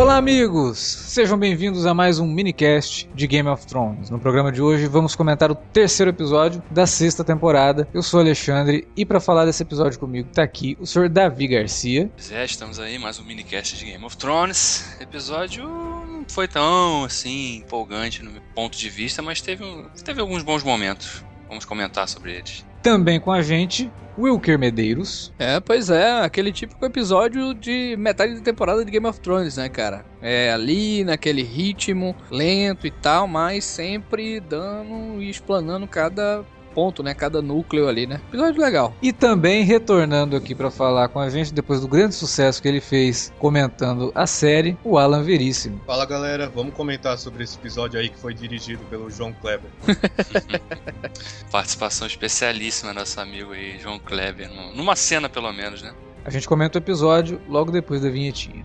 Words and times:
Olá, 0.00 0.16
amigos! 0.16 0.78
Sejam 0.78 1.38
bem-vindos 1.38 1.84
a 1.84 1.92
mais 1.92 2.18
um 2.18 2.26
minicast 2.26 3.06
de 3.14 3.26
Game 3.26 3.46
of 3.50 3.66
Thrones. 3.66 4.08
No 4.08 4.18
programa 4.18 4.50
de 4.50 4.62
hoje 4.62 4.86
vamos 4.86 5.14
comentar 5.14 5.50
o 5.50 5.54
terceiro 5.54 6.10
episódio 6.10 6.62
da 6.70 6.86
sexta 6.86 7.22
temporada. 7.22 7.86
Eu 7.92 8.02
sou 8.02 8.18
Alexandre 8.18 8.88
e 8.96 9.04
para 9.04 9.20
falar 9.20 9.44
desse 9.44 9.62
episódio 9.62 10.00
comigo 10.00 10.30
tá 10.32 10.42
aqui 10.42 10.74
o 10.80 10.86
senhor 10.86 11.10
Davi 11.10 11.46
Garcia. 11.46 12.10
É, 12.30 12.42
estamos 12.46 12.80
aí, 12.80 12.98
mais 12.98 13.18
um 13.18 13.24
minicast 13.24 13.76
de 13.76 13.84
Game 13.84 14.02
of 14.02 14.16
Thrones. 14.16 14.96
Episódio 14.98 15.68
não 15.68 16.24
foi 16.26 16.48
tão 16.48 17.04
assim 17.04 17.56
empolgante 17.56 18.22
no 18.22 18.30
meu 18.30 18.42
ponto 18.54 18.78
de 18.78 18.88
vista, 18.88 19.20
mas 19.20 19.42
teve, 19.42 19.64
teve 20.02 20.18
alguns 20.18 20.42
bons 20.42 20.64
momentos. 20.64 21.22
Vamos 21.50 21.64
comentar 21.64 22.08
sobre 22.08 22.32
eles. 22.32 22.64
Também 22.80 23.20
com 23.20 23.32
a 23.32 23.42
gente, 23.42 23.90
Wilker 24.16 24.58
Medeiros. 24.58 25.32
É, 25.36 25.58
pois 25.58 25.90
é, 25.90 26.22
aquele 26.22 26.52
típico 26.52 26.86
episódio 26.86 27.52
de 27.52 27.96
metade 27.98 28.34
da 28.34 28.40
temporada 28.40 28.84
de 28.84 28.90
Game 28.90 29.06
of 29.06 29.20
Thrones, 29.20 29.56
né, 29.56 29.68
cara? 29.68 30.04
É 30.22 30.52
ali, 30.52 31.02
naquele 31.02 31.42
ritmo 31.42 32.14
lento 32.30 32.86
e 32.86 32.90
tal, 32.90 33.26
mas 33.26 33.64
sempre 33.64 34.38
dando 34.40 35.20
e 35.20 35.28
explanando 35.28 35.86
cada 35.88 36.44
ponto, 36.74 37.02
né? 37.02 37.14
Cada 37.14 37.42
núcleo 37.42 37.88
ali, 37.88 38.06
né? 38.06 38.20
Episódio 38.28 38.60
legal. 38.60 38.94
E 39.02 39.12
também 39.12 39.64
retornando 39.64 40.36
aqui 40.36 40.54
para 40.54 40.70
falar 40.70 41.08
com 41.08 41.18
a 41.18 41.28
gente 41.28 41.52
depois 41.52 41.80
do 41.80 41.88
grande 41.88 42.14
sucesso 42.14 42.60
que 42.60 42.68
ele 42.68 42.80
fez 42.80 43.32
comentando 43.38 44.12
a 44.14 44.26
série, 44.26 44.76
o 44.84 44.98
Alan 44.98 45.22
Veríssimo. 45.22 45.80
Fala 45.86 46.06
galera, 46.06 46.48
vamos 46.48 46.74
comentar 46.74 47.18
sobre 47.18 47.44
esse 47.44 47.56
episódio 47.56 47.98
aí 47.98 48.08
que 48.08 48.18
foi 48.18 48.34
dirigido 48.34 48.82
pelo 48.90 49.10
João 49.10 49.32
Kleber. 49.32 49.70
Participação 51.50 52.06
especialíssima 52.06 52.92
nosso 52.92 53.20
amigo 53.20 53.52
aí, 53.52 53.78
João 53.78 53.98
Kleber, 53.98 54.50
numa 54.74 54.96
cena 54.96 55.28
pelo 55.28 55.52
menos, 55.52 55.82
né? 55.82 55.92
A 56.24 56.30
gente 56.30 56.46
comenta 56.46 56.78
o 56.78 56.82
episódio 56.82 57.40
logo 57.48 57.70
depois 57.70 58.02
da 58.02 58.10
vinhetinha. 58.10 58.64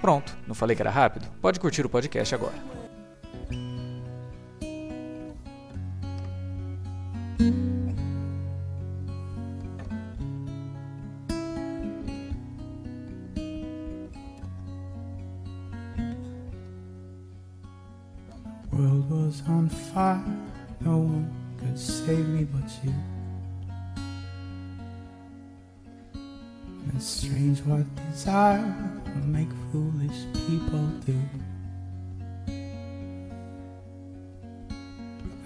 Pronto, 0.00 0.36
não 0.46 0.54
falei 0.54 0.74
que 0.74 0.82
era 0.82 0.90
rápido? 0.90 1.26
Pode 1.40 1.60
curtir 1.60 1.84
o 1.84 1.88
podcast 1.88 2.34
agora. 2.34 2.54
world 18.72 19.10
was 19.10 19.42
on 19.46 19.68
fire, 19.68 20.24
no 20.80 20.98
one 20.98 21.30
could 21.58 21.78
save 21.78 22.26
me 22.28 22.44
but 22.44 22.70
you. 22.82 22.94
It's 26.94 27.04
strange 27.04 27.60
what 27.60 27.84
desire 28.10 28.99
make 29.26 29.50
foolish 29.70 30.26
people 30.46 30.86
do. 31.06 31.14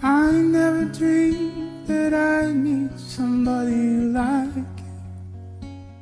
I 0.01 0.31
never 0.31 0.85
dreamed 0.85 1.87
that 1.87 2.13
I 2.13 2.53
need 2.53 2.91
somebody 2.99 4.11
like 4.11 4.55
you. 4.55 4.75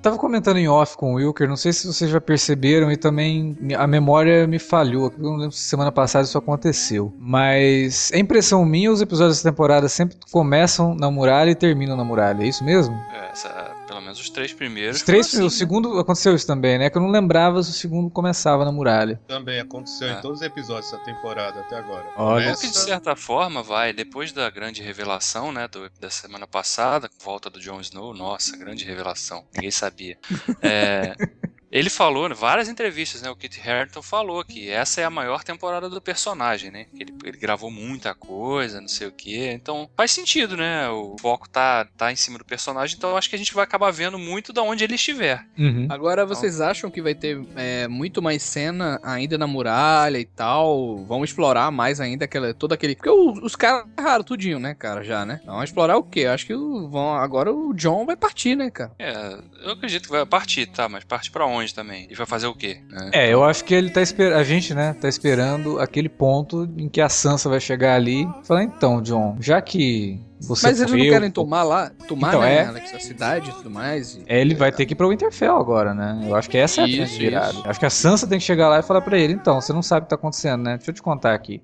Tava 0.04 0.18
comentando 0.18 0.58
em 0.58 0.68
off 0.68 0.98
com 0.98 1.14
o 1.14 1.16
Wilker, 1.16 1.48
não 1.48 1.56
sei 1.56 1.72
se 1.72 1.88
vocês 1.88 2.12
já 2.12 2.20
perceberam 2.20 2.92
e 2.92 2.98
também 2.98 3.58
a 3.78 3.88
memória 3.88 4.46
me 4.46 4.60
falhou. 4.60 5.14
Eu 5.18 5.24
não 5.24 5.38
lembro 5.38 5.54
se 5.54 5.62
semana 5.62 5.94
passada 5.94 6.26
isso 6.26 6.38
aconteceu. 6.38 7.14
Mas 7.18 8.12
é 8.12 8.20
impressão 8.20 8.66
minha, 8.66 8.92
os 8.92 9.02
episódios 9.02 9.38
dessa 9.38 9.50
temporada 9.50 9.88
sempre 9.88 10.18
começam 10.30 10.94
na 10.94 11.10
muralha 11.10 11.52
e 11.52 11.56
terminam 11.56 11.96
na 11.96 12.04
muralha, 12.04 12.44
é 12.44 12.48
isso 12.48 12.66
mesmo? 12.66 12.94
É, 13.14 13.32
essa, 13.32 13.73
pelo 13.94 14.02
menos 14.02 14.20
os 14.20 14.30
três 14.30 14.52
primeiros. 14.52 14.98
Os 14.98 15.04
três, 15.04 15.28
assim, 15.28 15.44
o 15.44 15.50
segundo 15.52 16.00
aconteceu 16.00 16.34
isso 16.34 16.48
também, 16.48 16.80
né? 16.80 16.90
Que 16.90 16.98
eu 16.98 17.02
não 17.02 17.12
lembrava 17.12 17.62
se 17.62 17.70
o 17.70 17.74
segundo 17.74 18.10
começava 18.10 18.66
na 18.66 18.72
muralha. 18.72 19.22
Também 19.28 19.60
aconteceu 19.60 20.10
Ah. 20.10 20.14
em 20.14 20.22
todos 20.22 20.40
os 20.40 20.46
episódios 20.46 20.90
dessa 20.92 21.04
temporada 21.04 21.60
até 21.60 21.78
agora. 21.78 22.06
Olha 22.18 22.54
O 22.54 22.58
que 22.58 22.68
de 22.70 22.78
certa 22.78 23.16
forma 23.16 23.62
vai, 23.62 23.94
depois 23.94 24.32
da 24.32 24.50
grande 24.50 24.82
revelação, 24.82 25.52
né, 25.52 25.68
do, 25.68 25.90
da 26.00 26.10
semana 26.10 26.48
passada, 26.48 27.08
volta 27.24 27.50
do 27.52 27.60
Jon 27.60 27.80
Snow, 27.82 28.14
nossa, 28.16 28.58
grande 28.58 28.84
revelação, 28.84 29.46
ninguém 29.54 29.70
sabia. 29.72 30.18
É, 30.62 31.14
ele 31.74 31.90
falou 31.90 32.30
em 32.30 32.34
várias 32.34 32.70
entrevistas, 32.70 33.22
né, 33.22 33.30
o 33.30 33.36
Kit 33.36 33.60
Harington 33.68 34.02
falou 34.02 34.44
que 34.46 34.70
essa 34.70 35.02
é 35.02 35.04
a 35.04 35.10
maior 35.10 35.44
temporada 35.44 35.90
do 35.90 36.00
personagem, 36.02 36.70
né, 36.72 36.86
que 36.96 37.02
ele, 37.04 37.14
ele 37.26 37.38
gravou 37.38 37.72
muita 37.72 38.14
coisa, 38.14 38.80
não 38.80 38.88
sei 38.88 39.08
o 39.08 39.12
que, 39.12 39.48
então 39.50 39.90
faz 39.98 40.12
sentido, 40.12 40.56
né, 40.56 40.88
o 40.90 41.16
foco 41.20 41.50
tá, 41.50 41.86
tá 41.98 42.12
em 42.12 42.16
cima 42.16 42.38
do 42.38 42.46
personagem, 42.46 42.96
então 42.96 43.18
acho 43.18 43.30
que 43.30 43.36
a 43.36 43.40
gente 43.40 43.54
vai 43.54 43.64
acabar 43.64 43.92
vendo 43.92 44.20
muito 44.20 44.54
da 44.54 44.62
onde 44.62 44.84
ele 44.84 44.96
estiver. 44.96 45.46
Uhum. 45.58 45.88
Agora, 45.90 46.26
vocês 46.26 46.62
acham 46.62 46.92
que 46.92 47.02
vai 47.02 47.16
ter 47.16 47.42
é, 47.56 47.88
muito 47.88 48.22
mais 48.22 48.44
cena 48.44 49.00
ainda 49.04 49.38
na 49.38 49.48
muralha 49.48 50.20
e 50.20 50.26
tal? 50.26 51.04
Vamos 51.06 51.30
explorar 51.30 51.72
mais 51.72 52.00
ainda 52.00 52.26
aquela, 52.26 52.54
todo 52.54 52.74
aquele. 52.74 52.96
Porque 52.96 53.10
o- 53.10 53.32
os 53.44 53.56
caras 53.56 53.86
erraram 53.98 54.24
tudinho, 54.24 54.60
né, 54.60 54.76
cara, 54.76 55.04
já, 55.04 55.26
né? 55.26 55.42
Vamos 55.46 55.64
explorar 55.66 55.98
o 55.98 56.04
quê? 56.04 56.26
Acho 56.26 56.46
que 56.46 56.54
vão, 56.54 57.16
agora 57.16 57.52
o 57.52 57.74
John 57.74 58.06
vai 58.06 58.16
partir, 58.16 58.56
né, 58.56 58.70
cara? 58.70 58.92
É, 59.00 59.40
eu 59.64 59.72
acredito 59.72 60.04
que 60.06 60.12
vai 60.12 60.26
partir, 60.26 60.68
tá, 60.68 60.88
mas 60.88 61.04
parte 61.04 61.32
pra 61.32 61.46
onde 61.46 61.63
também? 61.72 62.08
E 62.10 62.16
vai 62.16 62.26
fazer 62.26 62.48
o 62.48 62.54
quê? 62.56 62.80
né? 62.92 63.12
É, 63.14 63.32
eu 63.32 63.44
acho 63.44 63.64
que 63.64 63.74
ele 63.74 63.92
tá 63.92 64.02
esperando. 64.02 64.34
A 64.38 64.44
gente, 64.44 64.74
né, 64.74 64.96
tá 65.00 65.08
esperando 65.08 65.80
aquele 65.80 66.10
ponto 66.10 66.68
em 66.78 66.90
que 66.90 67.00
a 67.00 67.08
Sansa 67.10 67.48
vai 67.48 67.60
chegar 67.60 67.96
ali 67.96 68.24
e 68.24 68.30
falar, 68.48 68.64
então, 68.64 69.02
John, 69.02 69.38
já 69.40 69.62
que 69.62 70.20
você 70.42 70.68
Mas 70.68 70.80
eles 70.82 70.92
não 70.92 71.00
querem 71.00 71.30
tomar 71.32 71.64
lá, 71.64 71.92
tomar, 72.08 72.28
Então, 72.30 72.42
né, 72.42 72.56
é. 72.56 72.66
Alex, 72.66 72.94
a 72.94 73.00
cidade 73.00 73.50
e 73.52 73.54
tudo 73.54 73.70
mais. 73.70 74.16
e- 74.16 74.24
É, 74.26 74.42
ele 74.42 74.56
vai 74.56 74.72
ter 74.72 74.86
que 74.86 74.94
ir 74.94 74.96
pra 74.96 75.08
Winterfell 75.08 75.56
agora, 75.56 75.94
né? 75.94 76.20
Eu 76.28 76.36
acho 76.36 76.50
que 76.50 76.58
essa 76.58 76.82
é 76.82 76.84
a 76.84 76.88
Isso, 76.88 77.18
virada. 77.20 77.54
Acho 77.66 77.80
que 77.80 77.86
a 77.86 77.90
Sansa 77.90 78.26
tem 78.28 78.40
que 78.40 78.44
chegar 78.46 78.68
lá 78.68 78.80
e 78.80 78.84
falar 78.84 79.02
pra 79.02 79.18
ele, 79.18 79.34
então, 79.34 79.62
você 79.62 79.72
não 79.72 79.84
sabe 79.84 80.02
o 80.02 80.04
que 80.06 80.10
tá 80.10 80.16
acontecendo, 80.16 80.64
né? 80.64 80.76
Deixa 80.78 80.90
eu 80.92 80.96
te 80.96 81.02
contar 81.02 81.34
aqui. 81.34 81.62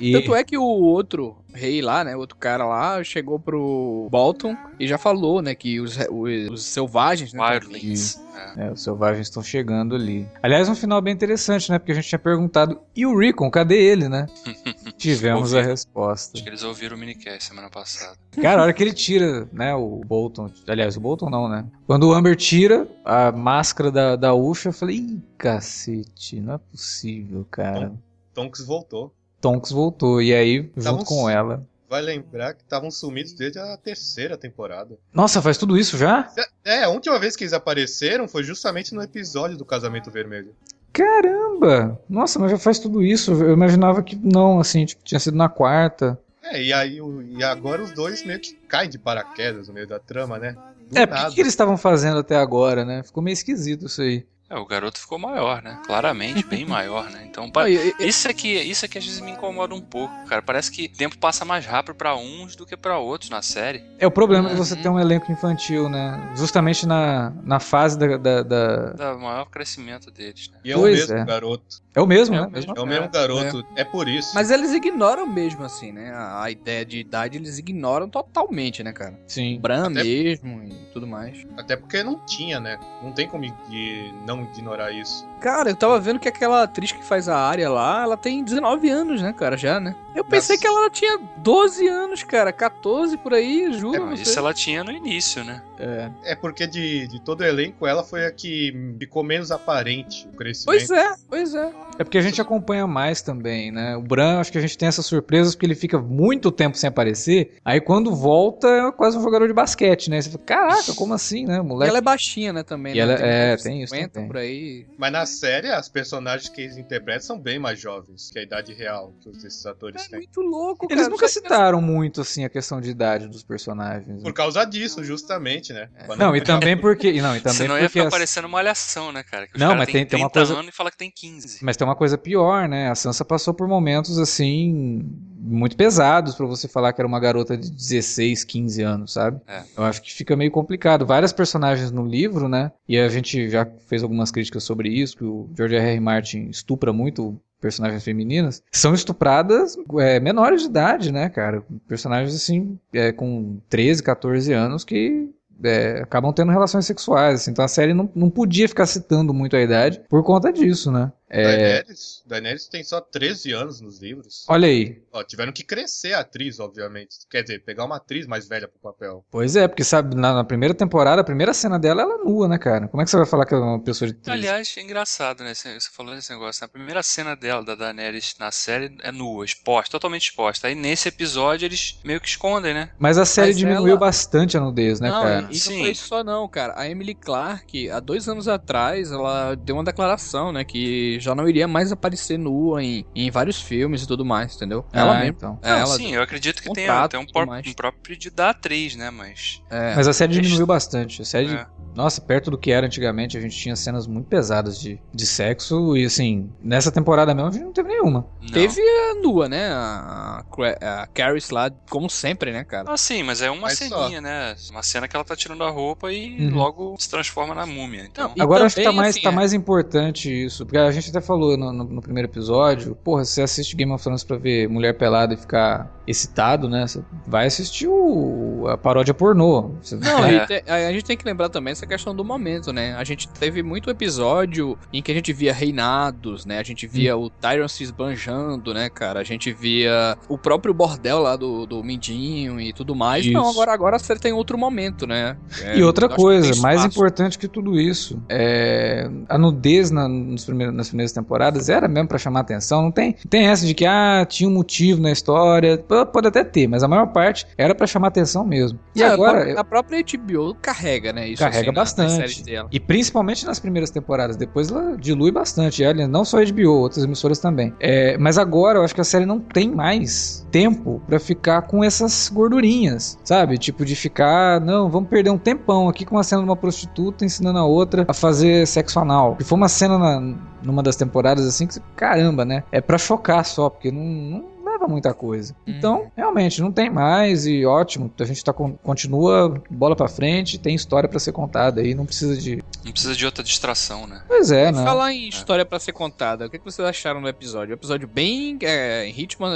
E... 0.00 0.12
Tanto 0.12 0.34
é 0.34 0.44
que 0.44 0.56
o 0.58 0.62
outro 0.62 1.36
rei 1.54 1.82
lá, 1.82 2.02
né, 2.02 2.16
o 2.16 2.18
outro 2.18 2.36
cara 2.36 2.64
lá, 2.64 3.02
chegou 3.04 3.38
pro 3.38 4.08
Bolton 4.10 4.56
e 4.80 4.86
já 4.86 4.96
falou, 4.96 5.42
né, 5.42 5.54
que 5.54 5.80
os, 5.80 5.98
os, 6.10 6.50
os 6.50 6.64
selvagens, 6.64 7.32
né, 7.32 7.40
Wildlings. 7.42 8.20
É. 8.56 8.64
É, 8.64 8.72
os 8.72 8.82
selvagens 8.82 9.28
estão 9.28 9.42
chegando 9.42 9.94
ali. 9.94 10.26
Aliás, 10.42 10.68
um 10.68 10.74
final 10.74 11.00
bem 11.00 11.12
interessante, 11.12 11.70
né? 11.70 11.78
Porque 11.78 11.92
a 11.92 11.94
gente 11.94 12.08
tinha 12.08 12.18
perguntado, 12.18 12.80
e 12.96 13.04
o 13.04 13.16
Rickon, 13.16 13.50
cadê 13.50 13.76
ele, 13.76 14.08
né? 14.08 14.26
Tivemos 14.96 15.54
a 15.54 15.60
resposta. 15.60 16.32
Acho 16.34 16.42
que 16.42 16.48
eles 16.48 16.62
ouviram 16.62 16.96
o 16.96 16.98
minicast 16.98 17.44
semana 17.44 17.68
passada. 17.68 18.16
Cara, 18.40 18.60
a 18.60 18.64
hora 18.64 18.72
que 18.72 18.82
ele 18.82 18.94
tira, 18.94 19.48
né, 19.52 19.74
o 19.74 20.00
Bolton. 20.04 20.50
Aliás, 20.66 20.96
o 20.96 21.00
Bolton 21.00 21.28
não, 21.28 21.48
né? 21.48 21.64
Quando 21.86 22.08
o 22.08 22.12
Amber 22.12 22.36
tira 22.36 22.88
a 23.04 23.30
máscara 23.30 23.90
da, 23.90 24.16
da 24.16 24.34
Usha, 24.34 24.70
eu 24.70 24.72
falei, 24.72 24.96
ih, 24.96 25.22
cacete, 25.36 26.40
não 26.40 26.54
é 26.54 26.58
possível, 26.58 27.46
cara. 27.50 27.92
Tonks 28.34 28.64
voltou. 28.64 29.12
Tonks 29.40 29.72
voltou, 29.72 30.22
e 30.22 30.32
aí, 30.32 30.70
junto 30.76 30.82
Tava 30.82 31.04
com 31.04 31.28
ela. 31.28 31.66
Vai 31.88 32.00
lembrar 32.00 32.54
que 32.54 32.62
estavam 32.62 32.90
sumidos 32.90 33.32
desde 33.32 33.58
a 33.58 33.76
terceira 33.76 34.38
temporada. 34.38 34.96
Nossa, 35.12 35.42
faz 35.42 35.58
tudo 35.58 35.76
isso 35.76 35.98
já? 35.98 36.32
É, 36.64 36.84
a 36.84 36.88
última 36.88 37.18
vez 37.18 37.36
que 37.36 37.44
eles 37.44 37.52
apareceram 37.52 38.26
foi 38.26 38.42
justamente 38.42 38.94
no 38.94 39.02
episódio 39.02 39.58
do 39.58 39.64
Casamento 39.64 40.10
Vermelho. 40.10 40.54
Caramba! 40.92 42.00
Nossa, 42.08 42.38
mas 42.38 42.50
já 42.50 42.58
faz 42.58 42.78
tudo 42.78 43.02
isso. 43.02 43.32
Eu 43.32 43.52
imaginava 43.52 44.02
que 44.02 44.16
não, 44.16 44.60
assim, 44.60 44.84
tipo, 44.86 45.02
tinha 45.02 45.18
sido 45.18 45.36
na 45.36 45.48
quarta. 45.48 46.18
É, 46.42 46.62
e 46.62 46.72
aí 46.72 46.98
e 47.30 47.44
agora 47.44 47.82
os 47.82 47.92
dois 47.92 48.24
meio 48.24 48.40
que 48.40 48.54
caem 48.68 48.90
de 48.90 48.98
paraquedas 48.98 49.68
no 49.68 49.74
meio 49.74 49.86
da 49.86 49.98
trama, 49.98 50.38
né? 50.38 50.56
Do 50.90 50.98
É, 50.98 51.04
o 51.04 51.32
que 51.32 51.40
eles 51.40 51.52
estavam 51.52 51.76
fazendo 51.76 52.18
até 52.18 52.36
agora, 52.36 52.84
né? 52.84 53.02
Ficou 53.02 53.22
meio 53.22 53.32
esquisito 53.32 53.86
isso 53.86 54.02
aí. 54.02 54.26
É, 54.52 54.58
o 54.58 54.66
garoto 54.66 54.98
ficou 55.00 55.18
maior, 55.18 55.62
né? 55.62 55.78
Claramente, 55.86 56.44
bem 56.44 56.66
maior, 56.66 57.08
né? 57.10 57.24
Então, 57.26 57.50
pa- 57.50 57.62
Não, 57.62 57.68
isso 57.98 58.28
aqui, 58.28 58.52
isso 58.52 58.84
aqui 58.84 58.98
às 58.98 59.04
vezes 59.06 59.20
me 59.20 59.30
incomoda 59.30 59.74
um 59.74 59.80
pouco, 59.80 60.12
cara. 60.26 60.42
Parece 60.42 60.70
que 60.70 60.84
o 60.84 60.88
tempo 60.90 61.16
passa 61.16 61.42
mais 61.42 61.64
rápido 61.64 61.94
pra 61.94 62.14
uns 62.14 62.54
do 62.54 62.66
que 62.66 62.76
pra 62.76 62.98
outros 62.98 63.30
na 63.30 63.40
série. 63.40 63.82
É 63.98 64.06
o 64.06 64.10
problema 64.10 64.50
de 64.50 64.54
você 64.54 64.74
Uhum. 64.74 64.82
ter 64.82 64.88
um 64.90 65.00
elenco 65.00 65.32
infantil, 65.32 65.88
né? 65.88 66.32
Justamente 66.36 66.84
na, 66.86 67.30
na 67.44 67.58
fase 67.60 67.98
da, 67.98 68.18
da- 68.18 68.42
da- 68.42 68.90
Dá 68.92 69.14
maior 69.14 69.46
crescimento 69.46 70.10
deles, 70.10 70.50
né? 70.50 70.58
E 70.62 70.70
é 70.70 70.76
o 70.76 70.80
Pois 70.80 70.98
mesmo 70.98 71.16
é. 71.16 71.24
garoto. 71.24 71.82
É 71.94 72.00
o 72.00 72.06
mesmo, 72.06 72.34
É 72.34 72.40
né? 72.40 72.46
o 72.46 72.50
mesmo. 72.50 72.74
É 72.76 72.80
o 72.80 72.86
mesmo 72.86 73.04
É, 73.06 73.08
garoto. 73.08 73.66
É, 73.74 73.84
por 73.84 74.06
isso. 74.08 74.34
Mas 74.34 74.50
eles 74.50 74.72
ignoram 74.72 75.26
mesmo, 75.26 75.64
assim, 75.64 75.92
né? 75.92 76.10
A, 76.12 76.42
a 76.44 76.50
ideia 76.50 76.84
de 76.84 76.98
idade 76.98 77.38
eles 77.38 77.56
ignoram 77.58 78.08
totalmente, 78.08 78.82
né, 78.82 78.92
cara? 78.92 79.18
Sim. 79.26 79.58
Bran 79.60 79.86
Até- 79.90 80.02
mesmo 80.04 80.62
e 80.64 80.74
tudo 80.92 81.06
mais. 81.06 81.46
Até 81.56 81.74
porque 81.76 82.02
não 82.02 82.18
tinha, 82.26 82.60
né? 82.60 82.78
Não 83.02 83.12
tem 83.12 83.26
como 83.28 83.44
ig- 83.44 84.14
ignorar 84.44 84.90
isso. 84.92 85.26
Cara, 85.40 85.70
eu 85.70 85.76
tava 85.76 85.98
vendo 85.98 86.20
que 86.20 86.28
aquela 86.28 86.62
atriz 86.62 86.92
que 86.92 87.04
faz 87.04 87.28
a 87.28 87.36
área 87.36 87.68
lá, 87.68 88.02
ela 88.04 88.16
tem 88.16 88.44
19 88.44 88.88
anos, 88.88 89.20
né, 89.20 89.32
cara, 89.32 89.56
já, 89.56 89.80
né? 89.80 89.96
Eu 90.14 90.24
pensei 90.24 90.54
Nossa. 90.56 90.60
que 90.60 90.66
ela 90.68 90.90
tinha 90.90 91.18
12 91.38 91.88
anos, 91.88 92.22
cara, 92.22 92.52
14 92.52 93.16
por 93.16 93.34
aí, 93.34 93.72
juro. 93.72 93.98
Não, 93.98 94.06
não 94.06 94.12
isso 94.12 94.38
ela 94.38 94.54
tinha 94.54 94.84
no 94.84 94.92
início, 94.92 95.42
né? 95.42 95.60
É. 95.80 96.10
É 96.24 96.36
porque 96.36 96.66
de, 96.66 97.08
de 97.08 97.20
todo 97.20 97.40
o 97.40 97.44
elenco, 97.44 97.86
ela 97.86 98.04
foi 98.04 98.24
a 98.26 98.30
que 98.30 98.94
ficou 99.00 99.24
menos 99.24 99.50
aparente 99.50 100.28
o 100.32 100.36
crescimento. 100.36 100.66
Pois 100.86 100.90
é, 100.90 101.14
pois 101.28 101.54
é. 101.54 101.72
É 101.98 102.04
porque 102.04 102.18
a 102.18 102.22
gente 102.22 102.40
acompanha 102.40 102.86
mais 102.86 103.20
também, 103.20 103.72
né? 103.72 103.96
O 103.96 104.02
Bran, 104.02 104.38
acho 104.38 104.52
que 104.52 104.58
a 104.58 104.60
gente 104.60 104.78
tem 104.78 104.86
essas 104.88 105.06
surpresas 105.06 105.54
porque 105.54 105.66
ele 105.66 105.74
fica 105.74 105.98
muito 105.98 106.52
tempo 106.52 106.76
sem 106.76 106.86
aparecer. 106.88 107.56
Aí 107.64 107.80
quando 107.80 108.14
volta, 108.14 108.68
é 108.68 108.92
quase 108.92 109.18
um 109.18 109.22
jogador 109.22 109.48
de 109.48 109.52
basquete, 109.54 110.08
né? 110.08 110.20
Você 110.20 110.30
fala, 110.30 110.44
caraca, 110.44 110.94
como 110.94 111.14
assim, 111.14 111.46
né? 111.46 111.58
O 111.60 111.64
E 111.64 111.66
Moleque. 111.66 111.88
ela 111.88 111.98
é 111.98 112.02
baixinha, 112.02 112.52
né, 112.52 112.62
também. 112.62 112.92
E 112.92 112.96
né? 112.96 113.02
ela- 113.02 113.16
Tem 113.16 113.26
é, 113.28 113.56
tem 113.56 113.82
isso 113.82 113.94
50 113.94 114.12
também. 114.12 114.28
Por 114.32 114.38
aí. 114.38 114.86
Mas 114.96 115.12
na 115.12 115.26
série, 115.26 115.68
as 115.68 115.88
personagens 115.88 116.48
que 116.48 116.60
eles 116.62 116.76
interpretam 116.76 117.22
são 117.22 117.38
bem 117.38 117.58
mais 117.58 117.78
jovens 117.78 118.30
que 118.30 118.38
a 118.38 118.42
idade 118.42 118.72
real 118.72 119.12
que 119.20 119.28
esses 119.46 119.64
atores 119.66 120.02
É 120.04 120.08
têm. 120.08 120.18
muito 120.20 120.40
louco, 120.40 120.86
Eles 120.86 120.96
cara. 121.04 121.10
nunca 121.10 121.28
Só 121.28 121.34
que- 121.40 121.42
citaram 121.46 121.80
muito, 121.82 122.20
assim, 122.22 122.44
a 122.44 122.48
questão 122.48 122.80
de 122.80 122.90
idade 122.90 123.28
dos 123.28 123.42
personagens. 123.42 124.06
né? 124.16 124.22
Por 124.22 124.32
causa 124.32 124.64
disso, 124.64 125.04
justamente, 125.04 125.72
né? 125.72 125.88
Quando 126.06 126.18
Não, 126.18 126.34
e 126.36 126.40
também 126.40 126.76
porque. 126.76 127.10
e 127.12 127.20
Não, 127.20 127.36
e 127.36 127.40
também 127.40 127.58
Senão 127.58 127.74
ia 127.76 127.82
porque. 127.82 127.92
ficar 127.98 128.06
as- 128.06 128.10
parecendo 128.12 128.46
uma 128.48 128.58
alhação, 128.58 129.12
né, 129.12 129.22
cara? 129.22 129.46
Que 129.46 129.58
Não, 129.58 129.68
cara 129.68 129.78
mas 129.80 129.88
tem- 129.92 130.06
tem 130.06 130.18
uma 130.18 130.30
coisa- 130.30 130.62
e 130.62 130.72
fala 130.72 130.90
que 130.90 130.96
tem 130.96 131.10
15. 131.14 131.58
Mas 131.64 131.76
tem 131.76 131.86
uma 131.86 131.96
coisa 131.96 132.16
pior, 132.16 132.68
né? 132.68 132.90
A 132.90 132.94
Sansa 132.94 133.24
passou 133.24 133.52
por 133.52 133.68
momentos 133.68 134.18
assim 134.18 135.04
muito 135.42 135.76
pesados 135.76 136.34
pra 136.34 136.46
você 136.46 136.68
falar 136.68 136.92
que 136.92 137.00
era 137.00 137.08
uma 137.08 137.18
garota 137.18 137.56
de 137.56 137.70
16, 137.70 138.44
15 138.44 138.82
anos, 138.82 139.12
sabe? 139.12 139.40
É. 139.46 139.62
Eu 139.76 139.84
acho 139.84 140.00
que 140.00 140.12
fica 140.12 140.36
meio 140.36 140.50
complicado. 140.50 141.04
Várias 141.04 141.32
personagens 141.32 141.90
no 141.90 142.06
livro, 142.06 142.48
né? 142.48 142.70
E 142.88 142.98
a 142.98 143.08
gente 143.08 143.50
já 143.50 143.66
fez 143.86 144.02
algumas 144.02 144.30
críticas 144.30 144.62
sobre 144.62 144.88
isso, 144.88 145.16
que 145.16 145.24
o 145.24 145.48
George 145.56 145.74
R. 145.74 145.90
R. 145.90 146.00
Martin 146.00 146.48
estupra 146.48 146.92
muito 146.92 147.36
personagens 147.60 148.02
femininas, 148.02 148.60
são 148.72 148.92
estupradas 148.92 149.76
é, 150.00 150.18
menores 150.18 150.62
de 150.62 150.68
idade, 150.68 151.12
né, 151.12 151.28
cara? 151.28 151.62
Personagens 151.86 152.34
assim, 152.34 152.76
é, 152.92 153.12
com 153.12 153.60
13, 153.70 154.02
14 154.02 154.52
anos 154.52 154.84
que 154.84 155.30
é, 155.62 156.00
acabam 156.02 156.32
tendo 156.32 156.50
relações 156.50 156.86
sexuais. 156.86 157.40
assim. 157.40 157.52
Então 157.52 157.64
a 157.64 157.68
série 157.68 157.94
não, 157.94 158.10
não 158.14 158.28
podia 158.28 158.68
ficar 158.68 158.86
citando 158.86 159.32
muito 159.32 159.56
a 159.56 159.62
idade 159.62 160.02
por 160.08 160.22
conta 160.24 160.52
disso, 160.52 160.90
né? 160.90 161.12
É, 161.32 161.42
Daenerys, 161.82 162.22
Daenerys 162.26 162.68
tem 162.68 162.84
só 162.84 163.00
13 163.00 163.52
anos 163.52 163.80
nos 163.80 164.00
livros. 164.00 164.44
olha 164.48 164.68
aí. 164.68 165.02
Ó, 165.12 165.24
tiveram 165.24 165.50
que 165.52 165.64
crescer 165.64 166.12
a 166.12 166.20
atriz, 166.20 166.60
obviamente. 166.60 167.16
Quer 167.30 167.42
dizer, 167.42 167.64
pegar 167.64 167.84
uma 167.84 167.96
atriz 167.96 168.26
mais 168.26 168.46
velha 168.46 168.68
pro 168.68 168.78
papel. 168.78 169.24
Pois 169.30 169.56
é, 169.56 169.66
porque 169.66 169.82
sabe, 169.84 170.14
na, 170.14 170.34
na 170.34 170.44
primeira 170.44 170.74
temporada, 170.74 171.20
a 171.22 171.24
primeira 171.24 171.54
cena 171.54 171.78
dela, 171.78 172.02
ela 172.02 172.14
é 172.14 172.18
nua, 172.18 172.46
né, 172.48 172.58
cara? 172.58 172.86
Como 172.88 173.00
é 173.00 173.04
que 173.04 173.10
você 173.10 173.16
vai 173.16 173.26
falar 173.26 173.46
que 173.46 173.54
é 173.54 173.56
uma 173.56 173.80
pessoa 173.82 174.08
de 174.10 174.14
13? 174.14 174.30
Aliás, 174.38 174.74
é 174.76 174.82
engraçado, 174.82 175.42
né? 175.42 175.54
Você 175.54 175.78
falou 175.92 176.14
desse 176.14 176.30
negócio. 176.30 176.64
A 176.64 176.68
primeira 176.68 177.02
cena 177.02 177.34
dela, 177.34 177.64
da 177.64 177.74
Daenerys, 177.74 178.34
na 178.38 178.50
série, 178.50 178.94
é 179.02 179.10
nua, 179.10 179.44
exposta, 179.44 179.90
totalmente 179.92 180.24
exposta. 180.28 180.68
Aí 180.68 180.74
nesse 180.74 181.08
episódio 181.08 181.64
eles 181.66 181.98
meio 182.04 182.20
que 182.20 182.28
escondem, 182.28 182.74
né? 182.74 182.90
Mas 182.98 183.16
a 183.16 183.24
série 183.24 183.48
Mas 183.48 183.58
diminuiu 183.58 183.92
ela- 183.92 184.00
bastante 184.00 184.56
a 184.56 184.60
nudez, 184.60 185.00
né, 185.00 185.08
não, 185.10 185.22
cara? 185.22 185.48
e 185.50 185.58
Sim. 185.58 185.76
não 185.76 185.80
foi 185.80 185.90
isso 185.92 186.08
só 186.08 186.22
não, 186.22 186.48
cara. 186.48 186.74
A 186.76 186.88
Emily 186.88 187.14
Clark, 187.14 187.88
há 187.90 188.00
dois 188.00 188.28
anos 188.28 188.48
atrás, 188.48 189.10
ela 189.10 189.54
deu 189.54 189.76
uma 189.76 189.84
declaração, 189.84 190.52
né? 190.52 190.64
Que 190.64 191.18
já 191.22 191.34
não 191.34 191.48
iria 191.48 191.66
mais 191.68 191.92
aparecer 191.92 192.38
nua 192.38 192.82
em, 192.82 193.04
em 193.14 193.30
vários 193.30 193.60
filmes 193.60 194.02
e 194.02 194.06
tudo 194.06 194.24
mais, 194.24 194.54
entendeu? 194.56 194.84
ela 194.92 195.12
Ah, 195.16 195.18
mesmo. 195.20 195.34
então. 195.36 195.58
É, 195.62 195.70
Não, 195.70 195.76
ela, 195.78 195.96
sim, 195.96 196.14
eu 196.14 196.22
acredito 196.22 196.62
que 196.62 196.72
tem 196.72 196.88
até 196.88 197.18
um, 197.18 197.24
mais. 197.46 197.66
um 197.66 197.72
próprio 197.72 198.02
pedido 198.02 198.34
da 198.36 198.50
atriz, 198.50 198.96
né? 198.96 199.10
Mas. 199.10 199.62
é. 199.70 199.94
Mas 199.94 200.08
a 200.08 200.12
série 200.12 200.32
diminuiu 200.32 200.66
bastante. 200.66 201.22
A 201.22 201.24
série, 201.24 201.54
É. 201.54 201.66
nossa, 201.94 202.20
perto 202.20 202.50
do 202.50 202.58
que 202.58 202.70
era 202.72 202.86
antigamente, 202.86 203.36
a 203.36 203.40
gente 203.40 203.56
tinha 203.56 203.76
cenas 203.76 204.06
muito 204.06 204.26
pesadas 204.28 204.78
de, 204.80 205.00
de 205.14 205.26
sexo. 205.26 205.96
E 205.96 206.04
assim, 206.04 206.50
nessa 206.62 206.90
temporada 206.90 207.34
mesmo, 207.34 207.48
a 207.48 207.52
gente 207.52 207.64
não 207.64 207.72
teve 207.72 207.88
nenhuma. 207.88 208.26
Não. 208.40 208.48
Teve 208.50 208.80
a 208.80 209.14
nua, 209.22 209.48
né? 209.48 209.68
A, 209.72 210.42
a, 210.58 211.02
a 211.02 211.06
Caris 211.06 211.50
lá, 211.50 211.70
como 211.88 212.08
sempre, 212.10 212.52
né, 212.52 212.64
cara? 212.64 212.90
Ah, 212.90 212.96
sim, 212.96 213.22
mas 213.22 213.40
é 213.42 213.50
uma 213.50 213.62
Mas 213.62 213.78
só. 213.78 214.02
ceninha, 214.02 214.20
né? 214.20 214.54
Uma 214.70 214.82
cena 214.82 215.06
que 215.06 215.14
ela 215.14 215.24
tá 215.24 215.36
tirando 215.36 215.62
a 215.64 215.70
roupa 215.70 216.12
e 216.12 216.32
Uhum. 216.48 216.54
logo 216.54 216.96
se 216.98 217.08
transforma 217.10 217.54
na 217.54 217.66
múmia. 217.66 218.04
Então, 218.10 218.32
Não, 218.36 218.44
Agora 218.44 218.64
acho 218.66 218.74
que 218.74 218.82
tá 218.82 218.88
também, 218.90 219.02
mais, 219.02 219.14
assim, 219.16 219.22
tá 219.22 219.28
é- 219.30 219.34
mais 219.34 219.52
importante 219.52 220.44
isso. 220.44 220.64
Porque 220.64 220.78
a 220.78 220.90
gente 220.90 221.11
até 221.16 221.20
falou 221.24 221.56
no, 221.56 221.72
no- 221.72 221.84
no 221.84 222.00
primeiro 222.02 222.28
episódio, 222.28 222.94
porra, 222.96 223.24
se 223.24 223.32
você 223.34 223.42
assiste 223.42 223.76
Game 223.76 223.92
of 223.92 224.02
Thrones 224.02 224.24
pra 224.24 224.36
ver 224.36 224.68
mulher 224.68 224.96
pelada 224.96 225.34
e 225.34 225.36
ficar 225.36 225.90
excitado, 226.06 226.68
né? 226.68 226.86
Você 226.86 227.02
vai 227.26 227.46
assistir 227.46 227.86
o, 227.86 228.66
a 228.68 228.76
paródia 228.76 229.14
pornô. 229.14 229.70
Você 229.80 229.96
Não, 229.96 230.24
É. 230.24 230.46
te- 230.46 230.64
a, 230.68 230.74
a 230.88 230.92
gente 230.92 231.04
tem 231.04 231.16
que 231.16 231.24
lembrar 231.24 231.48
também 231.48 231.72
essa 231.72 231.86
questão 231.86 232.14
do 232.14 232.24
momento, 232.24 232.72
né? 232.72 232.94
A 232.96 233.04
gente 233.04 233.28
teve 233.28 233.62
muito 233.62 233.88
episódio 233.90 234.76
em 234.92 235.00
que 235.02 235.10
a 235.12 235.14
gente 235.14 235.32
via 235.32 235.52
reinados, 235.52 236.44
né? 236.46 236.58
A 236.58 236.62
gente 236.62 236.86
via 236.86 237.16
o 237.16 237.28
Tyrion 237.30 237.68
se 237.68 237.82
esbanjando, 237.84 238.72
né, 238.74 238.88
cara? 238.88 239.20
A 239.20 239.24
gente 239.24 239.52
via 239.52 240.16
o 240.28 240.36
próprio 240.38 240.72
bordel 240.74 241.18
lá 241.20 241.36
do, 241.36 241.66
do 241.66 241.82
Mindinho 241.84 242.60
e 242.60 242.72
tudo 242.72 242.94
mais. 242.94 243.24
Não, 243.30 243.42
Isso. 243.42 243.50
agora, 243.50 243.72
agora 243.72 243.98
você 243.98 244.16
tem 244.16 244.32
outro 244.32 244.56
momento, 244.58 245.06
né? 245.06 245.36
É, 245.62 245.78
E 245.78 245.82
outra 245.82 246.08
coisa, 246.08 246.60
mais 246.60 246.84
importante 246.84 247.38
que 247.38 247.48
tudo 247.48 247.78
isso, 247.80 248.20
é 248.28 249.08
a 249.28 249.38
nudez 249.38 249.90
na- 249.90 250.08
nos 250.08 250.44
primeiros- 250.44 250.74
nas 250.74 250.88
primeiras 250.88 251.01
temporadas 251.10 251.68
era 251.68 251.88
mesmo 251.88 252.08
pra 252.08 252.18
chamar 252.18 252.40
atenção. 252.40 252.82
Não 252.82 252.92
tem, 252.92 253.16
tem 253.28 253.46
essa 253.48 253.66
de 253.66 253.74
que 253.74 253.84
ah, 253.86 254.24
tinha 254.28 254.48
um 254.48 254.52
motivo 254.52 255.00
na 255.02 255.10
história. 255.10 255.78
Pode 256.12 256.28
até 256.28 256.44
ter, 256.44 256.68
mas 256.68 256.82
a 256.84 256.88
maior 256.88 257.06
parte 257.08 257.46
era 257.58 257.74
pra 257.74 257.86
chamar 257.86 258.08
atenção 258.08 258.44
mesmo. 258.44 258.78
E 258.94 259.02
É, 259.02 259.06
agora, 259.08 259.54
a, 259.56 259.60
a 259.60 259.64
própria 259.64 260.00
HBO 260.02 260.54
carrega, 260.60 261.12
né? 261.12 261.28
Isso 261.28 261.42
Carrega 261.42 261.58
assim, 261.60 261.66
na- 261.66 261.72
bastante. 261.72 262.12
séries 262.12 262.42
dela. 262.42 262.68
e 262.70 262.78
principalmente 262.78 263.46
nas 263.46 263.58
primeiras 263.58 263.90
temporadas, 263.90 264.36
depois 264.36 264.70
ela 264.70 264.96
dilui 264.96 265.30
bastante. 265.32 265.82
Ela, 265.82 266.06
não 266.06 266.24
só 266.24 266.38
a 266.40 266.44
HBO, 266.44 266.70
outras 266.72 267.02
emissoras 267.04 267.38
também. 267.38 267.72
É, 267.80 268.18
mas 268.18 268.36
agora 268.36 268.78
eu 268.78 268.84
acho 268.84 268.94
que 268.94 269.00
a 269.00 269.04
série 269.04 269.24
não 269.24 269.40
tem 269.40 269.70
mais 269.70 270.46
tempo 270.50 271.00
pra 271.06 271.18
ficar 271.18 271.62
com 271.62 271.82
essas 271.82 272.28
gordurinhas, 272.32 273.18
sabe? 273.24 273.56
Tipo 273.56 273.84
de 273.84 273.96
ficar, 273.96 274.60
não, 274.60 274.90
vamos 274.90 275.08
perder 275.08 275.30
um 275.30 275.38
tempão 275.38 275.88
aqui 275.88 276.04
com 276.04 276.16
uma 276.16 276.22
cena 276.24 276.42
de 276.42 276.48
uma 276.48 276.56
prostituta 276.56 277.24
ensinando 277.24 277.58
a 277.58 277.64
outra 277.64 278.04
a 278.06 278.12
fazer 278.12 278.66
sexo 278.66 278.98
anal. 279.00 279.36
Que 279.36 279.44
foi 279.44 279.56
uma 279.56 279.68
cena 279.68 279.96
na- 279.98 280.36
numa 280.62 280.82
das 280.82 280.96
temporadas 280.96 281.46
assim 281.46 281.66
que, 281.66 281.74
você- 281.74 281.82
caramba, 281.96 282.44
né? 282.44 282.64
É 282.72 282.80
pra 282.80 282.98
chocar 282.98 283.44
só, 283.44 283.68
porque 283.70 283.90
não, 283.90 284.02
não 284.02 284.44
leva 284.64 284.86
muita 284.88 285.12
coisa. 285.14 285.54
Uhum. 285.66 285.74
Então, 285.76 286.12
realmente, 286.16 286.60
não 286.60 286.72
tem 286.72 286.88
mais 286.90 287.46
e 287.46 287.64
ótimo. 287.66 288.10
A 288.18 288.24
gente 288.24 288.42
tá, 288.44 288.52
con- 288.52 288.76
continua 288.82 289.60
bola 289.70 289.94
pra 289.94 290.08
frente, 290.08 290.58
tem 290.58 290.74
história 290.74 291.08
pra 291.08 291.18
ser 291.18 291.32
contada 291.32 291.80
aí, 291.80 291.94
não 291.94 292.06
precisa 292.06 292.36
de. 292.36 292.62
não 292.84 292.92
precisa 292.92 293.14
de 293.14 293.24
outra 293.26 293.44
distração, 293.44 294.06
né? 294.06 294.22
Pois 294.26 294.50
é, 294.50 294.72
né? 294.72 294.82
falar 294.84 295.12
em 295.12 295.28
história 295.28 295.64
pra 295.64 295.78
ser 295.78 295.92
contada, 295.92 296.46
o 296.46 296.50
que, 296.50 296.58
que 296.58 296.64
vocês 296.64 296.86
acharam 296.86 297.20
do 297.22 297.28
episódio? 297.28 297.72
Um 297.72 297.76
episódio 297.76 298.08
bem 298.08 298.58
é, 298.62 299.06
em 299.06 299.12
ritmo 299.12 299.46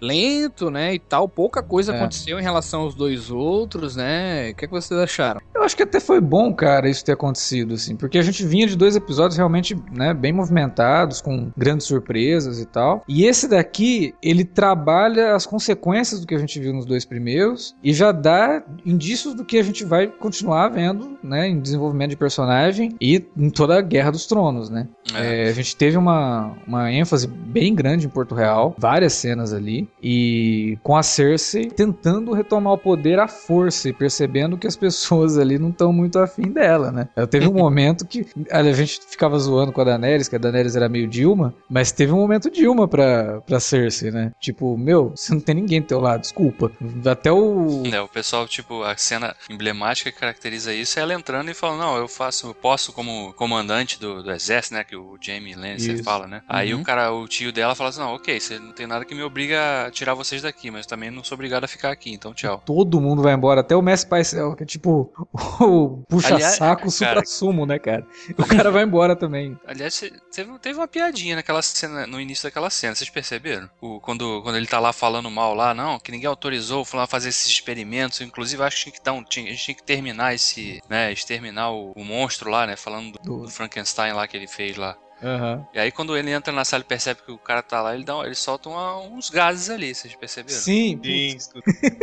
lento, 0.00 0.70
né, 0.70 0.94
e 0.94 0.98
tal, 0.98 1.28
pouca 1.28 1.62
coisa 1.62 1.92
É. 1.92 1.96
aconteceu 1.96 2.38
em 2.38 2.42
relação 2.42 2.82
aos 2.82 2.94
dois 2.94 3.30
outros, 3.30 3.96
né? 3.96 4.50
O 4.50 4.54
que, 4.54 4.66
que 4.66 4.72
vocês 4.72 4.98
acharam? 4.98 5.40
Eu 5.54 5.62
acho 5.62 5.76
que 5.76 5.82
até 5.82 5.98
foi 6.00 6.20
bom, 6.20 6.52
cara, 6.54 6.88
isso 6.88 7.04
ter 7.04 7.12
acontecido, 7.12 7.74
assim, 7.74 7.96
porque 7.96 8.18
a 8.18 8.22
gente 8.22 8.44
vinha 8.44 8.66
de 8.66 8.76
dois 8.76 8.94
episódios 8.94 9.36
realmente, 9.36 9.76
né, 9.92 10.12
bem 10.14 10.32
movimentados, 10.32 11.20
com 11.20 11.50
grandes 11.56 11.86
surpresas 11.86 12.60
e 12.60 12.66
tal. 12.66 13.02
E 13.08 13.24
esse 13.24 13.48
daqui, 13.48 14.14
ele 14.22 14.44
trabalha 14.44 15.34
as 15.34 15.46
consequências 15.46 16.20
do 16.20 16.26
que 16.26 16.34
a 16.34 16.38
gente 16.38 16.58
viu 16.60 16.72
nos 16.72 16.84
dois 16.84 17.04
primeiros 17.04 17.74
e 17.82 17.92
já 17.92 18.12
dá 18.12 18.62
indícios 18.84 19.34
do 19.34 19.44
que 19.44 19.58
a 19.58 19.62
gente 19.62 19.84
vai 19.84 20.06
continuar 20.06 20.68
vendo, 20.68 21.16
né, 21.22 21.48
em 21.48 21.60
desenvolvimento 21.60 22.10
de 22.10 22.16
personagem 22.16 22.94
e 23.00 23.24
em 23.36 23.50
toda 23.50 23.78
a 23.78 23.80
Guerra 23.80 24.10
dos 24.10 24.26
Tronos, 24.26 24.68
né? 24.70 24.86
É. 25.14 25.46
É, 25.46 25.48
a 25.48 25.52
gente 25.52 25.76
teve 25.76 25.96
uma, 25.96 26.56
uma 26.66 26.90
ênfase 26.90 27.26
bem 27.26 27.74
grande 27.74 28.06
em 28.06 28.10
Porto 28.10 28.34
Real, 28.34 28.74
várias 28.78 29.12
cenas 29.12 29.52
ali, 29.52 29.88
e 30.02 30.78
com 30.82 30.96
a 30.96 31.02
Cersei 31.02 31.66
tentando 31.66 32.32
retomar 32.32 32.72
o 32.72 32.78
poder 32.78 33.18
à 33.18 33.28
força 33.28 33.88
e 33.88 33.92
percebendo 33.92 34.56
que 34.56 34.66
as 34.66 34.76
pessoas 34.76 35.38
ali 35.38 35.58
não 35.58 35.70
estão 35.70 35.92
muito 35.92 36.18
afim 36.18 36.50
dela, 36.50 36.90
né? 36.90 37.08
Teve 37.30 37.48
um 37.48 37.54
momento 37.54 38.06
que 38.06 38.26
a 38.50 38.62
gente 38.72 39.00
ficava 39.08 39.38
zoando 39.38 39.72
com 39.72 39.80
a 39.80 39.84
Daenerys, 39.84 40.28
que 40.28 40.36
a 40.36 40.38
Daenerys 40.38 40.76
era 40.76 40.88
meio 40.88 41.06
Dilma, 41.06 41.54
mas 41.68 41.92
teve 41.92 42.12
um 42.12 42.16
momento 42.16 42.50
Dilma 42.50 42.88
pra, 42.88 43.40
pra 43.42 43.60
Cersei, 43.60 44.10
né? 44.10 44.32
Tipo, 44.40 44.76
meu, 44.76 45.12
você 45.14 45.32
não 45.32 45.40
tem 45.40 45.54
ninguém 45.54 45.80
do 45.80 45.86
teu 45.86 46.00
lado, 46.00 46.20
desculpa. 46.20 46.70
Até 47.04 47.30
o. 47.30 47.82
É, 47.92 48.00
o 48.00 48.08
pessoal, 48.08 48.46
tipo, 48.46 48.82
a 48.82 48.96
cena 48.96 49.34
emblemática 49.50 50.10
que 50.10 50.18
caracteriza 50.18 50.72
isso 50.72 50.98
é 50.98 51.02
ela 51.02 51.14
entrando 51.14 51.50
e 51.50 51.54
falando, 51.54 51.80
não, 51.80 51.96
eu 51.96 52.08
faço, 52.08 52.48
eu 52.48 52.54
posso 52.54 52.92
como 52.92 53.32
comandante 53.34 53.98
do, 53.98 54.22
do 54.22 54.30
exército, 54.30 54.74
né, 54.74 54.84
que 54.84 54.95
o 54.96 55.16
Jamie 55.20 55.54
Lannister 55.54 55.94
Isso. 55.94 56.04
fala, 56.04 56.26
né? 56.26 56.42
Aí 56.48 56.74
Uhum. 56.74 56.80
o 56.80 56.84
cara, 56.84 57.12
o 57.12 57.26
tio 57.28 57.52
dela 57.52 57.74
fala 57.74 57.90
assim, 57.90 58.00
não, 58.00 58.14
ok, 58.14 58.38
você 58.40 58.58
não 58.58 58.72
tem 58.72 58.86
nada 58.86 59.04
que 59.04 59.14
me 59.14 59.22
obriga 59.22 59.86
a 59.86 59.90
tirar 59.90 60.14
vocês 60.14 60.42
daqui, 60.42 60.70
mas 60.70 60.86
também 60.86 61.10
não 61.10 61.22
sou 61.24 61.36
obrigado 61.36 61.64
a 61.64 61.68
ficar 61.68 61.90
aqui, 61.90 62.12
então 62.12 62.32
tchau. 62.34 62.62
Todo 62.64 63.00
mundo 63.00 63.22
vai 63.22 63.34
embora, 63.34 63.60
até 63.60 63.74
o 63.76 63.82
Mestre 63.82 64.08
Paisel, 64.10 64.54
que 64.56 64.62
é 64.62 64.66
tipo 64.66 65.12
o 65.60 66.02
puxa-saco 66.08 66.90
supra-sumo, 66.90 67.66
né, 67.66 67.78
cara? 67.78 68.06
O 68.38 68.44
cara 68.46 68.70
vai 68.70 68.82
embora 68.84 69.14
também. 69.16 69.58
Aliás, 69.66 69.98
teve, 70.32 70.58
teve 70.58 70.78
uma 70.78 70.88
piadinha 70.88 71.36
naquela 71.36 71.62
cena, 71.62 72.06
no 72.06 72.20
início 72.20 72.44
daquela 72.44 72.70
cena, 72.70 72.94
vocês 72.94 73.10
perceberam? 73.10 73.68
O, 73.80 74.00
quando, 74.00 74.42
quando 74.42 74.56
ele 74.56 74.66
tá 74.66 74.78
lá 74.78 74.92
falando 74.92 75.30
mal 75.30 75.54
lá, 75.54 75.74
não, 75.74 75.98
que 75.98 76.10
ninguém 76.12 76.28
autorizou 76.28 76.84
fulano 76.84 77.04
a 77.04 77.08
fazer 77.08 77.28
esses 77.28 77.46
experimentos, 77.46 78.20
inclusive 78.20 78.62
acho 78.62 78.76
que 78.76 78.82
tinha 78.84 78.92
que 78.94 79.04
dar 79.04 79.12
um, 79.12 79.24
tinha, 79.24 79.46
a 79.46 79.50
gente 79.50 79.64
tinha 79.64 79.74
que 79.74 79.82
terminar 79.82 80.34
esse, 80.34 80.80
né, 80.88 81.12
exterminar 81.12 81.70
o, 81.70 81.92
o 81.92 82.04
monstro 82.04 82.50
lá, 82.50 82.66
né, 82.66 82.76
falando 82.76 83.12
do, 83.12 83.18
Do- 83.18 83.42
do 83.44 83.50
Frankenstein 83.50 84.12
lá 84.12 84.26
que 84.28 84.36
ele 84.36 84.46
fez 84.46 84.76
lá. 84.76 84.85
Aham. 85.22 85.66
E 85.72 85.78
aí 85.78 85.90
quando 85.90 86.16
ele 86.16 86.30
entra 86.30 86.52
na 86.52 86.64
sala 86.64 86.82
e 86.82 86.86
percebe 86.86 87.20
que 87.24 87.32
o 87.32 87.38
cara 87.38 87.62
tá 87.62 87.80
lá, 87.80 87.94
ele, 87.94 88.04
dá, 88.04 88.14
ele 88.24 88.34
solta 88.34 88.68
uma- 88.68 88.98
uns 88.98 89.30
gases 89.30 89.70
ali, 89.70 89.94
vocês 89.94 90.14
perceberam? 90.14 90.58
Sim, 90.60 91.00
Sim, 91.02 91.38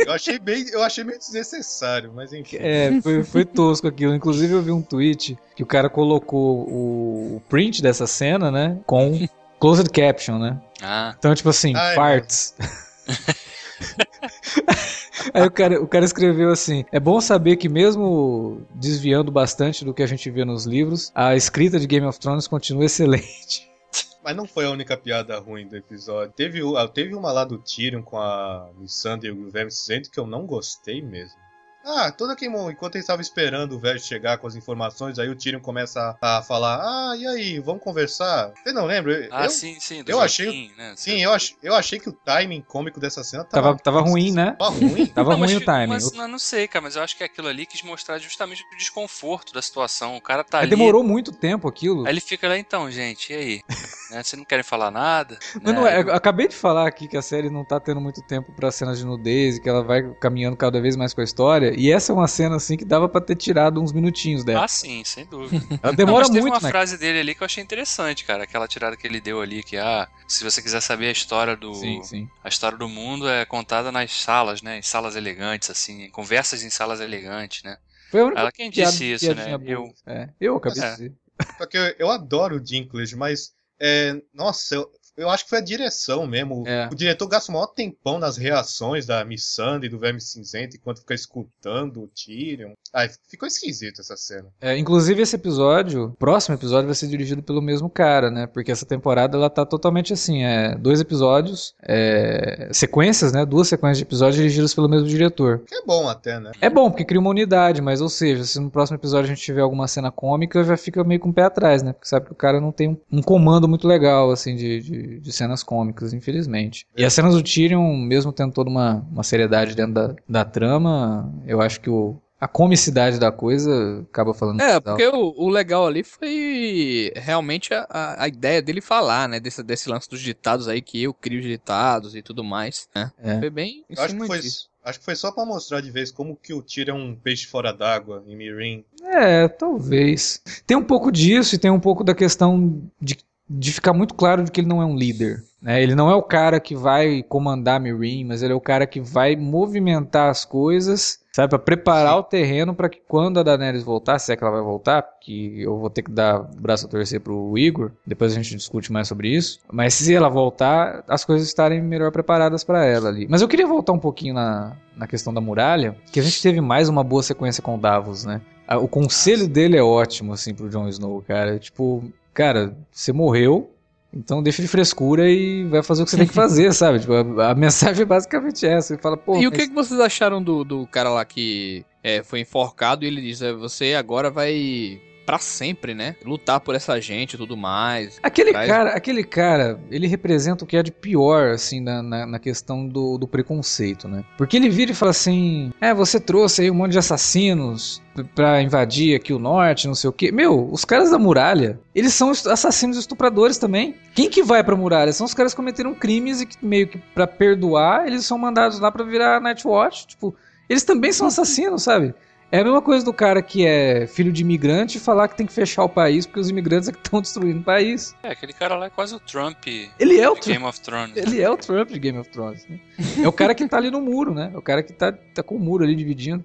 eu 0.04 0.12
achei 0.12 0.38
bem, 0.38 0.66
eu 0.70 0.82
achei 0.82 1.04
meio 1.04 1.18
desnecessário, 1.18 2.12
mas 2.14 2.32
enfim. 2.32 2.56
É, 2.58 3.00
foi, 3.00 3.22
foi 3.22 3.44
tosco 3.44 3.86
aquilo. 3.86 4.14
Inclusive, 4.14 4.52
eu 4.52 4.62
vi 4.62 4.72
um 4.72 4.82
tweet 4.82 5.38
que 5.54 5.62
o 5.62 5.66
cara 5.66 5.88
colocou 5.88 6.68
o, 6.68 7.36
o 7.36 7.42
print 7.48 7.80
dessa 7.80 8.06
cena, 8.06 8.50
né? 8.50 8.78
Com 8.86 9.26
closed 9.60 9.90
caption, 9.90 10.38
né? 10.38 10.60
Ah, 10.82 11.14
Então, 11.16 11.34
tipo 11.34 11.48
assim, 11.48 11.72
Ai, 11.76 11.94
farts. 11.94 12.54
Aí 15.32 15.46
o 15.46 15.50
cara, 15.50 15.82
o 15.82 15.86
cara 15.86 16.04
escreveu 16.04 16.50
assim: 16.50 16.84
é 16.90 17.00
bom 17.00 17.20
saber 17.20 17.56
que, 17.56 17.68
mesmo 17.68 18.62
desviando 18.74 19.30
bastante 19.30 19.84
do 19.84 19.94
que 19.94 20.02
a 20.02 20.06
gente 20.06 20.30
vê 20.30 20.44
nos 20.44 20.66
livros, 20.66 21.10
a 21.14 21.36
escrita 21.36 21.78
de 21.78 21.86
Game 21.86 22.06
of 22.06 22.18
Thrones 22.18 22.46
continua 22.46 22.84
excelente. 22.84 23.70
Mas 24.24 24.34
não 24.34 24.46
foi 24.46 24.64
a 24.64 24.70
única 24.70 24.96
piada 24.96 25.38
ruim 25.38 25.68
do 25.68 25.76
episódio. 25.76 26.32
Teve, 26.34 26.60
ah, 26.78 26.88
teve 26.88 27.14
uma 27.14 27.30
lá 27.30 27.44
do 27.44 27.58
Tyrion 27.58 28.02
com 28.02 28.18
a 28.18 28.70
Missandei 28.78 29.30
e 29.30 29.32
o 29.32 29.50
Verme 29.50 29.70
Cinzento 29.70 30.10
que 30.10 30.18
eu 30.18 30.26
não 30.26 30.46
gostei 30.46 31.02
mesmo. 31.02 31.43
Ah, 31.84 32.10
todo 32.10 32.30
aquele 32.32 32.50
mo- 32.50 32.70
enquanto 32.70 32.94
ele 32.96 33.02
estava 33.02 33.20
esperando 33.20 33.72
o 33.76 33.78
velho 33.78 34.00
chegar 34.00 34.38
com 34.38 34.46
as 34.46 34.54
informações, 34.56 35.18
aí 35.18 35.28
o 35.28 35.36
Tyrion 35.36 35.60
começa 35.60 36.16
a, 36.20 36.38
a 36.38 36.42
falar: 36.42 36.80
Ah, 36.82 37.16
e 37.16 37.26
aí, 37.26 37.58
vamos 37.60 37.82
conversar? 37.82 38.52
Você 38.62 38.72
não 38.72 38.86
lembra? 38.86 39.28
ah 39.30 39.44
eu, 39.44 39.50
sim, 39.50 39.76
sim, 39.78 40.02
do 40.02 40.10
eu 40.10 40.20
achei- 40.20 40.46
Joaquim, 40.46 40.72
né? 40.76 40.94
sim, 40.96 41.22
eu, 41.22 41.32
ach, 41.32 41.54
eu 41.62 41.74
achei 41.74 41.98
que 41.98 42.08
o 42.08 42.12
timing 42.12 42.62
cômico 42.62 42.98
dessa 42.98 43.22
cena 43.22 43.44
Tava, 43.44 43.68
tava, 43.68 43.78
tava 43.78 44.00
ruim, 44.00 44.32
né? 44.32 44.56
Tava 44.58 44.70
ruim. 44.70 45.06
Tava 45.14 45.30
Não, 45.32 45.38
mas 45.38 45.50
ruim 45.50 45.56
o 45.56 45.60
fi- 45.60 45.66
timing. 45.66 45.88
Mas 45.88 46.12
não, 46.12 46.26
não 46.28 46.38
sei, 46.38 46.66
cara, 46.66 46.82
mas 46.82 46.96
eu 46.96 47.02
acho 47.02 47.16
que 47.16 47.22
aquilo 47.24 47.48
ali 47.48 47.66
quis 47.66 47.82
mostrar 47.82 48.18
justamente 48.18 48.62
o 48.72 48.76
desconforto 48.78 49.52
da 49.52 49.60
situação. 49.62 50.16
O 50.16 50.20
cara 50.20 50.42
tá 50.42 50.58
Mas 50.58 50.62
ali. 50.68 50.70
demorou 50.70 51.04
muito 51.04 51.32
tempo 51.32 51.68
aquilo. 51.68 52.06
Aí 52.06 52.12
ele 52.12 52.20
fica 52.20 52.48
lá, 52.48 52.56
então, 52.58 52.90
gente, 52.90 53.32
e 53.32 53.36
aí? 53.36 53.60
Né, 54.10 54.22
Vocês 54.22 54.38
não 54.38 54.44
querem 54.44 54.62
falar 54.62 54.90
nada? 54.90 55.38
Mas 55.54 55.62
Né? 55.64 55.72
não 55.72 55.86
é, 55.88 56.00
eu 56.02 56.12
acabei 56.14 56.46
de 56.46 56.54
falar 56.54 56.86
aqui 56.86 57.08
que 57.08 57.16
a 57.16 57.22
série 57.22 57.48
não 57.48 57.64
tá 57.64 57.80
tendo 57.80 58.00
muito 58.02 58.20
tempo 58.22 58.52
pra 58.52 58.70
cenas 58.70 58.98
de 58.98 59.04
nudez 59.04 59.56
e 59.56 59.60
que 59.62 59.68
ela 59.68 59.82
vai 59.82 60.02
caminhando 60.20 60.56
cada 60.58 60.78
vez 60.80 60.94
mais 60.94 61.14
com 61.14 61.22
a 61.22 61.24
história. 61.24 61.73
E 61.76 61.90
essa 61.92 62.12
é 62.12 62.14
uma 62.14 62.28
cena 62.28 62.56
assim 62.56 62.76
que 62.76 62.84
dava 62.84 63.08
pra 63.08 63.20
ter 63.20 63.36
tirado 63.36 63.80
uns 63.82 63.92
minutinhos 63.92 64.44
dela. 64.44 64.64
Ah, 64.64 64.68
sim, 64.68 65.02
sem 65.04 65.24
dúvida. 65.26 65.64
Ela 65.82 65.92
Não, 65.92 65.96
demora 65.96 66.18
mas 66.20 66.28
teve 66.30 66.40
muito, 66.42 66.54
uma 66.54 66.60
né? 66.60 66.68
frase 66.70 66.96
dele 66.98 67.20
ali 67.20 67.34
que 67.34 67.42
eu 67.42 67.46
achei 67.46 67.62
interessante, 67.62 68.24
cara. 68.24 68.44
Aquela 68.44 68.66
tirada 68.68 68.96
que 68.96 69.06
ele 69.06 69.20
deu 69.20 69.40
ali, 69.40 69.62
que, 69.62 69.76
ah, 69.76 70.08
se 70.28 70.42
você 70.44 70.62
quiser 70.62 70.80
saber 70.80 71.08
a 71.08 71.12
história 71.12 71.56
do. 71.56 71.74
Sim, 71.74 72.02
sim. 72.02 72.28
A 72.42 72.48
história 72.48 72.76
do 72.78 72.88
mundo 72.88 73.28
é 73.28 73.44
contada 73.44 73.90
nas 73.92 74.12
salas, 74.12 74.62
né? 74.62 74.78
Em 74.78 74.82
salas 74.82 75.16
elegantes, 75.16 75.70
assim, 75.70 76.02
em 76.04 76.10
conversas 76.10 76.62
em 76.62 76.70
salas 76.70 77.00
elegantes, 77.00 77.62
né? 77.62 77.76
Foi 78.10 78.20
a 78.20 78.24
única 78.26 78.40
Ela 78.40 78.52
quem 78.52 78.70
piada- 78.70 78.90
disse 78.92 79.12
isso, 79.12 79.34
né? 79.34 79.56
boa. 79.58 79.70
Eu. 79.70 79.94
É, 80.06 80.28
eu 80.40 80.56
acabei 80.56 80.82
É. 80.82 80.86
de 80.86 80.92
dizer. 80.96 81.12
Porque 81.58 81.76
eu, 81.76 81.94
eu 81.98 82.10
adoro 82.10 82.56
o 82.56 82.60
Dinklage, 82.60 83.16
mas. 83.16 83.52
É, 83.80 84.16
nossa, 84.32 84.76
eu, 84.76 84.90
eu 85.16 85.30
acho 85.30 85.44
que 85.44 85.50
foi 85.50 85.58
a 85.58 85.64
direção 85.64 86.26
mesmo. 86.26 86.64
É. 86.66 86.88
O 86.90 86.94
diretor 86.94 87.26
gasta 87.28 87.50
o 87.50 87.54
maior 87.54 87.68
tempão 87.68 88.18
nas 88.18 88.36
reações 88.36 89.06
da 89.06 89.24
Missandei 89.24 89.88
e 89.88 89.90
do 89.90 89.98
Verme 89.98 90.20
Cinzento 90.20 90.76
enquanto 90.76 91.00
fica 91.00 91.14
escutando 91.14 92.02
o 92.02 92.08
Tyrion. 92.08 92.72
Ai, 92.92 93.10
ficou 93.28 93.46
esquisito 93.46 94.00
essa 94.00 94.16
cena. 94.16 94.46
É, 94.60 94.76
inclusive 94.76 95.22
esse 95.22 95.36
episódio, 95.36 96.06
o 96.06 96.16
próximo 96.16 96.54
episódio 96.54 96.86
vai 96.86 96.94
ser 96.94 97.08
dirigido 97.08 97.42
pelo 97.42 97.60
mesmo 97.60 97.88
cara, 97.88 98.30
né? 98.30 98.46
Porque 98.46 98.70
essa 98.70 98.86
temporada 98.86 99.36
ela 99.36 99.50
tá 99.50 99.64
totalmente 99.64 100.12
assim, 100.12 100.44
é 100.44 100.74
dois 100.76 101.00
episódios, 101.00 101.74
é, 101.82 102.68
sequências, 102.72 103.32
né? 103.32 103.44
Duas 103.44 103.68
sequências 103.68 103.98
de 103.98 104.04
episódios 104.04 104.36
dirigidas 104.36 104.74
pelo 104.74 104.88
mesmo 104.88 105.08
diretor. 105.08 105.60
Que 105.66 105.74
é 105.74 105.82
bom 105.84 106.08
até, 106.08 106.38
né? 106.38 106.52
É 106.60 106.70
bom, 106.70 106.90
porque 106.90 107.04
cria 107.04 107.20
uma 107.20 107.30
unidade, 107.30 107.80
mas 107.80 108.00
ou 108.00 108.08
seja, 108.08 108.44
se 108.44 108.60
no 108.60 108.70
próximo 108.70 108.96
episódio 108.96 109.30
a 109.30 109.34
gente 109.34 109.44
tiver 109.44 109.60
alguma 109.60 109.88
cena 109.88 110.10
cômica, 110.10 110.62
já 110.62 110.76
fica 110.76 111.02
meio 111.04 111.20
com 111.20 111.30
o 111.30 111.34
pé 111.34 111.42
atrás, 111.42 111.82
né? 111.82 111.92
Porque 111.92 112.08
sabe 112.08 112.26
que 112.26 112.32
o 112.32 112.36
cara 112.36 112.60
não 112.60 112.72
tem 112.72 112.88
um, 112.88 112.96
um 113.10 113.22
comando 113.22 113.68
muito 113.68 113.88
legal, 113.88 114.30
assim, 114.30 114.54
de, 114.54 114.80
de, 114.80 115.03
de 115.20 115.32
cenas 115.32 115.62
cômicas, 115.62 116.12
infelizmente. 116.12 116.86
E 116.96 117.04
as 117.04 117.12
cenas 117.12 117.34
do 117.34 117.42
Tyrion, 117.42 117.96
mesmo 117.96 118.32
tendo 118.32 118.52
toda 118.52 118.70
uma, 118.70 119.06
uma 119.10 119.22
seriedade 119.22 119.74
dentro 119.74 119.92
da, 119.94 120.14
da 120.28 120.44
trama, 120.44 121.32
eu 121.46 121.60
acho 121.60 121.80
que 121.80 121.90
o, 121.90 122.16
a 122.40 122.48
comicidade 122.48 123.18
da 123.18 123.32
coisa 123.32 124.02
acaba 124.10 124.34
falando 124.34 124.60
É, 124.60 124.78
porque 124.78 125.06
o, 125.06 125.34
o 125.36 125.48
legal 125.48 125.86
ali 125.86 126.04
foi 126.04 127.10
realmente 127.16 127.72
a, 127.72 127.86
a, 127.88 128.24
a 128.24 128.28
ideia 128.28 128.60
dele 128.60 128.80
falar, 128.80 129.28
né? 129.28 129.40
Desse, 129.40 129.62
desse 129.62 129.88
lance 129.88 130.08
dos 130.10 130.20
ditados 130.20 130.68
aí, 130.68 130.82
que 130.82 131.02
eu 131.02 131.14
crio 131.14 131.40
os 131.40 131.46
ditados 131.46 132.14
e 132.14 132.22
tudo 132.22 132.44
mais, 132.44 132.88
né? 132.94 133.10
É. 133.18 133.38
Foi 133.38 133.50
bem 133.50 133.84
em 133.88 133.94
Eu 133.96 134.02
acho 134.02 134.16
que, 134.16 134.26
foi, 134.26 134.40
disso. 134.40 134.68
acho 134.84 134.98
que 134.98 135.04
foi 135.04 135.16
só 135.16 135.32
pra 135.32 135.46
mostrar 135.46 135.80
de 135.80 135.90
vez 135.90 136.10
como 136.12 136.36
que 136.36 136.52
o 136.52 136.60
Tyrion 136.62 136.98
é 136.98 137.02
um 137.02 137.14
peixe 137.16 137.46
fora 137.46 137.72
d'água 137.72 138.22
em 138.26 138.36
Mirin. 138.36 138.84
É, 139.02 139.48
talvez. 139.48 140.42
Tem 140.66 140.76
um 140.76 140.84
pouco 140.84 141.10
disso 141.10 141.54
e 141.54 141.58
tem 141.58 141.70
um 141.70 141.80
pouco 141.80 142.04
da 142.04 142.14
questão 142.14 142.82
de, 143.00 143.16
de 143.48 143.72
ficar 143.72 143.92
muito 143.92 144.14
claro 144.14 144.42
de 144.42 144.50
que 144.50 144.60
ele 144.60 144.68
não 144.68 144.80
é 144.80 144.86
um 144.86 144.96
líder. 144.96 145.44
Né? 145.60 145.82
Ele 145.82 145.94
não 145.94 146.10
é 146.10 146.14
o 146.14 146.22
cara 146.22 146.60
que 146.60 146.74
vai 146.76 147.22
comandar 147.22 147.80
Mirim, 147.80 148.24
mas 148.24 148.42
ele 148.42 148.52
é 148.52 148.56
o 148.56 148.60
cara 148.60 148.86
que 148.86 149.00
vai 149.00 149.34
movimentar 149.34 150.28
as 150.28 150.44
coisas, 150.44 151.20
sabe? 151.32 151.48
Pra 151.48 151.58
preparar 151.58 152.12
Sim. 152.12 152.18
o 152.18 152.22
terreno 152.22 152.74
para 152.74 152.88
que 152.88 153.00
quando 153.08 153.40
a 153.40 153.42
Daenerys 153.42 153.82
voltar, 153.82 154.18
se 154.18 154.30
é 154.30 154.36
que 154.36 154.44
ela 154.44 154.52
vai 154.52 154.62
voltar, 154.62 155.02
que 155.20 155.62
eu 155.62 155.78
vou 155.78 155.88
ter 155.88 156.02
que 156.02 156.10
dar 156.10 156.40
o 156.40 156.60
braço 156.60 156.86
a 156.86 156.88
torcer 156.88 157.20
pro 157.20 157.56
Igor, 157.56 157.92
depois 158.06 158.32
a 158.32 158.34
gente 158.34 158.54
discute 158.54 158.92
mais 158.92 159.08
sobre 159.08 159.28
isso. 159.28 159.58
Mas 159.72 159.94
se 159.94 160.14
ela 160.14 160.28
voltar, 160.28 161.02
as 161.08 161.24
coisas 161.24 161.48
estarem 161.48 161.82
melhor 161.82 162.12
preparadas 162.12 162.62
para 162.62 162.84
ela 162.84 163.08
ali. 163.08 163.26
Mas 163.28 163.40
eu 163.40 163.48
queria 163.48 163.66
voltar 163.66 163.92
um 163.92 163.98
pouquinho 163.98 164.34
na, 164.34 164.76
na 164.94 165.06
questão 165.06 165.32
da 165.32 165.40
muralha, 165.40 165.96
que 166.12 166.20
a 166.20 166.22
gente 166.22 166.42
teve 166.42 166.60
mais 166.60 166.90
uma 166.90 167.02
boa 167.02 167.22
sequência 167.22 167.62
com 167.62 167.76
o 167.76 167.80
Davos, 167.80 168.24
né? 168.24 168.42
O 168.80 168.88
conselho 168.88 169.46
dele 169.46 169.76
é 169.76 169.82
ótimo, 169.82 170.32
assim, 170.32 170.54
pro 170.54 170.70
Jon 170.70 170.88
Snow, 170.88 171.22
cara. 171.26 171.58
Tipo, 171.58 172.02
cara, 172.34 172.76
você 172.90 173.12
morreu, 173.12 173.70
então 174.12 174.42
deixa 174.42 174.60
de 174.60 174.68
frescura 174.68 175.28
e 175.30 175.64
vai 175.64 175.82
fazer 175.82 176.02
o 176.02 176.04
que 176.04 176.10
você 176.10 176.16
tem 176.18 176.26
que 176.26 176.34
fazer, 176.34 176.72
sabe? 176.74 177.00
Tipo, 177.00 177.14
a, 177.40 177.50
a 177.50 177.54
mensagem 177.54 178.02
é 178.02 178.04
basicamente 178.04 178.66
essa. 178.66 178.92
Ele 178.94 179.00
fala, 179.02 179.16
pô, 179.16 179.36
e 179.40 179.46
o 179.46 179.50
mas- 179.50 179.58
que, 179.60 179.68
que 179.68 179.74
vocês 179.74 179.98
acharam 180.00 180.42
do, 180.42 180.64
do 180.64 180.86
cara 180.86 181.08
lá 181.10 181.24
que 181.24 181.84
é, 182.02 182.22
foi 182.22 182.40
enforcado 182.40 183.04
e 183.04 183.08
ele 183.08 183.20
diz, 183.22 183.40
é, 183.40 183.52
você 183.52 183.94
agora 183.94 184.30
vai 184.30 185.00
pra 185.24 185.38
sempre, 185.38 185.94
né? 185.94 186.16
Lutar 186.24 186.60
por 186.60 186.74
essa 186.74 187.00
gente 187.00 187.34
e 187.34 187.36
tudo 187.36 187.56
mais. 187.56 188.18
Aquele 188.22 188.52
Traz- 188.52 188.68
cara, 188.68 188.90
aquele 188.90 189.24
cara, 189.24 189.80
ele 189.90 190.06
representa 190.06 190.64
o 190.64 190.66
que 190.66 190.76
é 190.76 190.82
de 190.82 190.92
pior, 190.92 191.50
assim, 191.50 191.80
na, 191.80 192.02
na, 192.02 192.26
na 192.26 192.38
questão 192.38 192.86
do, 192.86 193.16
do 193.18 193.26
preconceito, 193.26 194.06
né? 194.08 194.24
Porque 194.36 194.56
ele 194.56 194.68
vira 194.68 194.92
e 194.92 194.94
fala 194.94 195.10
assim: 195.10 195.72
É, 195.80 195.92
você 195.94 196.20
trouxe 196.20 196.62
aí 196.62 196.70
um 196.70 196.74
monte 196.74 196.92
de 196.92 196.98
assassinos 196.98 198.02
pra 198.34 198.62
invadir 198.62 199.16
aqui 199.16 199.32
o 199.32 199.38
norte, 199.38 199.86
não 199.88 199.94
sei 199.94 200.08
o 200.08 200.12
quê. 200.12 200.30
Meu, 200.30 200.68
os 200.70 200.84
caras 200.84 201.10
da 201.10 201.18
muralha, 201.18 201.80
eles 201.94 202.14
são 202.14 202.30
assassinos 202.30 202.96
e 202.96 203.00
estupradores 203.00 203.58
também. 203.58 203.94
Quem 204.14 204.30
que 204.30 204.42
vai 204.42 204.62
pra 204.62 204.76
muralha? 204.76 205.12
São 205.12 205.26
os 205.26 205.34
caras 205.34 205.52
que 205.52 205.56
cometeram 205.56 205.94
crimes 205.94 206.40
e 206.40 206.46
que 206.46 206.56
meio 206.64 206.86
que 206.86 206.98
pra 207.14 207.26
perdoar, 207.26 208.06
eles 208.06 208.24
são 208.24 208.38
mandados 208.38 208.78
lá 208.78 208.90
pra 208.92 209.04
virar 209.04 209.40
Nightwatch. 209.40 210.06
Tipo, 210.06 210.34
eles 210.68 210.84
também 210.84 211.12
são 211.12 211.26
assassinos, 211.26 211.82
sabe? 211.82 212.14
É 212.54 212.60
a 212.60 212.62
mesma 212.62 212.80
coisa 212.80 213.04
do 213.04 213.12
cara 213.12 213.42
que 213.42 213.66
é 213.66 214.06
filho 214.06 214.30
de 214.32 214.42
imigrante 214.42 215.00
falar 215.00 215.26
que 215.26 215.36
tem 215.36 215.44
que 215.44 215.52
fechar 215.52 215.82
o 215.82 215.88
país 215.88 216.24
porque 216.24 216.38
os 216.38 216.48
imigrantes 216.48 216.88
é 216.88 216.92
que 216.92 216.98
estão 216.98 217.18
destruindo 217.20 217.58
o 217.58 217.64
país. 217.64 218.14
É, 218.22 218.28
aquele 218.28 218.52
cara 218.52 218.76
lá 218.76 218.86
é 218.86 218.90
quase 218.90 219.12
o 219.12 219.18
Trump 219.18 219.64
de 219.64 219.90
Ele 219.98 220.20
é 220.20 220.30
o 220.30 220.34
Trump. 220.34 220.46
Game 220.46 220.64
of 220.64 220.80
Thrones. 220.80 221.16
Ele 221.16 221.42
é 221.42 221.50
o 221.50 221.56
Trump 221.56 221.90
de 221.90 221.98
Game 221.98 222.16
of 222.16 222.30
Thrones. 222.30 222.64
Né? 222.68 222.78
É 223.24 223.26
o 223.26 223.32
cara 223.32 223.56
que 223.56 223.66
tá 223.66 223.76
ali 223.76 223.90
no 223.90 224.00
muro, 224.00 224.32
né? 224.32 224.52
É 224.54 224.56
o 224.56 224.62
cara 224.62 224.84
que 224.84 224.92
tá, 224.92 225.10
tá 225.10 225.42
com 225.42 225.56
o 225.56 225.58
muro 225.58 225.82
ali 225.82 225.96
dividindo. 225.96 226.44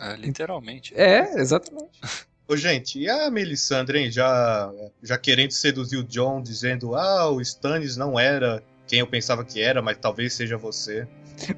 É, 0.00 0.14
literalmente. 0.14 0.94
É, 0.94 1.40
exatamente. 1.40 1.90
Ô, 2.46 2.56
gente, 2.56 3.00
e 3.00 3.10
a 3.10 3.28
Melisandre, 3.28 3.98
hein? 3.98 4.12
Já, 4.12 4.70
já 5.02 5.18
querendo 5.18 5.50
seduzir 5.50 5.96
o 5.96 6.04
John, 6.04 6.40
dizendo: 6.40 6.94
Ah, 6.94 7.28
o 7.32 7.40
Stannis 7.40 7.96
não 7.96 8.16
era 8.16 8.62
quem 8.88 8.98
eu 9.00 9.06
pensava 9.06 9.44
que 9.44 9.60
era, 9.60 9.80
mas 9.80 9.96
talvez 10.00 10.32
seja 10.34 10.56
você. 10.56 11.06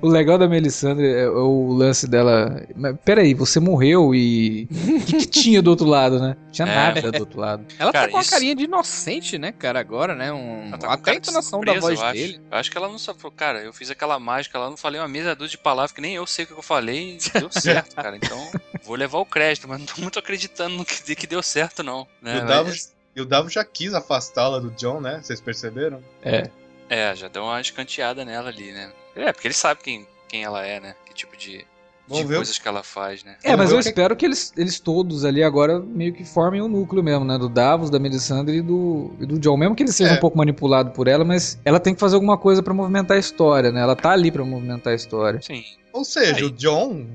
O 0.03 0.09
legal 0.09 0.37
da 0.37 0.47
Melisandre 0.47 1.11
é 1.11 1.27
o 1.27 1.73
lance 1.73 2.07
dela. 2.07 2.67
Mas 2.77 2.95
peraí, 3.03 3.33
você 3.33 3.59
morreu 3.59 4.15
e. 4.15 4.69
O 4.71 5.01
que, 5.07 5.17
que 5.17 5.27
tinha 5.41 5.63
do 5.63 5.71
outro 5.71 5.87
lado, 5.87 6.21
né? 6.21 6.37
Tinha 6.53 6.69
É. 6.69 6.75
nada 6.75 7.11
do 7.11 7.21
outro 7.21 7.41
lado. 7.41 7.65
Ela 7.81 7.91
Cara, 7.91 8.05
tá 8.05 8.11
com 8.11 8.19
uma 8.19 8.23
isso- 8.23 8.31
carinha 8.31 8.55
de 8.55 8.65
inocente, 8.65 9.39
né, 9.39 9.53
cara, 9.53 9.81
agora, 9.81 10.15
né? 10.15 10.31
Um... 10.31 10.67
Ela 10.67 10.77
tá 10.77 10.87
com 10.87 10.93
Até 10.93 11.11
a 11.13 11.15
entonação 11.15 11.63
da 11.63 11.81
voz 11.81 11.99
eu 11.99 12.05
acho. 12.05 12.13
dele. 12.15 12.41
Eu 12.51 12.59
acho 12.59 12.71
que 12.71 12.77
ela 12.77 12.89
não 12.89 12.99
só 12.99 13.15
falou, 13.15 13.33
cara, 13.35 13.61
eu 13.63 13.73
fiz 13.73 13.91
aquela 13.91 14.19
mágica 14.19 14.59
lá, 14.59 14.69
não 14.69 14.77
falei 14.77 15.01
uma 15.01 15.09
meia 15.09 15.35
dúzia 15.35 15.53
de 15.57 15.59
palavras 15.63 15.93
que 15.93 16.01
nem 16.03 16.15
eu 16.15 16.27
sei 16.27 16.45
o 16.45 16.49
que 16.49 16.53
eu 16.53 16.63
falei 16.63 17.17
e 17.17 17.41
deu 17.41 17.49
certo, 17.51 17.95
cara. 17.97 18.17
Então, 18.17 18.51
vou 18.85 18.97
levar 18.97 19.19
o 19.19 19.25
crédito, 19.25 19.67
mas 19.67 19.79
não 19.79 19.87
tô 19.87 20.03
muito 20.03 20.19
acreditando 20.19 20.77
no 20.77 20.85
que, 20.85 21.17
que 21.17 21.27
deu 21.27 21.43
certo, 21.43 21.83
não. 21.83 22.07
Né? 22.21 22.35
E 22.35 22.39
o 22.39 22.41
Mas- 22.41 22.49
Davos, 22.51 22.93
e 23.17 23.21
o 23.23 23.25
Davos 23.25 23.53
já 23.55 23.65
quis 23.65 23.95
afastá-la 23.95 24.59
do 24.59 24.71
John, 24.73 25.01
né? 25.01 25.21
Vocês 25.23 25.41
perceberam? 25.41 26.03
É. 26.23 26.51
É, 26.91 27.15
já 27.15 27.29
deu 27.29 27.45
uma 27.45 27.61
escanteada 27.61 28.25
nela 28.25 28.49
ali, 28.51 28.73
né? 28.73 28.91
É, 29.17 29.33
porque 29.33 29.47
ele 29.47 29.55
sabe 29.55 29.81
quem, 29.83 30.07
quem 30.29 30.43
ela 30.45 30.67
é, 30.67 30.81
né? 30.81 30.95
Que 31.07 31.15
tipo 31.15 31.37
de, 31.37 31.65
de 32.09 32.25
ver 32.25 32.37
coisas 32.37 32.59
que 32.59 32.67
ela 32.67 32.83
faz, 32.83 33.23
né? 33.23 33.37
É, 33.45 33.55
mas 33.57 33.71
eu 33.71 33.79
que- 33.79 33.89
espero 33.89 34.17
que 34.17 34.25
eles, 34.27 34.53
eles 34.57 34.81
todos 34.81 35.25
ali 35.25 35.43
agora 35.45 35.79
meio 35.79 36.13
que 36.13 36.25
formem 36.25 36.61
o 36.61 36.67
núcleo 36.69 37.03
mesmo, 37.03 37.25
né? 37.25 37.39
Do 37.39 37.49
Davos, 37.49 37.91
da 37.91 37.99
Melisandre 38.01 38.57
e 38.57 38.61
do, 38.63 39.13
e 39.21 39.27
do 39.27 39.39
John. 39.39 39.57
Mesmo 39.57 39.77
que 39.77 39.85
ele 39.85 39.93
seja 39.93 40.11
É. 40.13 40.15
um 40.17 40.21
pouco 40.21 40.37
manipulado 40.37 40.91
por 40.91 41.07
ela, 41.07 41.25
mas 41.25 41.59
ela 41.65 41.79
tem 41.79 41.95
que 41.95 42.01
fazer 42.01 42.17
alguma 42.17 42.37
coisa 42.37 42.61
pra 42.63 42.75
movimentar 42.75 43.17
a 43.17 43.21
história, 43.21 43.71
né? 43.71 43.81
Ela 43.81 43.95
tá 43.95 44.11
ali 44.11 44.31
pra 44.33 44.45
movimentar 44.45 44.93
a 44.93 44.97
história. 44.97 45.41
Sim. 45.41 45.63
Ou 45.93 46.05
seja, 46.05 46.37
Aí. 46.37 46.45
o 46.45 46.51
John 46.51 47.07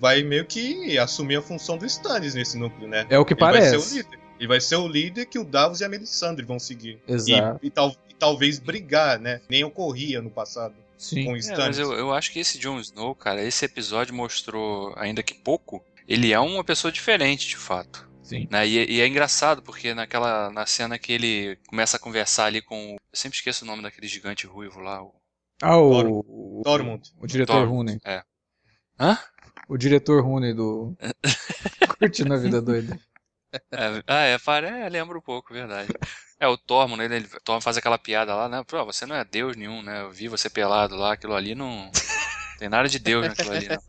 vai 0.00 0.22
meio 0.22 0.44
que 0.44 0.96
assumir 0.98 1.36
a 1.36 1.42
função 1.42 1.76
do 1.76 1.84
Stannis 1.86 2.34
nesse 2.34 2.56
núcleo, 2.58 2.88
né? 2.88 3.06
É 3.10 3.18
o 3.18 3.24
que 3.24 3.34
Ele 3.34 3.40
vai 3.40 3.52
ser 3.62 3.68
o 3.68 3.70
parece. 3.72 3.96
líder. 3.96 4.18
Ele 4.38 4.48
vai 4.48 4.60
ser 4.60 4.76
o 4.76 4.88
líder 4.88 5.26
que 5.26 5.38
o 5.38 5.44
Davos 5.44 5.80
e 5.80 5.84
a 5.84 5.88
Melisandre 5.88 6.44
vão 6.44 6.58
seguir. 6.58 7.00
E, 7.06 7.12
Exato. 7.12 7.60
e 7.62 7.70
tal- 7.70 7.94
e 8.08 8.11
talvez 8.22 8.60
brigar, 8.60 9.18
né? 9.18 9.40
Nem 9.50 9.64
ocorria 9.64 10.22
no 10.22 10.30
passado 10.30 10.76
Sim. 10.96 11.24
com 11.24 11.32
o 11.32 11.36
É, 11.36 11.56
mas 11.58 11.76
eu, 11.76 11.92
eu 11.92 12.14
acho 12.14 12.30
que 12.30 12.38
esse 12.38 12.56
Jon 12.56 12.78
Snow, 12.78 13.16
cara, 13.16 13.42
esse 13.42 13.64
episódio 13.64 14.14
mostrou, 14.14 14.94
ainda 14.96 15.24
que 15.24 15.34
pouco, 15.34 15.84
ele 16.06 16.32
é 16.32 16.38
uma 16.38 16.62
pessoa 16.62 16.92
diferente, 16.92 17.48
de 17.48 17.56
fato. 17.56 18.08
Sim. 18.22 18.46
Né? 18.48 18.64
E, 18.68 18.92
e 18.92 19.00
é 19.00 19.06
engraçado, 19.08 19.60
porque 19.60 19.92
naquela 19.92 20.50
na 20.50 20.64
cena 20.66 20.96
que 21.00 21.12
ele 21.12 21.58
começa 21.66 21.96
a 21.96 22.00
conversar 22.00 22.44
ali 22.44 22.62
com. 22.62 22.92
o- 22.92 22.94
Eu 22.94 22.98
sempre 23.12 23.36
esqueço 23.38 23.64
o 23.64 23.66
nome 23.66 23.82
daquele 23.82 24.06
gigante 24.06 24.46
ruivo 24.46 24.78
lá. 24.78 25.02
O... 25.02 25.12
Ah, 25.60 25.76
o, 25.76 26.20
o, 26.60 26.62
Tormund. 26.64 27.02
o 27.20 27.26
diretor 27.26 27.66
Rooney. 27.66 27.98
É. 28.04 28.22
Hã? 29.00 29.18
O 29.68 29.76
diretor 29.76 30.22
Rooney 30.22 30.54
do. 30.54 30.96
Curtindo 31.98 32.34
a 32.34 32.36
vida 32.36 32.62
doida. 32.62 32.96
É, 33.72 34.02
ah, 34.06 34.22
é, 34.22 34.38
pare- 34.38 34.68
é, 34.68 34.88
lembra 34.88 35.18
um 35.18 35.20
pouco, 35.20 35.52
verdade. 35.52 35.92
É, 36.42 36.46
o 36.48 36.56
Tormund, 36.56 36.98
né, 36.98 37.04
ele, 37.14 37.26
o 37.26 37.40
Tormund 37.40 37.62
faz 37.62 37.76
aquela 37.76 37.96
piada 37.96 38.34
lá, 38.34 38.48
né? 38.48 38.64
Pô, 38.66 38.84
você 38.84 39.06
não 39.06 39.14
é 39.14 39.24
Deus 39.24 39.56
nenhum, 39.56 39.80
né? 39.80 40.02
Eu 40.02 40.10
vi 40.10 40.26
você 40.26 40.50
pelado 40.50 40.96
lá, 40.96 41.12
aquilo 41.12 41.36
ali 41.36 41.54
não. 41.54 41.88
Tem 42.58 42.68
nada 42.68 42.88
de 42.88 42.98
Deus 42.98 43.26
naquilo 43.26 43.52
ali, 43.52 43.68
não. 43.68 43.82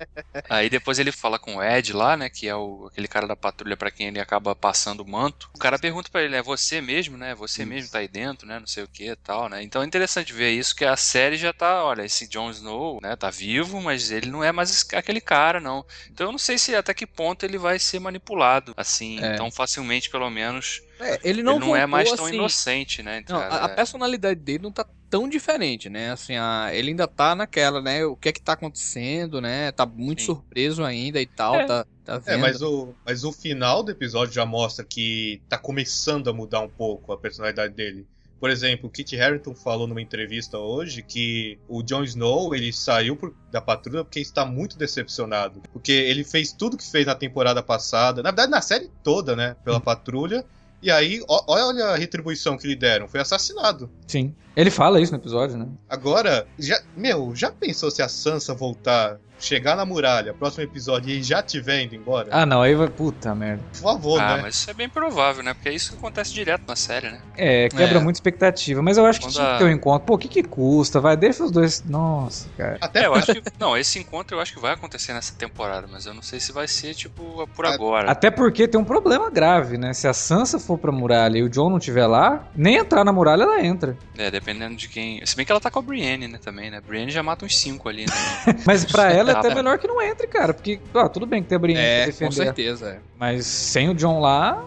Aí 0.50 0.70
depois 0.70 1.00
ele 1.00 1.12
fala 1.12 1.40
com 1.40 1.56
o 1.56 1.64
Ed 1.64 1.94
lá, 1.94 2.16
né? 2.16 2.30
Que 2.30 2.48
é 2.48 2.56
o, 2.56 2.88
aquele 2.92 3.08
cara 3.08 3.28
da 3.28 3.36
patrulha 3.36 3.76
pra 3.76 3.90
quem 3.90 4.08
ele 4.08 4.20
acaba 4.20 4.56
passando 4.56 5.02
o 5.02 5.08
manto. 5.08 5.50
O 5.56 5.60
cara 5.60 5.80
pergunta 5.80 6.10
pra 6.12 6.22
ele, 6.22 6.36
é 6.36 6.44
você 6.44 6.80
mesmo, 6.80 7.18
né? 7.18 7.34
Você 7.34 7.66
mesmo 7.66 7.92
tá 7.92 8.00
aí 8.00 8.08
dentro, 8.08 8.48
né? 8.48 8.60
Não 8.60 8.68
sei 8.68 8.84
o 8.84 8.88
que 8.88 9.10
e 9.10 9.16
tal, 9.16 9.50
né? 9.50 9.64
Então 9.64 9.82
é 9.82 9.86
interessante 9.86 10.32
ver 10.32 10.52
isso, 10.52 10.76
que 10.76 10.86
a 10.86 10.96
série 10.96 11.38
já 11.38 11.52
tá, 11.52 11.84
olha, 11.84 12.04
esse 12.04 12.28
Jon 12.28 12.52
Snow, 12.52 13.00
né? 13.02 13.16
Tá 13.16 13.32
vivo, 13.32 13.82
mas 13.82 14.12
ele 14.12 14.30
não 14.30 14.44
é 14.44 14.52
mais 14.52 14.86
aquele 14.94 15.22
cara, 15.22 15.60
não. 15.60 15.84
Então 16.10 16.28
eu 16.28 16.32
não 16.32 16.40
sei 16.40 16.60
se 16.60 16.76
até 16.76 16.94
que 16.94 17.08
ponto 17.08 17.44
ele 17.44 17.58
vai 17.58 17.80
ser 17.80 18.00
manipulado, 18.00 18.74
assim, 18.78 19.24
É. 19.24 19.36
tão 19.36 19.52
facilmente, 19.52 20.10
pelo 20.10 20.30
menos. 20.30 20.82
É, 21.04 21.20
ele 21.24 21.44
Não 21.44 21.60
não, 21.60 21.60
ele 21.60 21.68
não 21.68 21.76
é 21.76 21.80
voltou, 21.82 21.88
mais 21.92 22.12
tão 22.12 22.26
assim, 22.26 22.36
inocente, 22.36 23.04
né? 23.04 23.24
Não, 23.30 23.38
a, 23.38 23.66
a 23.66 23.70
personalidade 23.70 24.40
dele 24.40 24.64
não 24.64 24.72
tá 24.72 24.86
tão 25.10 25.28
diferente, 25.30 25.90
né? 25.90 26.12
Assim, 26.12 26.36
a- 26.36 26.70
ele 26.74 26.90
ainda 26.90 27.08
tá 27.08 27.36
naquela, 27.36 27.82
né? 27.82 28.04
O 28.06 28.16
que 28.16 28.30
é 28.30 28.32
que 28.32 28.42
tá 28.42 28.54
acontecendo, 28.54 29.40
né? 29.42 29.72
Tá 29.72 29.86
muito 29.86 30.22
Sim. 30.22 30.28
surpreso 30.28 30.84
ainda 30.84 31.22
e 31.22 31.26
tal, 31.26 31.56
É. 31.56 31.66
tá, 31.66 31.86
tá 32.04 32.18
vendo. 32.18 32.30
É, 32.34 32.38
mas 32.38 32.62
o, 32.62 32.94
mas 33.06 33.24
o 33.24 33.32
final 33.32 33.84
do 33.84 33.92
episódio 33.92 34.34
já 34.34 34.46
mostra 34.46 34.84
que 34.84 35.42
tá 35.48 35.58
começando 35.58 36.30
a 36.30 36.34
mudar 36.34 36.62
um 36.62 36.70
pouco 36.70 37.12
a 37.14 37.18
personalidade 37.18 37.74
dele. 37.74 38.08
Por 38.40 38.50
exemplo, 38.50 38.90
o 38.90 38.92
Kit 38.92 39.18
Harington 39.18 39.56
falou 39.56 39.88
numa 39.88 40.02
entrevista 40.02 40.58
hoje 40.58 41.02
que 41.02 41.58
o 41.66 41.82
Jon 41.82 42.04
Snow 42.04 42.54
ele 42.54 42.74
saiu 42.74 43.16
por- 43.16 43.34
da 43.50 43.62
patrulha 43.62 44.04
porque 44.04 44.20
está 44.20 44.44
muito 44.46 44.78
decepcionado. 44.78 45.62
Porque 45.72 45.94
ele 45.94 46.26
fez 46.26 46.52
tudo 46.52 46.76
que 46.76 46.84
fez 46.90 47.06
na 47.06 47.16
temporada 47.16 47.64
passada, 47.64 48.22
na 48.22 48.32
verdade 48.32 48.52
na 48.52 48.62
série 48.62 48.92
toda, 49.02 49.34
né? 49.34 49.56
Pela 49.64 49.80
patrulha. 49.80 50.44
E 50.84 50.92
aí, 50.92 51.24
ó- 51.30 51.44
olha 51.48 51.86
a 51.86 51.96
retribuição 51.96 52.58
que 52.58 52.68
lhe 52.68 52.76
deram. 52.76 53.08
Foi 53.08 53.20
assassinado. 53.22 53.90
Sim. 54.06 54.36
Ele 54.56 54.70
fala 54.70 55.00
isso 55.02 55.12
no 55.14 55.18
episódio, 55.18 55.58
né? 55.58 55.68
Agora, 55.90 56.46
já, 56.60 56.80
meu, 56.96 57.34
já 57.34 57.50
pensou 57.50 57.90
se 57.90 58.02
a 58.04 58.08
Sansa 58.10 58.54
voltar, 58.54 59.18
chegar 59.44 59.76
na 59.76 59.86
muralha, 59.86 60.34
próximo 60.34 60.64
episódio, 60.64 61.10
e 61.10 61.22
já 61.24 61.42
tiver 61.44 61.82
indo 61.84 61.96
embora? 61.96 62.30
Ah, 62.32 62.46
não, 62.46 62.62
aí 62.62 62.76
vai. 62.76 62.88
Puta 62.88 63.34
merda. 63.36 63.64
Por 63.72 63.80
favor, 63.82 64.20
Ah, 64.22 64.36
né? 64.38 64.42
mas 64.44 64.56
isso 64.56 64.70
é 64.70 64.74
bem 64.74 64.88
provável, 64.90 65.44
né? 65.44 65.54
Porque 65.54 65.70
é 65.70 65.74
isso 65.74 65.92
que 65.92 65.98
acontece 65.98 66.34
direto 66.34 66.64
na 66.68 66.76
série, 66.76 67.10
né? 67.10 67.20
É, 67.38 67.68
quebra 67.70 67.98
É. 67.98 68.02
muita 68.02 68.18
expectativa. 68.18 68.82
Mas 68.82 68.98
eu 68.98 69.06
acho 69.06 69.20
que 69.20 69.26
Quando 69.26 69.34
tinha 69.36 69.46
que 69.48 69.54
a- 69.54 69.58
ter 69.58 69.64
um 69.66 69.70
encontro. 69.72 70.06
Pô, 70.06 70.14
o 70.16 70.18
que 70.18 70.28
que 70.28 70.44
custa? 70.44 71.00
Vai, 71.00 71.18
deixa 71.18 71.44
os 71.44 71.52
dois. 71.52 71.84
Nossa, 71.86 72.48
cara. 72.58 72.78
Até 72.82 73.04
É, 73.04 73.06
eu 73.08 73.14
acho 73.16 73.34
que. 73.34 73.42
Não, 73.60 73.76
esse 73.78 74.00
encontro 74.00 74.38
eu 74.38 74.42
acho 74.42 74.54
que 74.54 74.60
vai 74.60 74.74
acontecer 74.74 75.14
nessa 75.14 75.34
temporada, 75.34 75.88
mas 75.92 76.06
eu 76.06 76.14
não 76.14 76.22
sei 76.22 76.40
se 76.40 76.52
vai 76.52 76.68
ser, 76.68 76.94
tipo, 76.94 77.48
por 77.56 77.66
A- 77.66 77.74
agora. 77.74 78.10
Até 78.12 78.30
porque 78.32 78.68
tem 78.68 78.80
um 78.80 78.86
problema 78.86 79.30
grave, 79.30 79.78
né? 79.78 79.94
Se 79.94 80.08
a 80.08 80.14
Sansa 80.14 80.60
for 80.60 80.78
pra 80.78 80.92
muralha 80.92 81.38
e 81.38 81.44
o 81.44 81.50
John 81.50 81.70
não 81.70 81.78
estiver 81.78 82.06
lá, 82.08 82.48
nem 82.56 82.76
entrar 82.78 83.04
na 83.04 83.12
muralha 83.12 83.44
ela 83.44 83.62
entra. 83.62 83.98
É, 84.18 84.30
dependendo 84.32 84.76
de 84.76 84.88
quem. 84.88 85.26
Se 85.26 85.36
bem 85.36 85.46
que 85.46 85.52
ela 85.52 85.60
tá 85.62 85.70
com 85.72 85.80
a 85.80 85.82
Brienne, 85.82 86.28
né, 86.28 86.38
também, 86.44 86.70
né? 86.72 86.80
Brienne 86.80 87.12
já 87.12 87.24
mata 87.24 87.46
uns 87.46 87.58
5 87.58 87.90
ali, 87.90 88.06
né? 88.06 88.14
Mas 88.66 88.86
pra 88.86 89.12
ela 89.12 89.33
até 89.40 89.52
Ah, 89.52 89.56
melhor 89.56 89.78
que 89.78 89.88
não 89.88 90.02
entre, 90.02 90.28
cara. 90.28 90.54
Porque, 90.54 90.80
ó, 90.94 91.08
tudo 91.08 91.26
bem 91.26 91.42
que 91.44 91.50
tem 91.50 91.56
a 91.56 91.60
Brienne 91.60 91.82
É, 91.82 91.96
pra 92.04 92.06
com 92.06 92.12
defender. 92.12 92.34
certeza. 92.46 92.90
é. 92.90 93.00
Mas 93.20 93.46
sem 93.46 93.90
o 93.90 93.94
John 93.94 94.20
lá, 94.20 94.66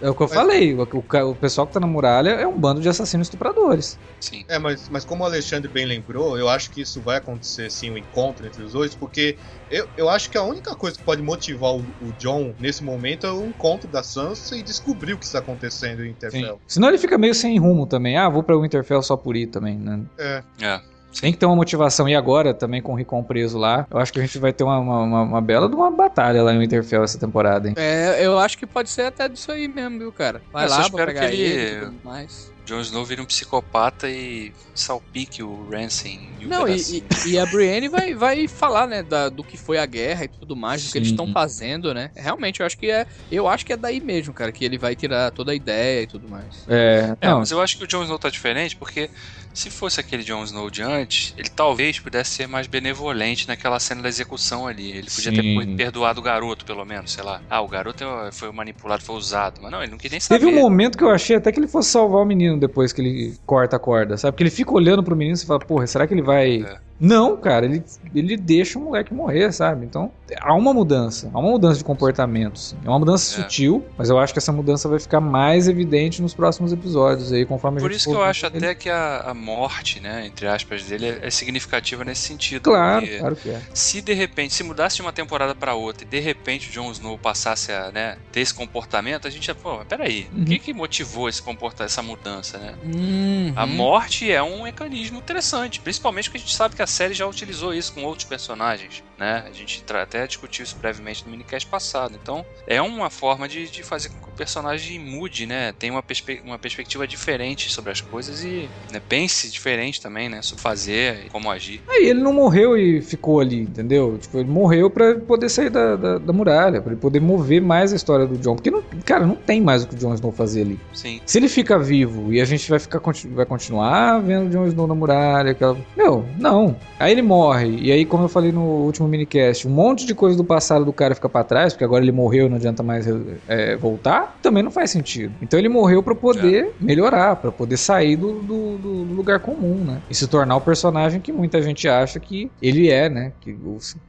é 0.00 0.10
o 0.10 0.14
que 0.14 0.22
eu 0.22 0.26
Mas- 0.28 0.36
falei. 0.36 0.74
O, 0.74 0.82
o 0.82 1.30
o 1.30 1.34
pessoal 1.34 1.66
que 1.66 1.72
tá 1.72 1.80
na 1.80 1.86
muralha 1.86 2.30
é 2.30 2.46
um 2.46 2.58
bando 2.58 2.80
de 2.80 2.88
assassinos 2.88 3.26
estupradores. 3.28 3.98
Sim. 4.20 4.44
É, 4.48 4.58
mas, 4.58 4.88
mas 4.90 5.04
como 5.04 5.22
o 5.24 5.26
Alexandre 5.26 5.70
bem 5.70 5.86
lembrou, 5.86 6.36
eu 6.38 6.48
acho 6.48 6.70
que 6.70 6.80
isso 6.82 7.00
vai 7.00 7.16
acontecer 7.16 7.70
sim, 7.70 7.90
o 7.90 7.96
encontro 7.98 8.46
entre 8.46 8.62
os 8.62 8.72
dois, 8.72 8.94
porque 8.94 9.36
eu, 9.70 9.88
eu 9.96 10.08
acho 10.10 10.28
que 10.30 10.36
a 10.36 10.42
única 10.42 10.74
coisa 10.74 10.98
que 10.98 11.02
pode 11.04 11.22
motivar 11.22 11.72
o, 11.74 11.78
o 12.02 12.12
John 12.18 12.54
nesse 12.60 12.84
momento 12.84 13.26
é 13.26 13.32
o 13.32 13.46
encontro 13.46 13.88
da 13.88 14.02
Sansa 14.02 14.54
e 14.56 14.62
descobrir 14.62 15.14
o 15.14 15.18
que 15.18 15.24
está 15.24 15.38
acontecendo 15.38 16.04
em 16.04 16.10
Interfell. 16.10 16.60
Senão 16.66 16.88
ele 16.88 16.98
fica 16.98 17.16
meio 17.16 17.34
sem 17.34 17.58
rumo 17.58 17.86
também. 17.86 18.16
Ah, 18.18 18.28
vou 18.28 18.42
pra 18.42 18.56
Winterfell 18.56 19.02
só 19.02 19.16
por 19.16 19.34
ir 19.36 19.46
também, 19.46 19.78
né? 19.78 20.02
É, 20.18 20.42
É. 20.60 20.80
Tem 21.20 21.32
que 21.32 21.38
ter 21.38 21.46
uma 21.46 21.56
motivação. 21.56 22.08
E 22.08 22.14
agora, 22.14 22.52
também 22.52 22.80
com 22.82 22.92
o 22.92 22.94
Rickon 22.94 23.22
preso 23.22 23.58
lá, 23.58 23.86
eu 23.90 23.98
acho 23.98 24.12
que 24.12 24.18
a 24.18 24.22
gente 24.22 24.38
vai 24.38 24.52
ter 24.52 24.64
uma, 24.64 24.78
uma, 24.78 25.02
uma- 25.02 25.22
uma 25.22 25.40
bela 25.40 25.68
de 25.68 25.74
uma 25.74 25.90
batalha 25.90 26.42
lá 26.42 26.52
em 26.52 26.58
Winterfell 26.58 27.02
essa 27.02 27.18
temporada, 27.18 27.68
hein? 27.68 27.74
É, 27.76 28.24
eu 28.24 28.38
acho 28.38 28.58
que 28.58 28.66
pode 28.66 28.90
ser 28.90 29.02
até 29.02 29.28
disso 29.28 29.50
aí 29.50 29.66
mesmo, 29.68 29.98
viu, 29.98 30.12
cara? 30.12 30.42
Vai 30.52 30.64
Eu 30.64 30.68
só 30.68 30.74
lá 30.74 30.80
pra 30.80 30.88
espero 30.88 31.06
pegar 31.14 31.20
que 31.28 31.34
ele, 31.34 31.42
ele- 31.42 31.76
e 31.76 31.80
tudo 31.86 32.00
mais. 32.04 32.55
Jon 32.66 32.80
Snow 32.80 33.04
vira 33.04 33.22
um 33.22 33.26
psicopata 33.26 34.10
e 34.10 34.52
salpique 34.74 35.42
o 35.42 35.68
Ramsay 35.70 36.12
em 36.12 36.46
um 36.46 36.50
Não, 36.50 36.68
e, 36.68 37.06
e- 37.24 37.30
e 37.32 37.38
a 37.38 37.44
Brienne 37.46 37.88
vai, 37.88 38.14
vai 38.14 38.46
falar, 38.46 38.86
né, 38.86 39.02
da- 39.02 39.28
do 39.28 39.44
que 39.44 39.56
foi 39.56 39.78
a 39.78 39.86
guerra 39.86 40.24
e 40.24 40.28
tudo 40.28 40.54
mais, 40.56 40.82
do 40.82 40.88
que 40.90 40.96
eles 40.96 41.08
Sim. 41.08 41.08
estão 41.08 41.26
fazendo, 41.26 41.92
né? 41.92 42.12
Realmente, 42.14 42.60
eu 42.60 42.66
acho 42.66 42.78
que 42.78 42.88
é. 42.90 43.04
Eu 43.30 43.48
acho 43.48 43.66
que 43.66 43.72
é 43.72 43.76
daí 43.76 44.00
mesmo, 44.00 44.32
cara, 44.32 44.52
que 44.52 44.64
ele 44.64 44.78
vai 44.78 44.94
tirar 44.94 45.32
toda 45.32 45.50
a 45.52 45.54
ideia 45.54 46.02
e 46.02 46.06
tudo 46.06 46.28
mais. 46.28 46.68
É, 46.68 47.16
É, 47.20 47.32
não, 47.32 47.36
mas 47.36 47.50
eu 47.52 47.60
acho 47.60 47.76
que 47.78 47.84
o 47.84 47.86
Jon 47.86 48.02
Snow 48.04 48.18
tá 48.18 48.28
diferente 48.28 48.76
porque 48.76 49.10
se 49.54 49.70
fosse 49.70 50.00
aquele 50.00 50.24
Jon 50.24 50.42
Snow 50.44 50.68
de 50.70 50.82
antes, 50.82 51.32
ele 51.36 51.48
talvez 51.48 52.00
pudesse 52.00 52.32
ser 52.32 52.46
mais 52.48 52.66
benevolente 52.66 53.46
naquela 53.48 53.78
cena 53.78 54.02
da 54.02 54.08
execução 54.08 54.66
ali. 54.66 54.90
Ele 54.90 55.10
podia 55.10 55.32
ter 55.32 55.44
Sim. 55.44 55.76
perdoado 55.76 56.20
o 56.20 56.22
garoto, 56.24 56.64
pelo 56.64 56.84
menos, 56.84 57.12
sei 57.12 57.22
lá. 57.24 57.42
Ah, 57.48 57.60
o 57.62 57.68
garoto 57.68 58.02
é- 58.04 58.32
foi 58.32 58.50
manipulado, 58.52 59.02
foi 59.04 59.16
usado. 59.16 59.60
Mas 59.62 59.70
não, 59.70 59.82
ele 59.82 59.92
não 59.92 59.98
queria 59.98 60.14
nem 60.16 60.20
saber. 60.20 60.40
Teve 60.40 60.46
um 60.46 60.52
momento 60.54 60.98
que 60.98 61.04
eu 61.04 61.10
achei 61.10 61.36
até 61.36 61.52
que 61.52 61.58
ele 61.60 61.68
fosse 61.68 61.90
salvar 61.90 62.20
o 62.22 62.24
menino 62.26 62.55
depois 62.58 62.92
que 62.92 63.00
ele 63.00 63.34
corta 63.46 63.76
a 63.76 63.78
corda, 63.78 64.16
sabe? 64.16 64.32
Porque 64.32 64.42
ele 64.42 64.50
fica 64.50 64.72
olhando 64.72 65.02
pro 65.02 65.16
menino 65.16 65.36
e 65.36 65.46
fala, 65.46 65.60
porra, 65.60 65.86
será 65.86 66.06
que 66.06 66.14
ele 66.14 66.22
vai. 66.22 66.62
É. 66.62 66.85
Não, 66.98 67.36
cara, 67.36 67.66
ele, 67.66 67.82
ele 68.14 68.36
deixa 68.36 68.78
o 68.78 68.82
moleque 68.82 69.12
morrer, 69.12 69.52
sabe? 69.52 69.84
Então, 69.84 70.10
há 70.40 70.54
uma 70.54 70.72
mudança, 70.72 71.30
há 71.34 71.38
uma 71.38 71.50
mudança 71.50 71.78
de 71.78 71.84
comportamento. 71.84 72.58
sim. 72.58 72.76
É 72.84 72.88
uma 72.88 72.98
mudança 72.98 73.38
É. 73.40 73.42
sutil, 73.42 73.84
mas 73.98 74.08
eu 74.08 74.18
acho 74.18 74.32
que 74.32 74.38
essa 74.38 74.52
mudança 74.52 74.88
vai 74.88 74.98
ficar 74.98 75.20
mais 75.20 75.68
evidente 75.68 76.22
nos 76.22 76.32
próximos 76.34 76.72
episódios 76.72 77.32
aí, 77.32 77.44
conforme 77.44 77.78
a 77.78 77.80
Por 77.80 77.90
gente 77.90 78.00
isso 78.00 78.10
que 78.10 78.16
eu 78.16 78.22
acho 78.22 78.46
ele. 78.46 78.56
até 78.58 78.74
que 78.74 78.88
a, 78.88 79.18
a 79.26 79.34
morte, 79.34 80.00
né, 80.00 80.26
entre 80.26 80.46
aspas, 80.46 80.82
dele 80.84 81.06
é, 81.06 81.26
é 81.26 81.30
significativa 81.30 82.04
nesse 82.04 82.22
sentido. 82.22 82.62
Claro, 82.62 83.06
claro 83.18 83.36
que 83.36 83.50
é. 83.50 83.60
Se 83.74 84.00
de 84.00 84.14
repente, 84.14 84.54
se 84.54 84.62
mudasse 84.62 84.96
de 84.96 85.02
uma 85.02 85.12
temporada 85.12 85.54
pra 85.54 85.74
outra 85.74 86.04
e 86.04 86.06
de 86.08 86.18
repente 86.20 86.68
o 86.70 86.72
Jon 86.72 86.90
Snow 86.92 87.18
passasse 87.18 87.72
a 87.72 87.90
né, 87.92 88.16
ter 88.32 88.40
esse 88.40 88.54
comportamento, 88.54 89.26
a 89.26 89.30
gente 89.30 89.46
ia, 89.48 89.54
pô, 89.54 89.76
mas 89.78 89.86
peraí, 89.86 90.26
Uhum. 90.34 90.42
o 90.42 90.44
que, 90.46 90.58
que 90.58 90.72
motivou 90.72 91.28
esse 91.28 91.42
comporta 91.42 91.84
essa 91.84 92.02
mudança, 92.02 92.58
né? 92.58 92.74
Uhum. 92.84 93.52
A 93.54 93.66
morte 93.66 94.30
é 94.30 94.42
um 94.42 94.62
mecanismo 94.62 95.18
interessante, 95.18 95.78
principalmente 95.80 96.24
porque 96.30 96.38
a 96.38 96.40
gente 96.40 96.54
sabe 96.56 96.74
que 96.74 96.82
a 96.82 96.85
série 96.86 97.14
já 97.14 97.26
utilizou 97.26 97.74
isso 97.74 97.92
com 97.92 98.04
outros 98.04 98.28
personagens. 98.28 99.02
Né? 99.18 99.44
A 99.48 99.52
gente 99.52 99.84
até 99.92 100.26
discutiu 100.26 100.62
isso 100.64 100.76
brevemente 100.80 101.24
no 101.24 101.30
minicast 101.30 101.66
passado. 101.68 102.14
Então, 102.20 102.44
é 102.66 102.80
uma 102.82 103.10
forma 103.10 103.48
de, 103.48 103.70
de 103.70 103.82
fazer 103.82 104.08
com 104.10 104.18
que 104.20 104.28
o 104.28 104.32
personagem 104.32 104.98
mude, 104.98 105.46
né? 105.46 105.72
Tenha 105.78 105.92
uma, 105.92 106.02
perspe- 106.02 106.40
uma 106.44 106.58
perspectiva 106.58 107.06
diferente 107.06 107.70
sobre 107.70 107.90
as 107.90 108.00
coisas 108.00 108.42
e 108.44 108.68
né, 108.92 109.00
pense 109.08 109.50
diferente 109.50 110.00
também, 110.00 110.28
né? 110.28 110.42
Sobre 110.42 110.62
fazer 110.62 111.24
e 111.26 111.30
como 111.30 111.50
agir. 111.50 111.80
Aí 111.88 112.06
ele 112.06 112.20
não 112.20 112.32
morreu 112.32 112.76
e 112.76 113.00
ficou 113.00 113.40
ali, 113.40 113.60
entendeu? 113.60 114.18
Tipo, 114.18 114.38
ele 114.38 114.48
morreu 114.50 114.90
pra 114.90 115.14
poder 115.14 115.48
sair 115.48 115.70
da, 115.70 115.96
da, 115.96 116.18
da 116.18 116.32
muralha, 116.32 116.80
pra 116.80 116.92
ele 116.92 117.00
poder 117.00 117.20
mover 117.20 117.60
mais 117.62 117.92
a 117.92 117.96
história 117.96 118.26
do 118.26 118.36
John. 118.38 118.54
Porque, 118.56 118.70
não, 118.70 118.82
cara, 119.04 119.26
não 119.26 119.36
tem 119.36 119.60
mais 119.60 119.84
o 119.84 119.88
que 119.88 119.94
o 119.94 119.98
Jon 119.98 120.14
Snow 120.14 120.32
fazer 120.32 120.62
ali. 120.62 120.78
Sim. 120.92 121.20
Se 121.24 121.38
ele 121.38 121.48
fica 121.48 121.78
vivo 121.78 122.32
e 122.32 122.40
a 122.40 122.44
gente 122.44 122.68
vai 122.68 122.78
ficar 122.78 123.00
vai 123.30 123.46
continuar 123.46 124.20
vendo 124.20 124.46
o 124.48 124.50
Jon 124.50 124.66
Snow 124.66 124.86
na 124.86 124.94
muralha, 124.94 125.52
aquela... 125.52 125.76
Meu, 125.96 126.26
não. 126.38 126.76
Aí 126.98 127.12
ele 127.12 127.22
morre, 127.22 127.68
e 127.80 127.92
aí, 127.92 128.04
como 128.04 128.24
eu 128.24 128.28
falei 128.28 128.52
no 128.52 128.62
último 128.62 129.05
minicast, 129.08 129.66
um 129.66 129.70
monte 129.70 130.04
de 130.06 130.14
coisa 130.14 130.36
do 130.36 130.44
passado 130.44 130.84
do 130.84 130.92
cara 130.92 131.14
fica 131.14 131.28
pra 131.28 131.44
trás, 131.44 131.72
porque 131.72 131.84
agora 131.84 132.02
ele 132.04 132.12
morreu 132.12 132.48
não 132.48 132.56
adianta 132.56 132.82
mais 132.82 133.06
é, 133.46 133.76
voltar, 133.76 134.38
também 134.42 134.62
não 134.62 134.70
faz 134.70 134.90
sentido. 134.90 135.34
Então 135.40 135.58
ele 135.58 135.68
morreu 135.68 136.02
pra 136.02 136.14
poder 136.14 136.74
melhorar, 136.80 137.36
pra 137.36 137.50
poder 137.52 137.76
sair 137.76 138.16
do, 138.16 138.42
do- 138.42 138.78
do 138.78 139.14
lugar 139.14 139.40
comum, 139.40 139.84
né? 139.84 140.02
E 140.08 140.14
se 140.14 140.26
tornar 140.28 140.56
o 140.56 140.60
personagem 140.60 141.20
que 141.20 141.32
muita 141.32 141.60
gente 141.62 141.88
acha 141.88 142.18
que 142.20 142.50
ele 142.60 142.88
é, 142.90 143.08
né? 143.08 143.32
Que 143.40 143.56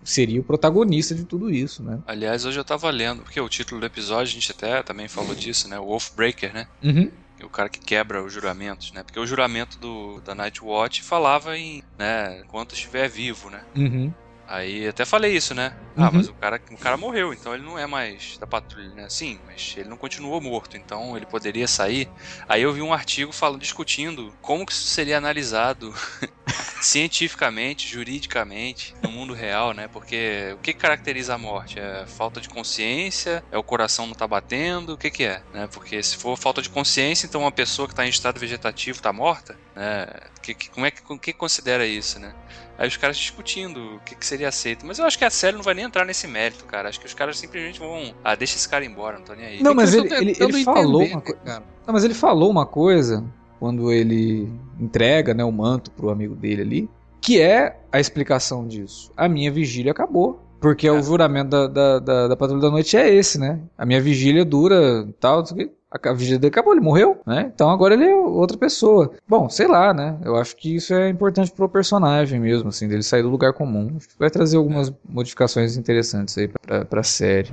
seria 0.03 0.39
o 0.39 0.43
protagonista 0.43 1.13
de 1.15 1.23
tudo 1.25 1.49
isso, 1.49 1.83
né? 1.83 1.99
Aliás, 2.07 2.45
hoje 2.45 2.59
eu 2.59 2.65
tava 2.65 2.89
lendo, 2.89 3.21
porque 3.23 3.39
o 3.39 3.49
título 3.49 3.79
do 3.81 3.85
episódio, 3.87 4.23
a 4.31 4.33
gente 4.33 4.51
até 4.51 4.81
também 4.83 5.07
falou 5.07 5.33
disso, 5.35 5.67
né? 5.69 5.79
O 5.79 5.85
Wolfbreaker, 5.85 6.53
né? 6.53 6.67
Uhum. 6.83 7.09
o 7.43 7.49
cara 7.49 7.69
que 7.69 7.79
quebra 7.79 8.23
os 8.23 8.33
juramentos, 8.33 8.91
né? 8.93 9.03
Porque 9.03 9.19
o 9.19 9.25
juramento 9.27 9.79
do, 9.79 10.19
da 10.21 10.33
Nightwatch 10.33 11.03
falava 11.03 11.55
em, 11.57 11.83
né, 11.97 12.41
enquanto 12.43 12.73
estiver 12.73 13.07
vivo, 13.07 13.49
né? 13.49 13.61
Uhum. 13.75 14.11
Aí 14.47 14.87
até 14.87 15.03
falei 15.05 15.35
isso, 15.35 15.53
né? 15.53 15.73
Ah, 15.95 16.05
Uhum. 16.05 16.11
mas 16.13 16.27
o 16.29 16.33
cara, 16.33 16.61
o 16.71 16.77
cara 16.77 16.95
morreu, 16.95 17.33
então 17.33 17.53
ele 17.53 17.63
não 17.63 17.77
é 17.77 17.85
mais 17.87 18.37
da 18.39 18.47
patrulha, 18.47 18.89
né? 18.93 19.07
Sim, 19.09 19.39
mas 19.45 19.73
ele 19.75 19.89
não 19.89 19.97
continuou 19.97 20.39
morto, 20.39 20.77
então 20.77 21.17
ele 21.17 21.25
poderia 21.25 21.67
sair. 21.67 22.07
Aí 22.47 22.61
eu 22.61 22.71
vi 22.71 22.81
um 22.81 22.93
artigo 22.93 23.31
falando, 23.33 23.59
discutindo 23.61 24.33
como 24.41 24.65
que 24.65 24.71
isso 24.71 24.87
seria 24.87 25.17
analisado 25.17 25.93
cientificamente, 26.81 27.87
juridicamente, 27.87 28.95
no 29.01 29.11
mundo 29.11 29.33
real, 29.33 29.73
né? 29.73 29.87
Porque 29.87 30.53
o 30.53 30.57
que 30.59 30.73
caracteriza 30.73 31.33
a 31.33 31.37
morte? 31.37 31.79
É 31.79 32.05
falta 32.05 32.39
de 32.39 32.47
consciência? 32.47 33.43
É 33.51 33.57
o 33.57 33.63
coração 33.63 34.07
não 34.07 34.13
tá 34.13 34.27
batendo? 34.27 34.93
O 34.93 34.97
que 34.97 35.09
que 35.09 35.23
é? 35.23 35.41
Né? 35.53 35.67
Porque 35.73 36.01
se 36.03 36.15
for 36.15 36.37
falta 36.37 36.61
de 36.61 36.69
consciência, 36.69 37.25
então 37.25 37.41
uma 37.41 37.51
pessoa 37.51 37.87
que 37.87 37.93
está 37.93 38.05
em 38.05 38.09
estado 38.09 38.39
vegetativo 38.39 38.97
está 38.99 39.11
morta? 39.11 39.57
Né? 39.75 40.05
Que, 40.47 40.53
que- 40.53 40.69
como 40.69 40.85
é 40.85 40.91
que, 40.91 41.01
o 41.09 41.19
que 41.19 41.33
considera 41.33 41.85
isso, 41.85 42.19
né? 42.19 42.33
Aí 42.77 42.87
os 42.87 42.95
caras 42.95 43.17
discutindo 43.17 43.95
o 43.95 43.99
que, 43.99 44.15
que 44.15 44.25
seria 44.25 44.47
aceito. 44.47 44.85
Mas 44.85 44.97
eu 44.99 45.05
acho 45.05 45.17
que 45.17 45.25
a 45.25 45.29
série 45.29 45.57
não 45.57 45.63
vai 45.63 45.73
nem 45.73 45.83
entrar 45.83 46.05
nesse 46.05 46.25
mérito, 46.27 46.63
cara. 46.65 46.87
Acho 46.87 46.99
que 46.99 47.05
os 47.05 47.13
caras 47.13 47.37
simplesmente 47.37 47.79
vão. 47.79 48.13
Ah, 48.23 48.33
deixa 48.35 48.55
esse 48.55 48.69
cara 48.69 48.85
embora, 48.85 49.17
não 49.17 49.25
tô 49.25 49.33
nem 49.33 49.45
aí. 49.45 49.63
Não, 49.63 49.71
É 49.71 49.73
mas 49.73 49.93
ele, 49.93 50.13
ele, 50.13 50.35
ele 50.39 50.63
falou 50.63 51.01
entender, 51.01 51.15
uma 51.15 51.21
coisa. 51.21 51.39
cara. 51.43 51.63
Não, 51.85 51.93
mas 51.93 52.03
ele 52.03 52.13
falou 52.13 52.49
uma 52.49 52.65
coisa 52.65 53.25
quando 53.59 53.91
ele 53.91 54.47
entrega 54.79 55.33
né, 55.33 55.43
o 55.43 55.51
manto 55.51 55.91
pro 55.91 56.09
amigo 56.11 56.35
dele 56.35 56.61
ali, 56.61 56.89
que 57.19 57.41
é 57.41 57.77
a 57.91 57.99
explicação 57.99 58.65
disso. 58.67 59.11
A 59.17 59.27
minha 59.27 59.51
vigília 59.51 59.91
acabou. 59.91 60.46
Porque 60.59 60.87
É. 60.87 60.91
o 60.91 61.01
juramento 61.01 61.49
da, 61.49 61.67
da, 61.67 61.99
da, 61.99 62.27
da 62.29 62.35
Patrulha 62.35 62.61
da 62.61 62.71
Noite 62.71 62.97
é 62.97 63.13
esse, 63.13 63.39
né? 63.39 63.59
A 63.77 63.85
minha 63.85 64.01
vigília 64.01 64.43
dura 64.43 65.07
tal, 65.19 65.41
o 65.41 65.43
quê. 65.43 65.69
A 65.89 66.13
vigília 66.13 66.37
dele 66.37 66.51
acabou, 66.51 66.73
ele 66.73 66.81
morreu, 66.81 67.21
né? 67.25 67.49
Então 67.53 67.69
agora 67.69 67.93
ele 67.93 68.03
é 68.03 68.13
outra 68.15 68.57
pessoa. 68.57 69.11
Bom, 69.27 69.49
sei 69.49 69.67
lá, 69.67 69.93
né? 69.93 70.17
Eu 70.23 70.35
acho 70.35 70.55
que 70.57 70.75
isso 70.75 70.93
é 70.93 71.09
importante 71.09 71.51
pro 71.51 71.69
personagem 71.69 72.39
mesmo, 72.41 72.69
assim, 72.69 72.87
dele 72.89 73.03
sair 73.03 73.23
do 73.23 73.29
lugar 73.29 73.53
comum. 73.53 73.97
Vai 74.19 74.29
trazer 74.29 74.57
algumas 74.57 74.91
modificações 75.07 75.77
interessantes 75.77 76.37
aí 76.37 76.49
pra, 76.49 76.83
pra 76.83 77.03
série. 77.03 77.49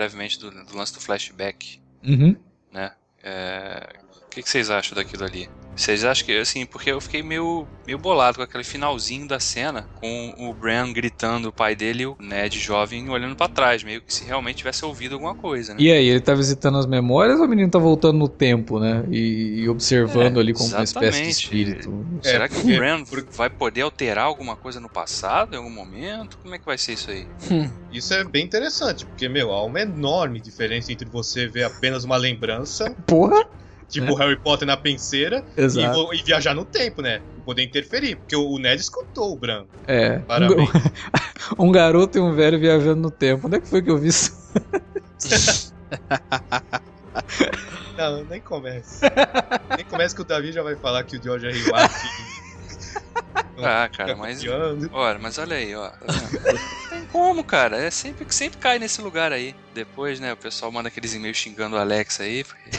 Brevemente 0.00 0.38
do, 0.40 0.50
do 0.50 0.76
lance 0.76 0.94
do 0.94 1.00
flashback, 1.00 1.78
Uhum. 2.02 2.34
né? 2.72 2.92
É, 3.22 3.86
O 4.24 4.28
que, 4.30 4.42
que 4.42 4.48
vocês 4.48 4.70
acham 4.70 4.94
daquilo 4.94 5.24
ali? 5.24 5.50
Vocês 5.76 6.04
acham 6.04 6.26
que, 6.26 6.36
assim, 6.36 6.66
porque 6.66 6.90
eu 6.90 7.00
fiquei 7.00 7.22
meio, 7.22 7.66
meio 7.86 7.96
bolado 7.98 8.36
com 8.36 8.42
aquele 8.42 8.62
finalzinho 8.64 9.26
da 9.26 9.40
cena, 9.40 9.88
com 9.94 10.34
o 10.36 10.52
Bran 10.52 10.92
gritando 10.92 11.48
o 11.48 11.52
pai 11.52 11.74
dele 11.74 12.02
e 12.02 12.06
o 12.06 12.16
Ned 12.20 12.58
jovem 12.58 13.08
olhando 13.08 13.34
pra 13.34 13.48
trás, 13.48 13.82
meio 13.82 14.02
que 14.02 14.12
se 14.12 14.24
realmente 14.24 14.58
tivesse 14.58 14.84
ouvido 14.84 15.14
alguma 15.14 15.34
coisa, 15.34 15.72
né? 15.72 15.80
E 15.80 15.90
aí, 15.90 16.06
ele 16.06 16.20
tá 16.20 16.34
visitando 16.34 16.76
as 16.76 16.84
memórias 16.84 17.38
ou 17.40 17.46
o 17.46 17.48
menino 17.48 17.70
tá 17.70 17.78
voltando 17.78 18.18
no 18.18 18.28
tempo, 18.28 18.78
né? 18.78 19.04
E, 19.10 19.60
e 19.62 19.68
observando 19.70 20.36
É, 20.36 20.40
ali 20.40 20.52
como 20.52 20.68
uma 20.68 20.82
espécie 20.82 21.22
de 21.22 21.28
exatamente. 21.28 21.44
espírito. 21.44 22.06
Será 22.22 22.44
É, 22.44 22.48
que 22.48 22.54
porque- 22.56 22.72
o 22.74 22.76
Bran 22.76 23.02
vai 23.34 23.48
poder 23.48 23.80
alterar 23.80 24.24
alguma 24.26 24.56
coisa 24.56 24.80
no 24.80 24.90
passado, 24.90 25.54
em 25.54 25.56
algum 25.58 25.70
momento? 25.70 26.36
Como 26.42 26.54
é 26.54 26.58
que 26.58 26.66
vai 26.66 26.76
ser 26.76 26.92
isso 26.92 27.10
aí? 27.10 27.26
Isso 27.90 28.12
é 28.14 28.22
bem 28.22 28.44
interessante, 28.44 29.04
porque, 29.06 29.28
meu, 29.28 29.50
há 29.50 29.64
uma 29.64 29.80
enorme 29.80 30.40
diferença 30.40 30.92
entre 30.92 31.08
você 31.08 31.46
ver 31.48 31.64
apenas 31.64 32.04
uma 32.04 32.16
lembrança, 32.16 32.94
Porra! 33.06 33.44
Tipo 33.90 34.14
Harry 34.14 34.36
Potter 34.36 34.66
na 34.66 34.76
penseira, 34.76 35.44
e, 35.56 36.18
e 36.18 36.22
viajar 36.22 36.54
no 36.54 36.64
tempo, 36.64 37.02
né? 37.02 37.20
Poder 37.44 37.62
interferir, 37.62 38.16
porque 38.16 38.36
o 38.36 38.58
Ned 38.58 38.80
escutou 38.80 39.32
o 39.32 39.36
Bran. 39.36 39.66
É. 39.86 40.18
Parabéns. 40.20 40.70
Um, 41.58 41.66
um 41.68 41.72
garoto 41.72 42.16
e 42.16 42.20
um 42.20 42.34
velho 42.34 42.58
viajando 42.58 43.00
no 43.02 43.10
tempo. 43.10 43.46
Onde 43.46 43.56
é 43.56 43.60
que 43.60 43.68
foi 43.68 43.82
que 43.82 43.90
eu 43.90 43.98
vi 43.98 44.08
isso? 44.08 44.40
Não, 47.96 48.24
nem 48.24 48.40
comece. 48.40 49.04
nem 49.76 49.84
comece 49.84 50.14
que 50.14 50.22
o 50.22 50.24
Davi 50.24 50.52
já 50.52 50.62
vai 50.62 50.76
falar 50.76 51.04
que 51.04 51.16
o 51.16 51.22
George 51.22 51.46
R. 51.48 51.62
Não 53.56 53.64
Ah, 53.64 53.90
cara, 53.94 54.16
mas. 54.16 54.42
Olha, 54.90 55.18
mas 55.18 55.36
olha 55.36 55.56
aí, 55.56 55.74
ó. 55.74 55.90
Não 56.00 56.88
tem 56.88 57.04
como, 57.12 57.44
cara. 57.44 57.76
É 57.76 57.90
sempre 57.90 58.24
que 58.24 58.34
sempre 58.34 58.58
cai 58.58 58.78
nesse 58.78 59.02
lugar 59.02 59.32
aí. 59.32 59.54
Depois, 59.74 60.18
né, 60.18 60.32
o 60.32 60.36
pessoal 60.36 60.72
manda 60.72 60.88
aqueles 60.88 61.12
e-mails 61.14 61.36
xingando 61.36 61.76
o 61.76 61.78
Alex 61.78 62.20
aí. 62.20 62.42
porque- 62.42 62.70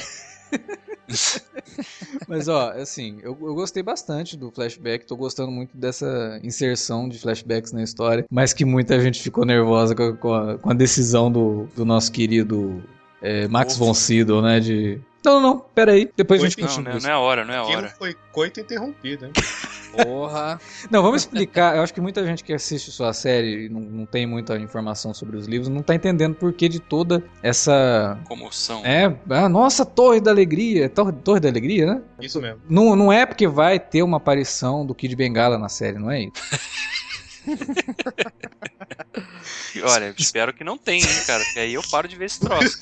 Mas, 2.27 2.47
ó, 2.47 2.71
assim, 2.71 3.17
eu, 3.23 3.37
eu 3.41 3.53
gostei 3.55 3.83
bastante 3.83 4.37
do 4.37 4.51
flashback. 4.51 5.05
Tô 5.05 5.15
gostando 5.15 5.51
muito 5.51 5.75
dessa 5.77 6.39
inserção 6.43 7.07
de 7.09 7.19
flashbacks 7.19 7.71
na 7.71 7.83
história. 7.83 8.25
Mas 8.29 8.53
que 8.53 8.63
muita 8.65 8.99
gente 8.99 9.21
ficou 9.21 9.45
nervosa 9.45 9.95
com 9.95 10.03
a, 10.03 10.13
com 10.17 10.33
a- 10.33 10.57
com 10.57 10.69
a 10.69 10.73
decisão 10.73 11.31
do, 11.31 11.67
do 11.75 11.83
nosso 11.85 12.11
querido 12.11 12.81
é, 13.21 13.47
Max 13.47 13.75
Wolf. 13.77 13.87
von 13.89 13.93
Sydow, 13.93 14.41
né? 14.41 14.59
De. 14.59 14.99
Não, 15.23 15.33
não, 15.33 15.41
não, 15.41 15.59
pera 15.59 15.91
aí. 15.93 16.09
Depois 16.17 16.41
a 16.41 16.45
gente 16.45 16.55
Foi- 16.55 16.63
Não, 16.63 16.69
continua. 16.69 16.91
né, 16.91 16.97
isso. 16.97 17.07
não 17.07 17.13
é 17.13 17.15
a 17.15 17.19
hora, 17.19 17.45
não 17.45 17.53
é 17.53 17.57
a 17.57 17.61
Aquilo 17.61 17.77
hora. 17.77 17.89
foi 17.97 18.15
coito 18.31 18.59
interrompido, 18.59 19.25
hein? 19.25 19.31
Porra. 19.91 20.59
Não, 20.89 21.03
vamos 21.03 21.23
explicar. 21.23 21.75
Eu 21.75 21.83
acho 21.83 21.93
que 21.93 21.99
muita 21.99 22.25
gente 22.25 22.45
que 22.45 22.53
assiste 22.53 22.89
sua 22.91 23.11
série 23.11 23.65
e 23.65 23.69
não, 23.69 23.81
não 23.81 24.05
tem 24.05 24.25
muita 24.25 24.57
informação 24.57 25.13
sobre 25.13 25.35
os 25.35 25.47
livros 25.47 25.67
não 25.67 25.81
tá 25.83 25.93
entendendo 25.93 26.33
por 26.33 26.53
que 26.53 26.69
de 26.69 26.79
toda 26.79 27.21
essa. 27.43 28.17
Comoção. 28.25 28.81
É, 28.85 29.13
a 29.29 29.49
nossa 29.49 29.85
Torre 29.85 30.21
da 30.21 30.31
Alegria. 30.31 30.87
Torre, 30.87 31.11
Torre 31.11 31.41
da 31.41 31.49
Alegria, 31.49 31.85
né? 31.85 32.01
Isso 32.21 32.41
mesmo. 32.41 32.61
Não, 32.69 32.95
não 32.95 33.11
é 33.11 33.25
porque 33.25 33.47
vai 33.49 33.79
ter 33.79 34.01
uma 34.01 34.15
aparição 34.17 34.85
do 34.85 34.95
Kid 34.95 35.13
Bengala 35.15 35.57
na 35.57 35.67
série, 35.67 35.99
não 35.99 36.09
é 36.09 36.21
isso? 36.21 36.31
Olha, 39.83 40.13
espero 40.17 40.53
que 40.53 40.63
não 40.63 40.77
tenha, 40.77 41.05
hein, 41.05 41.23
cara. 41.25 41.43
Porque 41.43 41.59
aí 41.59 41.73
eu 41.73 41.81
paro 41.89 42.07
de 42.07 42.15
ver 42.15 42.25
esse 42.25 42.39
troço. 42.39 42.77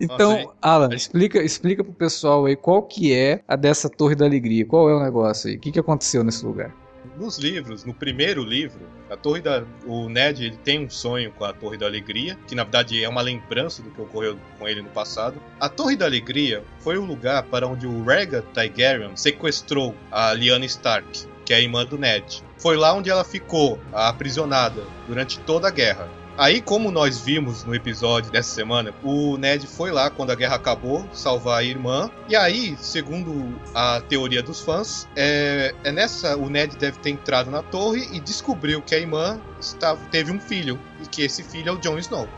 Então, 0.00 0.52
Alan, 0.62 0.94
explica, 0.94 1.42
explica 1.42 1.82
pro 1.82 1.92
pessoal 1.92 2.46
aí 2.46 2.54
qual 2.54 2.82
que 2.82 3.12
é 3.12 3.42
a 3.48 3.56
dessa 3.56 3.90
Torre 3.90 4.14
da 4.14 4.24
Alegria. 4.24 4.64
Qual 4.64 4.88
é 4.88 4.94
o 4.94 5.02
negócio 5.02 5.50
aí? 5.50 5.56
O 5.56 5.58
que, 5.58 5.72
que 5.72 5.80
aconteceu 5.80 6.22
nesse 6.22 6.44
lugar? 6.44 6.72
Nos 7.16 7.38
livros, 7.38 7.84
no 7.84 7.92
primeiro 7.92 8.44
livro, 8.44 8.86
a 9.10 9.16
Torre 9.16 9.40
da. 9.40 9.64
O 9.86 10.08
Ned 10.08 10.44
ele 10.44 10.56
tem 10.58 10.84
um 10.84 10.90
sonho 10.90 11.32
com 11.32 11.44
a 11.44 11.52
Torre 11.52 11.76
da 11.76 11.86
Alegria, 11.86 12.38
que 12.46 12.54
na 12.54 12.62
verdade 12.62 13.02
é 13.02 13.08
uma 13.08 13.22
lembrança 13.22 13.82
do 13.82 13.90
que 13.90 14.00
ocorreu 14.00 14.38
com 14.56 14.68
ele 14.68 14.82
no 14.82 14.90
passado. 14.90 15.42
A 15.58 15.68
Torre 15.68 15.96
da 15.96 16.04
Alegria 16.04 16.62
foi 16.78 16.96
o 16.96 17.04
lugar 17.04 17.42
para 17.44 17.66
onde 17.66 17.88
o 17.88 18.04
Rhaegar 18.04 18.42
Targaryen 18.54 19.16
sequestrou 19.16 19.96
a 20.12 20.32
Lyanna 20.32 20.66
Stark, 20.66 21.26
que 21.48 21.54
é 21.54 21.56
a 21.56 21.60
irmã 21.60 21.82
do 21.82 21.96
Ned. 21.96 22.44
Foi 22.58 22.76
lá 22.76 22.92
onde 22.92 23.08
ela 23.08 23.24
ficou 23.24 23.78
aprisionada 23.90 24.82
durante 25.06 25.40
toda 25.40 25.66
a 25.66 25.70
guerra. 25.70 26.06
Aí, 26.36 26.60
como 26.60 26.90
nós 26.90 27.22
vimos 27.22 27.64
no 27.64 27.74
episódio 27.74 28.30
dessa 28.30 28.54
semana, 28.54 28.92
o 29.02 29.38
Ned 29.38 29.66
foi 29.66 29.90
lá 29.90 30.10
quando 30.10 30.30
a 30.30 30.34
guerra 30.34 30.56
acabou, 30.56 31.08
salvar 31.10 31.60
a 31.60 31.64
irmã. 31.64 32.10
E 32.28 32.36
aí, 32.36 32.76
segundo 32.78 33.58
a 33.74 34.02
teoria 34.02 34.42
dos 34.42 34.60
fãs, 34.60 35.08
é, 35.16 35.74
é 35.82 35.90
nessa 35.90 36.36
o 36.36 36.50
Ned 36.50 36.76
deve 36.76 36.98
ter 36.98 37.10
entrado 37.10 37.50
na 37.50 37.62
torre 37.62 38.06
e 38.12 38.20
descobriu 38.20 38.82
que 38.82 38.94
a 38.94 38.98
irmã 38.98 39.40
estava, 39.58 39.98
teve 40.10 40.30
um 40.30 40.38
filho 40.38 40.78
e 41.02 41.06
que 41.06 41.22
esse 41.22 41.42
filho 41.42 41.70
é 41.70 41.72
o 41.72 41.78
Jon 41.78 41.96
Snow, 41.96 42.28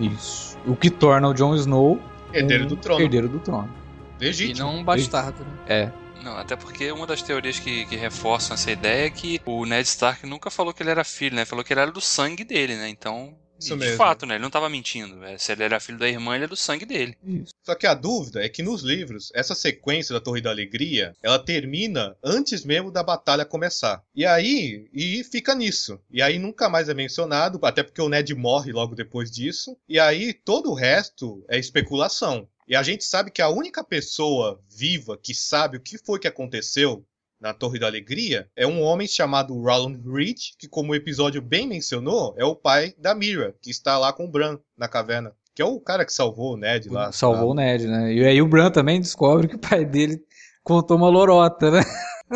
Isso. 0.00 0.58
O 0.66 0.74
que 0.74 0.90
torna 0.90 1.28
o 1.28 1.32
Jon 1.32 1.54
Snow 1.54 2.00
herdeiro 2.32 2.64
um 2.64 2.66
do 2.66 2.76
trono. 2.76 3.00
Herdeiro 3.00 3.28
do 3.28 3.38
trono. 3.38 3.72
E 4.20 4.24
Legítimo. 4.24 4.66
não 4.66 4.78
um 4.78 4.84
bastardo, 4.84 5.44
né? 5.44 5.52
É. 5.68 6.05
Não, 6.26 6.36
até 6.36 6.56
porque 6.56 6.90
uma 6.90 7.06
das 7.06 7.22
teorias 7.22 7.60
que, 7.60 7.86
que 7.86 7.94
reforçam 7.94 8.54
essa 8.54 8.68
ideia 8.68 9.06
é 9.06 9.10
que 9.10 9.40
o 9.46 9.64
Ned 9.64 9.86
Stark 9.86 10.26
nunca 10.26 10.50
falou 10.50 10.74
que 10.74 10.82
ele 10.82 10.90
era 10.90 11.04
filho, 11.04 11.36
né? 11.36 11.44
Falou 11.44 11.64
que 11.64 11.72
ele 11.72 11.78
era 11.78 11.92
do 11.92 12.00
sangue 12.00 12.42
dele, 12.42 12.74
né? 12.74 12.88
Então, 12.88 13.38
Isso 13.56 13.74
e 13.74 13.76
de 13.76 13.84
mesmo. 13.84 13.96
fato, 13.96 14.26
né? 14.26 14.34
Ele 14.34 14.42
não 14.42 14.50
tava 14.50 14.68
mentindo. 14.68 15.22
É, 15.22 15.38
Se 15.38 15.52
ele 15.52 15.62
era 15.62 15.78
filho 15.78 16.00
da 16.00 16.08
irmã, 16.08 16.34
ele 16.34 16.46
é 16.46 16.48
do 16.48 16.56
sangue 16.56 16.84
dele. 16.84 17.16
Só 17.62 17.76
que 17.76 17.86
a 17.86 17.94
dúvida 17.94 18.44
é 18.44 18.48
que 18.48 18.60
nos 18.60 18.82
livros, 18.82 19.30
essa 19.36 19.54
sequência 19.54 20.12
da 20.12 20.20
Torre 20.20 20.40
da 20.40 20.50
Alegria, 20.50 21.14
ela 21.22 21.38
termina 21.38 22.16
antes 22.24 22.64
mesmo 22.64 22.90
da 22.90 23.04
batalha 23.04 23.44
começar. 23.44 24.02
E 24.12 24.26
aí, 24.26 24.88
e 24.92 25.22
fica 25.22 25.54
nisso. 25.54 26.00
E 26.10 26.20
aí 26.20 26.40
nunca 26.40 26.68
mais 26.68 26.88
é 26.88 26.94
mencionado, 26.94 27.60
até 27.62 27.84
porque 27.84 28.02
o 28.02 28.08
Ned 28.08 28.34
morre 28.34 28.72
logo 28.72 28.96
depois 28.96 29.30
disso. 29.30 29.76
E 29.88 30.00
aí 30.00 30.32
todo 30.32 30.72
o 30.72 30.74
resto 30.74 31.44
é 31.48 31.56
especulação. 31.56 32.48
E 32.68 32.74
a 32.74 32.82
gente 32.82 33.04
sabe 33.04 33.30
que 33.30 33.40
a 33.40 33.48
única 33.48 33.84
pessoa 33.84 34.60
viva 34.68 35.16
que 35.16 35.32
sabe 35.32 35.76
o 35.76 35.80
que 35.80 35.96
foi 35.98 36.18
que 36.18 36.26
aconteceu 36.26 37.04
na 37.40 37.54
Torre 37.54 37.78
da 37.78 37.86
Alegria 37.86 38.48
é 38.56 38.66
um 38.66 38.82
homem 38.82 39.06
chamado 39.06 39.54
Roland 39.54 40.00
Reed, 40.04 40.38
que 40.58 40.66
como 40.66 40.92
o 40.92 40.94
episódio 40.94 41.40
bem 41.40 41.66
mencionou, 41.66 42.34
é 42.36 42.44
o 42.44 42.56
pai 42.56 42.92
da 42.98 43.14
Mira, 43.14 43.54
que 43.62 43.70
está 43.70 43.96
lá 43.98 44.12
com 44.12 44.24
o 44.24 44.30
Bran 44.30 44.58
na 44.76 44.88
caverna. 44.88 45.32
Que 45.54 45.62
é 45.62 45.64
o 45.64 45.80
cara 45.80 46.04
que 46.04 46.12
salvou 46.12 46.54
o 46.54 46.56
Ned 46.56 46.88
lá. 46.88 47.12
Salvou 47.12 47.52
o 47.52 47.54
Ned, 47.54 47.86
né? 47.86 48.12
E 48.12 48.24
aí 48.24 48.42
o 48.42 48.48
Bran 48.48 48.70
também 48.70 49.00
descobre 49.00 49.48
que 49.48 49.56
o 49.56 49.60
pai 49.60 49.84
dele 49.84 50.20
contou 50.62 50.96
uma 50.96 51.08
lorota, 51.08 51.70
né? 51.70 51.82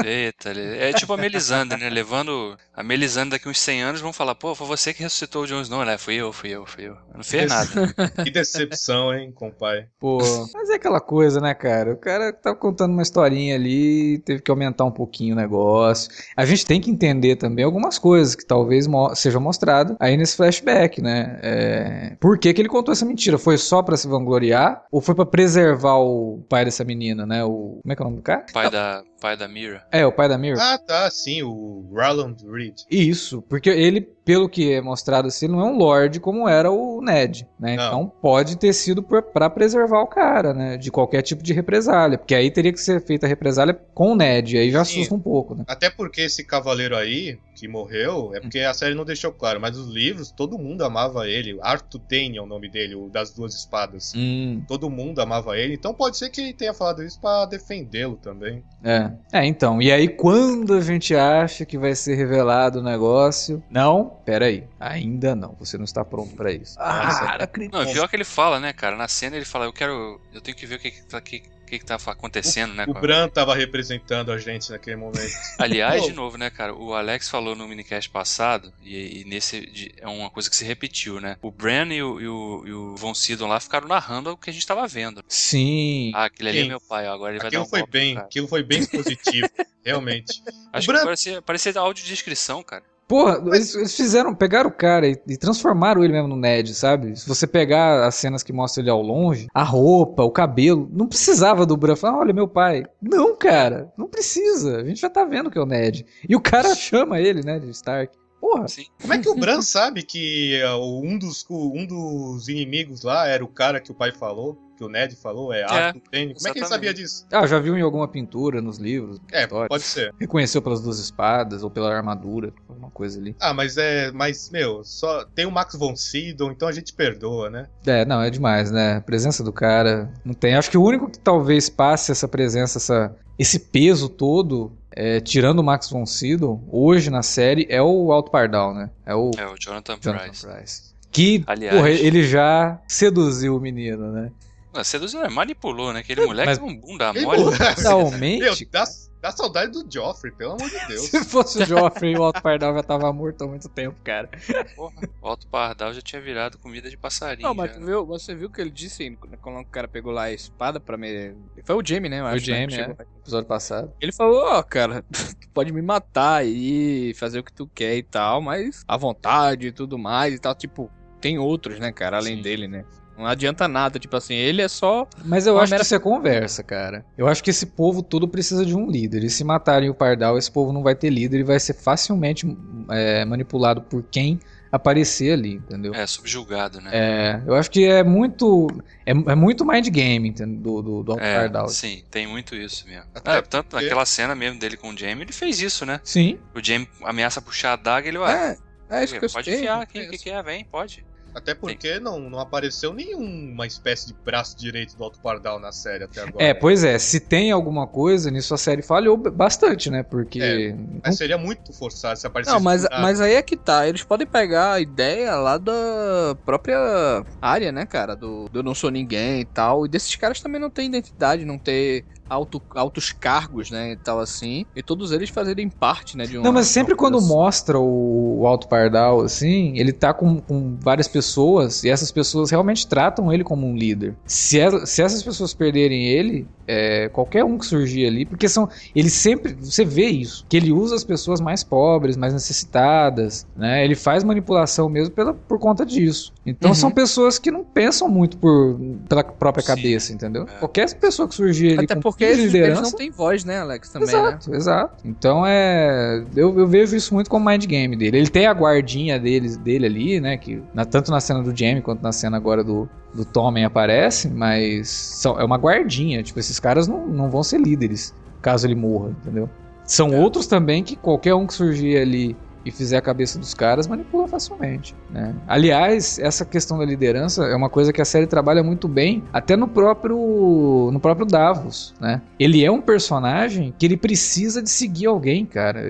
Eita, 0.04 0.50
é 0.50 0.92
tipo 0.92 1.12
a 1.12 1.16
Melisandre, 1.16 1.78
né? 1.78 1.90
Levando 1.90 2.56
a 2.74 2.82
Melisandre 2.82 3.30
daqui 3.30 3.48
uns 3.48 3.58
100 3.58 3.82
anos, 3.82 4.00
vão 4.00 4.12
falar, 4.12 4.34
pô, 4.34 4.54
foi 4.54 4.66
você 4.66 4.94
que 4.94 5.02
ressuscitou 5.02 5.42
o 5.42 5.46
Jon 5.46 5.60
Snow, 5.62 5.84
né? 5.84 5.98
Fui 5.98 6.14
eu, 6.14 6.32
fui 6.32 6.50
eu, 6.50 6.64
fui 6.64 6.84
eu. 6.84 6.92
Eu 6.92 7.16
não 7.16 7.24
fiz 7.24 7.48
nada. 7.48 7.70
Que 8.24 8.30
decepção, 8.30 9.14
hein, 9.14 9.32
compadre. 9.32 9.88
Pô, 9.98 10.18
mas 10.52 10.70
é 10.70 10.74
aquela 10.74 11.00
coisa, 11.00 11.40
né, 11.40 11.54
cara? 11.54 11.92
O 11.92 11.96
cara 11.96 12.32
tava 12.32 12.56
contando 12.56 12.92
uma 12.92 13.02
historinha 13.02 13.54
ali, 13.54 14.18
teve 14.18 14.42
que 14.42 14.50
aumentar 14.50 14.84
um 14.84 14.90
pouquinho 14.90 15.34
o 15.34 15.38
negócio. 15.38 16.10
A 16.36 16.44
gente 16.44 16.66
tem 16.66 16.80
que 16.80 16.90
entender 16.90 17.36
também 17.36 17.64
algumas 17.64 17.98
coisas 17.98 18.34
que 18.34 18.44
talvez 18.44 18.86
mo 18.86 19.14
sejam 19.14 19.40
mostradas 19.40 19.96
aí 19.98 20.16
nesse 20.16 20.36
flashback, 20.36 21.00
né? 21.02 21.38
É... 21.42 22.16
Por 22.20 22.38
que, 22.38 22.52
que 22.52 22.60
ele 22.60 22.68
contou 22.68 22.92
essa 22.92 23.04
mentira? 23.04 23.38
Foi 23.38 23.58
só 23.58 23.82
pra 23.82 23.96
se 23.96 24.06
vangloriar 24.06 24.84
ou 24.90 25.00
foi 25.00 25.14
pra 25.14 25.26
preservar 25.26 25.96
o 25.96 26.44
pai 26.48 26.64
dessa 26.64 26.84
menina, 26.84 27.26
né? 27.26 27.44
O 27.44 27.80
como 27.82 27.92
é 27.92 27.96
que 27.96 28.02
é 28.02 28.04
o 28.04 28.08
nome 28.08 28.16
do 28.18 28.22
cara? 28.22 28.46
Pai 28.52 28.70
da, 28.70 29.02
pai 29.20 29.36
da 29.36 29.46
Mira. 29.46 29.84
É, 29.92 30.04
o 30.06 30.12
pai 30.12 30.28
da 30.28 30.38
Mira. 30.38 30.56
Ah, 30.60 30.78
tá, 30.78 31.10
sim, 31.10 31.42
o 31.42 31.84
Roland 31.92 32.36
Reed. 32.50 32.80
Isso, 32.90 33.42
porque 33.42 33.68
ele, 33.68 34.00
pelo 34.00 34.48
que 34.48 34.72
é 34.72 34.80
mostrado 34.80 35.28
assim, 35.28 35.46
não 35.46 35.60
é 35.60 35.64
um 35.64 35.76
lord 35.76 36.18
como 36.20 36.48
era 36.48 36.70
o 36.70 37.00
Ned, 37.02 37.46
né? 37.58 37.76
Não. 37.76 37.86
Então 37.86 38.12
pode 38.20 38.56
ter 38.56 38.72
sido 38.72 39.02
pra 39.02 39.50
preservar 39.50 40.00
o 40.00 40.06
cara, 40.06 40.54
né? 40.54 40.76
De 40.76 40.90
qualquer 40.90 41.22
tipo 41.22 41.42
de 41.42 41.52
represália, 41.52 42.16
porque 42.18 42.34
aí 42.34 42.50
teria 42.50 42.72
que 42.72 42.80
ser 42.80 43.04
feita 43.04 43.26
a 43.26 43.28
represália 43.28 43.74
com 43.94 44.12
o 44.12 44.16
Ned, 44.16 44.56
aí 44.56 44.70
já 44.70 44.84
Sim. 44.84 44.96
assusta 44.96 45.14
um 45.14 45.20
pouco, 45.20 45.54
né? 45.54 45.64
Até 45.68 45.90
porque 45.90 46.22
esse 46.22 46.42
cavaleiro 46.44 46.96
aí, 46.96 47.38
que 47.54 47.68
morreu, 47.68 48.32
é 48.34 48.40
porque 48.40 48.60
a 48.60 48.72
série 48.72 48.94
não 48.94 49.04
deixou 49.04 49.32
claro, 49.32 49.60
mas 49.60 49.76
os 49.76 49.92
livros, 49.92 50.30
todo 50.30 50.58
mundo 50.58 50.82
amava 50.82 51.28
ele. 51.28 51.58
Arthur 51.60 52.00
Dane 52.08 52.38
é 52.38 52.42
o 52.42 52.46
nome 52.46 52.70
dele, 52.70 52.94
o 52.94 53.08
das 53.10 53.30
duas 53.32 53.54
espadas. 53.54 54.12
Hum, 54.16 54.62
Todo 54.66 54.88
mundo 54.88 55.20
amava 55.20 55.58
ele, 55.58 55.74
então 55.74 55.92
pode 55.92 56.16
ser 56.16 56.30
que 56.30 56.40
ele 56.40 56.54
tenha 56.54 56.72
falado 56.72 57.02
isso 57.02 57.20
pra 57.20 57.44
defendê-lo 57.44 58.16
também. 58.16 58.62
é. 58.82 59.09
É, 59.32 59.44
então, 59.44 59.80
e 59.80 59.90
aí 59.92 60.08
quando 60.08 60.74
a 60.74 60.80
gente 60.80 61.14
acha 61.14 61.64
que 61.64 61.78
vai 61.78 61.94
ser 61.94 62.14
revelado 62.14 62.80
o 62.80 62.82
negócio, 62.82 63.62
não, 63.70 64.18
peraí, 64.24 64.64
ainda 64.78 65.34
não, 65.34 65.54
você 65.58 65.76
não 65.76 65.84
está 65.84 66.04
pronto 66.04 66.34
pra 66.34 66.52
isso. 66.52 66.76
Ah, 66.78 67.36
não 67.38 67.44
acredito. 67.44 67.72
Não, 67.72 67.82
e 67.82 67.92
pior 67.92 68.08
que 68.08 68.16
ele 68.16 68.24
fala, 68.24 68.58
né, 68.60 68.72
cara? 68.72 68.96
Na 68.96 69.08
cena 69.08 69.36
ele 69.36 69.44
fala, 69.44 69.64
eu 69.64 69.72
quero. 69.72 70.20
Eu 70.32 70.40
tenho 70.40 70.56
que 70.56 70.66
ver 70.66 70.76
o 70.76 70.78
que, 70.78 70.90
que, 70.90 71.42
que, 71.78 71.84
tá 71.84 71.96
acontecendo, 72.06 72.74
né? 72.74 72.84
O 72.88 72.92
com 72.92 72.98
a- 72.98 73.00
Bran 73.00 73.28
tava 73.28 73.54
representando 73.54 74.32
a 74.32 74.38
gente 74.38 74.70
naquele 74.70 74.96
momento. 74.96 75.30
Aliás, 75.58 76.02
de 76.04 76.12
novo, 76.12 76.36
né, 76.36 76.50
cara? 76.50 76.74
O 76.74 76.92
Alex 76.94 77.28
falou 77.28 77.54
no 77.56 77.66
minicast 77.68 78.10
passado, 78.10 78.72
e, 78.82 79.20
e 79.20 79.24
nesse 79.24 79.60
de- 79.66 79.94
é 79.98 80.06
uma 80.08 80.30
coisa 80.30 80.50
que 80.50 80.56
se 80.56 80.64
repetiu, 80.64 81.20
né? 81.20 81.36
O 81.40 81.50
Bran 81.50 81.86
e 81.94 82.02
o, 82.02 82.20
e 82.20 82.28
o, 82.28 82.62
e 82.66 82.72
o 82.72 82.96
Von 82.96 83.14
Sidon 83.14 83.46
lá 83.46 83.60
ficaram 83.60 83.88
narrando 83.88 84.30
o 84.32 84.36
que 84.36 84.50
a 84.50 84.52
gente 84.52 84.66
tava 84.66 84.86
vendo. 84.86 85.24
Sim. 85.28 86.12
Ah, 86.14 86.24
aquele 86.24 86.48
ali 86.48 86.58
é 86.58 86.62
Sim. 86.62 86.68
meu 86.68 86.80
pai, 86.80 87.06
ó, 87.08 87.14
agora 87.14 87.32
ele 87.32 87.38
vai 87.38 87.48
Aquilo 87.48 87.62
dar 87.62 87.66
um 87.66 87.70
foi 87.70 87.78
golpe 87.80 87.92
bem, 87.92 88.14
cara. 88.14 88.26
aquilo 88.26 88.48
foi 88.48 88.62
bem 88.62 88.86
positivo, 88.86 89.48
realmente. 89.84 90.42
Acho 90.72 90.86
Bran- 90.86 90.98
que 90.98 91.04
parecia, 91.04 91.42
parecia 91.42 91.72
audiodescrição, 91.78 92.62
cara. 92.62 92.82
Porra, 93.10 93.42
eles, 93.46 93.74
eles 93.74 93.96
fizeram, 93.96 94.32
pegaram 94.32 94.70
o 94.70 94.72
cara 94.72 95.08
e, 95.08 95.20
e 95.26 95.36
transformaram 95.36 96.04
ele 96.04 96.12
mesmo 96.12 96.28
no 96.28 96.36
Ned, 96.36 96.72
sabe? 96.72 97.18
Se 97.18 97.26
você 97.28 97.44
pegar 97.44 98.06
as 98.06 98.14
cenas 98.14 98.44
que 98.44 98.52
mostram 98.52 98.84
ele 98.84 98.90
ao 98.90 99.02
longe, 99.02 99.48
a 99.52 99.64
roupa, 99.64 100.22
o 100.22 100.30
cabelo, 100.30 100.88
não 100.92 101.08
precisava 101.08 101.66
do 101.66 101.76
Bran 101.76 101.96
falar, 101.96 102.18
olha 102.20 102.32
meu 102.32 102.46
pai. 102.46 102.84
Não, 103.02 103.34
cara, 103.36 103.92
não 103.98 104.06
precisa. 104.06 104.76
A 104.76 104.84
gente 104.84 105.00
já 105.00 105.10
tá 105.10 105.24
vendo 105.24 105.50
que 105.50 105.58
é 105.58 105.60
o 105.60 105.66
Ned. 105.66 106.06
E 106.28 106.36
o 106.36 106.40
cara 106.40 106.72
chama 106.76 107.18
ele, 107.20 107.42
né, 107.44 107.58
de 107.58 107.68
Stark. 107.70 108.16
Porra, 108.40 108.68
Sim. 108.68 108.84
Como 109.02 109.12
é 109.12 109.18
que 109.18 109.28
o 109.28 109.34
Bran 109.34 109.60
sabe 109.60 110.04
que 110.04 110.58
o- 110.78 111.00
um, 111.04 111.18
dos, 111.18 111.44
um 111.50 111.84
dos 111.84 112.48
inimigos 112.48 113.02
lá 113.02 113.26
era 113.26 113.44
o 113.44 113.48
cara 113.48 113.80
que 113.80 113.90
o 113.90 113.94
pai 113.94 114.12
falou? 114.12 114.56
Que 114.80 114.84
o 114.84 114.88
Ned 114.88 115.14
falou? 115.14 115.52
É 115.52 115.62
Arthur 115.62 116.00
Dane? 116.10 116.32
Como 116.34 116.48
é 116.48 116.52
que 116.54 116.58
ele 116.58 116.66
sabia 116.66 116.94
disso? 116.94 117.26
ah, 117.30 117.46
já 117.46 117.58
viu 117.58 117.76
em 117.76 117.82
alguma 117.82 118.08
pintura, 118.08 118.62
nos 118.62 118.78
livros, 118.78 119.20
É, 119.30 119.42
histórias. 119.42 119.68
pode 119.68 119.82
ser. 119.82 120.14
Reconheceu 120.18 120.62
pelas 120.62 120.80
duas 120.80 120.98
espadas 120.98 121.62
ou 121.62 121.68
pela 121.70 121.94
armadura, 121.94 122.50
alguma 122.66 122.90
coisa 122.90 123.20
ali. 123.20 123.36
Ah, 123.38 123.52
mas 123.52 123.76
é. 123.76 124.10
Mas, 124.10 124.48
meu, 124.48 124.82
só 124.82 125.22
tem 125.34 125.44
o 125.44 125.50
Max 125.50 125.74
von 125.74 125.94
Sydow, 125.94 126.50
então 126.50 126.66
a 126.66 126.72
gente 126.72 126.94
perdoa, 126.94 127.50
né? 127.50 127.66
É, 127.86 128.06
não, 128.06 128.22
é 128.22 128.30
demais, 128.30 128.70
né? 128.70 128.96
A 128.96 129.00
presença 129.02 129.44
do 129.44 129.52
cara 129.52 130.10
não 130.24 130.32
tem. 130.32 130.54
Acho 130.54 130.70
que 130.70 130.78
o 130.78 130.82
único 130.82 131.10
que 131.10 131.18
talvez 131.18 131.68
passe 131.68 132.10
essa 132.10 132.26
presença, 132.26 132.78
essa, 132.78 133.14
esse 133.38 133.58
peso 133.60 134.08
todo, 134.08 134.72
é, 134.92 135.20
tirando 135.20 135.58
o 135.58 135.62
Max 135.62 135.90
von 135.90 136.06
Sydow, 136.06 136.64
hoje 136.72 137.10
na 137.10 137.22
série, 137.22 137.66
é 137.68 137.82
o 137.82 138.10
Alto 138.12 138.30
Pardal, 138.30 138.72
né? 138.74 138.88
É 139.04 139.14
o 139.14 139.30
É, 139.36 139.44
o 139.46 139.56
Jonathan, 139.60 139.98
Jonathan 140.00 140.28
Price. 140.28 140.46
Price. 140.46 140.90
Que, 141.12 141.42
Aliás- 141.46 141.76
porra, 141.76 141.90
ele 141.90 142.22
já 142.22 142.80
seduziu 142.86 143.56
o 143.56 143.60
menino, 143.60 144.12
né? 144.12 144.30
Não, 144.72 144.84
seduziu, 144.84 145.22
é, 145.24 145.28
manipulou, 145.28 145.92
né? 145.92 146.00
Aquele 146.00 146.24
moleque 146.26 146.46
mas- 146.50 146.58
tem 146.58 146.68
um 146.68 146.76
bunda 146.76 147.12
mole. 147.12 147.24
morreu. 147.44 147.50
Meu, 147.58 147.76
Realmente, 147.76 148.64
dá, 148.70 148.84
dá 149.20 149.32
saudade 149.32 149.72
do 149.72 149.84
Joffrey, 149.92 150.32
pelo 150.32 150.52
amor 150.52 150.70
de 150.70 150.86
Deus. 150.86 151.02
se 151.10 151.24
fosse 151.24 151.62
o 151.62 151.66
Joffrey, 151.66 152.16
o 152.16 152.22
Alto 152.22 152.40
Pardal 152.40 152.74
já 152.74 152.82
tava 152.82 153.12
morto 153.12 153.42
há 153.42 153.48
muito 153.48 153.68
tempo, 153.68 153.96
cara. 154.04 154.28
Porra, 154.76 154.94
o 155.20 155.26
Alto 155.28 155.48
Pardal 155.48 155.92
já 155.92 156.00
tinha 156.00 156.22
virado 156.22 156.56
comida 156.58 156.88
de 156.88 156.96
passarinho. 156.96 157.48
Não, 157.48 157.54
mas 157.54 157.70
já, 157.70 157.74
tu 157.74 157.80
né? 157.80 157.86
viu, 157.86 158.06
você 158.06 158.34
viu 158.34 158.48
que 158.48 158.60
ele 158.60 158.70
disse 158.70 159.10
né, 159.10 159.16
quando 159.40 159.58
o 159.60 159.64
cara 159.66 159.88
pegou 159.88 160.12
lá 160.12 160.24
a 160.24 160.32
espada 160.32 160.78
pra 160.78 160.96
me. 160.96 161.34
Foi 161.64 161.74
o 161.74 161.82
Jamie, 161.84 162.08
né? 162.08 162.20
eu 162.20 162.24
Foi 162.24 162.32
o 162.32 162.36
acho, 162.36 162.50
né, 162.50 162.56
Jaime, 162.56 162.68
que 162.68 162.74
é. 162.74 162.84
chegou. 162.84 162.96
no 162.96 163.20
Episódio 163.22 163.48
passado. 163.48 163.92
Ele 164.00 164.12
falou, 164.12 164.42
ó, 164.44 164.62
cara, 164.62 165.02
tu 165.10 165.48
pode 165.52 165.72
me 165.72 165.82
matar 165.82 166.36
aí, 166.36 167.12
fazer 167.14 167.40
o 167.40 167.44
que 167.44 167.52
tu 167.52 167.68
quer 167.74 167.96
e 167.96 168.02
tal, 168.04 168.40
mas 168.40 168.84
à 168.86 168.96
vontade 168.96 169.66
e 169.66 169.72
tudo 169.72 169.98
mais 169.98 170.32
e 170.34 170.38
tal. 170.38 170.54
Tipo, 170.54 170.88
tem 171.20 171.38
outros, 171.38 171.78
né, 171.80 171.90
cara, 171.92 172.16
além 172.18 172.36
Sim. 172.36 172.42
dele, 172.42 172.68
né? 172.68 172.84
Não 173.18 173.26
adianta 173.26 173.68
nada, 173.68 173.98
tipo 173.98 174.16
assim, 174.16 174.34
ele 174.34 174.62
é 174.62 174.68
só. 174.68 175.06
Mas 175.24 175.46
eu 175.46 175.58
acho 175.58 175.70
mera- 175.70 175.80
que 175.80 175.86
isso 175.86 175.94
é 175.94 175.98
conversa, 175.98 176.62
cara. 176.62 177.04
Eu 177.18 177.26
acho 177.28 177.44
que 177.44 177.50
esse 177.50 177.66
povo 177.66 178.02
todo 178.02 178.26
precisa 178.26 178.64
de 178.64 178.74
um 178.74 178.90
líder. 178.90 179.22
E 179.24 179.28
se 179.30 179.44
matarem 179.44 179.90
o 179.90 179.94
Pardal, 179.94 180.38
esse 180.38 180.50
povo 180.50 180.72
não 180.72 180.82
vai 180.82 180.94
ter 180.94 181.10
líder 181.10 181.40
e 181.40 181.42
vai 181.44 181.60
ser 181.60 181.74
facilmente 181.74 182.46
é, 182.90 183.24
manipulado 183.26 183.82
por 183.82 184.02
quem 184.04 184.40
aparecer 184.72 185.32
ali, 185.32 185.54
entendeu? 185.54 185.92
É, 185.94 186.06
subjugado, 186.06 186.80
né? 186.80 186.90
É, 186.92 187.42
eu 187.46 187.54
acho 187.56 187.70
que 187.70 187.84
é 187.84 188.02
muito. 188.04 188.68
É, 189.04 189.10
é 189.10 189.34
muito 189.34 189.66
mind 189.66 189.88
game 189.88 190.28
entendeu? 190.28 190.60
do, 190.60 190.82
do, 190.82 191.02
do 191.02 191.12
Alto 191.12 191.24
É, 191.24 191.40
Pardal. 191.40 191.68
sim, 191.68 192.02
tem 192.10 192.26
muito 192.26 192.54
isso 192.54 192.86
mesmo. 192.86 193.04
Até 193.14 193.36
É, 193.38 193.42
tanto 193.42 193.66
porque- 193.70 193.84
naquela 193.84 194.06
cena 194.06 194.34
mesmo 194.34 194.58
dele 194.58 194.76
com 194.76 194.90
o 194.90 194.96
Jamie, 194.96 195.24
ele 195.24 195.32
fez 195.32 195.60
isso, 195.60 195.84
né? 195.84 196.00
Sim. 196.04 196.38
O 196.54 196.64
Jamie 196.64 196.88
ameaça 197.02 197.42
puxar 197.42 197.72
a 197.72 197.76
daga, 197.76 198.08
ele, 198.08 198.18
ué, 198.18 198.56
É, 198.88 199.00
é 199.00 199.04
isso 199.04 199.18
que 199.18 199.24
eu 199.24 199.30
pode 199.30 199.50
enfiar 199.52 199.80
é 199.80 199.82
aqui, 199.82 199.98
o 200.00 200.08
que, 200.08 200.14
isso. 200.14 200.24
que 200.24 200.30
é, 200.30 200.42
vem, 200.42 200.64
pode. 200.64 201.04
Até 201.34 201.54
porque 201.54 202.00
não, 202.00 202.30
não 202.30 202.38
apareceu 202.38 202.92
nenhuma 202.92 203.66
espécie 203.66 204.08
de 204.08 204.14
braço 204.24 204.58
direito 204.58 204.96
do 204.96 205.04
Alto 205.04 205.20
Pardal 205.20 205.58
na 205.58 205.72
série 205.72 206.04
até 206.04 206.22
agora. 206.22 206.44
É, 206.44 206.52
pois 206.52 206.82
é, 206.84 206.98
se 206.98 207.20
tem 207.20 207.52
alguma 207.52 207.86
coisa, 207.86 208.30
nisso 208.30 208.52
a 208.52 208.58
série 208.58 208.82
falhou 208.82 209.16
bastante, 209.16 209.90
né? 209.90 210.02
Porque. 210.02 210.40
É, 210.40 210.74
Mas 211.04 211.16
seria 211.16 211.38
muito 211.38 211.72
forçado 211.72 212.18
se 212.18 212.26
aparecesse. 212.26 212.54
Não, 212.54 212.62
mas, 212.62 212.82
nada. 212.82 213.00
mas 213.00 213.20
aí 213.20 213.34
é 213.34 213.42
que 213.42 213.56
tá. 213.56 213.88
Eles 213.88 214.02
podem 214.02 214.26
pegar 214.26 214.72
a 214.74 214.80
ideia 214.80 215.36
lá 215.36 215.56
da 215.56 216.36
própria 216.44 217.24
área, 217.40 217.70
né, 217.70 217.86
cara? 217.86 218.16
Do, 218.16 218.48
do 218.48 218.62
Não 218.62 218.74
Sou 218.74 218.90
Ninguém 218.90 219.40
e 219.40 219.44
tal. 219.44 219.86
E 219.86 219.88
desses 219.88 220.14
caras 220.16 220.40
também 220.40 220.60
não 220.60 220.70
ter 220.70 220.84
identidade, 220.84 221.44
não 221.44 221.58
ter 221.58 222.04
alto, 222.30 222.62
altos 222.74 223.12
cargos, 223.12 223.70
né? 223.70 223.92
E 223.92 223.96
tal 223.96 224.20
assim. 224.20 224.64
E 224.74 224.82
todos 224.82 225.10
eles 225.10 225.28
fazerem 225.28 225.68
parte, 225.68 226.16
né? 226.16 226.24
De 226.24 226.38
uma, 226.38 226.44
Não, 226.44 226.52
mas 226.52 226.68
sempre 226.68 226.94
quando 226.94 227.14
coisa 227.18 227.26
mostra 227.26 227.78
o, 227.78 228.40
o 228.40 228.46
Alto 228.46 228.68
Pardal, 228.68 229.20
assim, 229.22 229.76
ele 229.76 229.92
tá 229.92 230.14
com, 230.14 230.40
com 230.40 230.78
várias 230.80 231.08
pessoas 231.08 231.82
e 231.82 231.90
essas 231.90 232.12
pessoas 232.12 232.50
realmente 232.50 232.86
tratam 232.86 233.32
ele 233.32 233.42
como 233.42 233.66
um 233.66 233.76
líder. 233.76 234.16
Se, 234.24 234.58
ela- 234.58 234.86
se 234.86 235.02
essas 235.02 235.22
pessoas 235.22 235.52
perderem 235.52 236.06
ele, 236.06 236.46
é, 236.72 237.08
qualquer 237.08 237.44
um 237.44 237.58
que 237.58 237.66
surgir 237.66 238.06
ali, 238.06 238.24
porque 238.24 238.48
são. 238.48 238.68
Ele 238.94 239.10
sempre. 239.10 239.54
Você 239.60 239.84
vê 239.84 240.06
isso. 240.06 240.46
Que 240.48 240.56
ele 240.56 240.72
usa 240.72 240.94
as 240.94 241.04
pessoas 241.04 241.40
mais 241.40 241.64
pobres, 241.64 242.16
mais 242.16 242.32
necessitadas, 242.32 243.46
né? 243.56 243.84
Ele 243.84 243.94
faz 243.94 244.22
manipulação 244.24 244.88
mesmo 244.88 245.12
pela, 245.14 245.34
por 245.34 245.58
conta 245.58 245.84
disso. 245.84 246.32
Então 246.46 246.70
Uhum. 246.70 246.74
são 246.74 246.90
pessoas 246.90 247.38
que 247.38 247.50
não 247.50 247.64
pensam 247.64 248.08
muito 248.08 248.36
por, 248.38 248.78
pela 249.08 249.24
própria 249.24 249.62
Sim. 249.62 249.68
cabeça, 249.74 250.12
entendeu? 250.12 250.44
É. 250.44 250.58
Qualquer 250.58 250.92
pessoa 250.94 251.28
que 251.28 251.34
surgir 251.34 251.72
ali 251.74 251.84
Até 251.84 251.94
com 251.94 252.00
porque 252.00 252.24
eles, 252.24 252.54
eles 252.54 252.80
não 252.80 252.92
têm 252.92 253.10
voz, 253.10 253.44
né, 253.44 253.58
Alex? 253.60 253.90
Também, 253.90 254.06
né? 254.08 254.12
exato, 254.14 254.54
exato. 254.54 254.94
Então 255.04 255.44
é. 255.46 256.24
Eu, 256.36 256.58
eu 256.58 256.66
vejo 256.66 256.94
isso 256.96 257.12
muito 257.14 257.28
como 257.28 257.48
mind 257.48 257.66
game 257.66 257.96
dele. 257.96 258.18
Ele 258.18 258.28
tem 258.30 258.46
a 258.46 258.52
guardinha 258.52 259.18
deles, 259.18 259.56
dele 259.56 259.86
ali, 259.86 260.20
né? 260.20 260.36
Que 260.36 260.62
na- 260.74 260.84
tanto 260.84 261.10
na 261.10 261.20
cena 261.20 261.42
do 261.42 261.56
Jamie 261.56 261.82
quanto 261.82 262.02
na 262.02 262.12
cena 262.12 262.36
agora 262.36 262.62
do, 262.62 262.88
do 263.14 263.24
Tommen 263.24 263.64
aparece, 263.64 264.28
mas 264.28 264.88
são, 264.88 265.38
é 265.38 265.44
uma 265.44 265.56
guardinha. 265.56 266.22
Tipo, 266.22 266.38
esses 266.38 266.60
caras 266.60 266.86
não, 266.86 267.06
não 267.06 267.30
vão 267.30 267.42
ser 267.42 267.60
líderes 267.60 268.14
caso 268.40 268.66
ele 268.66 268.74
morra, 268.74 269.10
entendeu? 269.10 269.48
São 269.84 270.14
outros 270.14 270.46
também 270.46 270.82
que 270.82 270.96
qualquer 270.96 271.34
um 271.34 271.46
que 271.46 271.54
surgir 271.54 271.98
ali 271.98 272.36
e 272.64 272.70
fizer 272.70 272.96
a 272.96 273.02
cabeça 273.02 273.38
dos 273.38 273.54
caras 273.54 273.86
manipula 273.86 274.26
facilmente, 274.28 274.94
né? 275.10 275.34
Aliás, 275.46 276.18
essa 276.18 276.44
questão 276.44 276.78
da 276.78 276.84
liderança 276.84 277.44
é 277.46 277.54
uma 277.54 277.70
coisa 277.70 277.92
que 277.92 278.00
a 278.00 278.04
série 278.04 278.26
trabalha 278.26 278.62
muito 278.62 278.86
bem, 278.88 279.22
até 279.32 279.56
no 279.56 279.66
próprio 279.68 280.90
no 280.92 281.00
próprio 281.00 281.26
Davos, 281.26 281.94
né? 282.00 282.20
Ele 282.38 282.64
é 282.64 282.70
um 282.70 282.80
personagem 282.80 283.74
que 283.78 283.86
ele 283.86 283.96
precisa 283.96 284.62
de 284.62 284.70
seguir 284.70 285.06
alguém, 285.06 285.44
cara. 285.46 285.80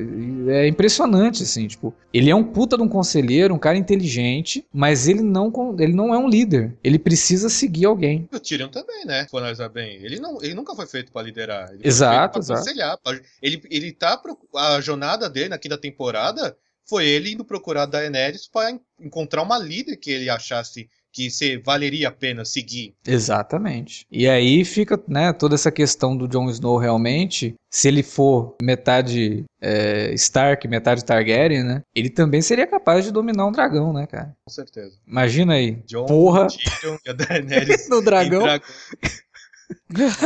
É 0.48 0.66
impressionante 0.66 1.42
assim, 1.42 1.66
tipo, 1.66 1.94
ele 2.12 2.30
é 2.30 2.34
um 2.34 2.44
puta 2.44 2.76
de 2.76 2.82
um 2.82 2.88
conselheiro, 2.88 3.54
um 3.54 3.58
cara 3.58 3.76
inteligente, 3.76 4.64
mas 4.72 5.08
ele 5.08 5.22
não 5.22 5.52
ele 5.78 5.92
não 5.92 6.14
é 6.14 6.18
um 6.18 6.28
líder. 6.28 6.76
Ele 6.82 6.98
precisa 6.98 7.48
seguir 7.48 7.84
alguém. 7.86 8.28
O 8.32 8.38
Tyrion 8.40 8.68
também, 8.68 9.04
né? 9.04 9.24
Se 9.24 9.30
for 9.30 9.38
analisar 9.38 9.68
bem. 9.68 9.96
Ele, 10.02 10.18
não, 10.20 10.38
ele 10.42 10.54
nunca 10.54 10.74
foi 10.74 10.86
feito 10.86 11.12
pra 11.12 11.22
liderar. 11.22 11.70
Ele 11.72 11.80
Exato, 11.84 12.34
foi 12.34 12.42
feito 12.42 12.46
pra 12.46 12.54
exato. 12.56 12.60
aconselhar. 12.60 12.98
pra- 13.02 13.20
Ele, 13.42 13.62
ele 13.70 13.92
tá. 13.92 14.16
pro- 14.16 14.38
A 14.56 14.80
jornada 14.80 15.28
dele 15.28 15.48
na 15.50 15.58
quinta 15.58 15.78
temporada 15.78 16.56
foi 16.90 17.06
ele 17.06 17.30
indo 17.32 17.44
procurar 17.44 17.84
a 17.84 17.86
Daenerys 17.86 18.46
pra 18.48 18.70
en- 18.70 18.80
encontrar 19.00 19.42
uma 19.42 19.56
líder 19.56 19.96
que 19.96 20.10
ele 20.10 20.28
achasse 20.28 20.88
que 21.12 21.28
se 21.28 21.56
valeria 21.58 22.06
a 22.06 22.12
pena 22.12 22.44
seguir. 22.44 22.94
Exatamente. 23.04 24.06
E 24.12 24.28
aí 24.28 24.64
fica, 24.64 25.00
né, 25.08 25.32
toda 25.32 25.56
essa 25.56 25.70
questão 25.70 26.16
do 26.16 26.28
Jon 26.28 26.48
Snow 26.50 26.76
realmente, 26.78 27.54
se 27.68 27.88
ele 27.88 28.02
for 28.04 28.54
metade 28.62 29.44
é, 29.60 30.12
Stark, 30.14 30.68
metade 30.68 31.04
Targaryen, 31.04 31.64
né, 31.64 31.82
ele 31.94 32.10
também 32.10 32.40
seria 32.40 32.64
capaz 32.66 33.04
de 33.04 33.10
dominar 33.10 33.46
um 33.46 33.50
dragão, 33.52 33.92
né, 33.92 34.06
cara? 34.06 34.36
Com 34.44 34.52
certeza. 34.52 34.96
Imagina 35.04 35.54
aí. 35.54 35.82
John, 35.84 36.06
Porra. 36.06 36.46
Tyrion 36.46 36.96
e 37.04 37.10
a 37.10 37.12
Daenerys. 37.12 37.88
No 37.90 38.00
em 38.00 38.04
dragão. 38.04 38.44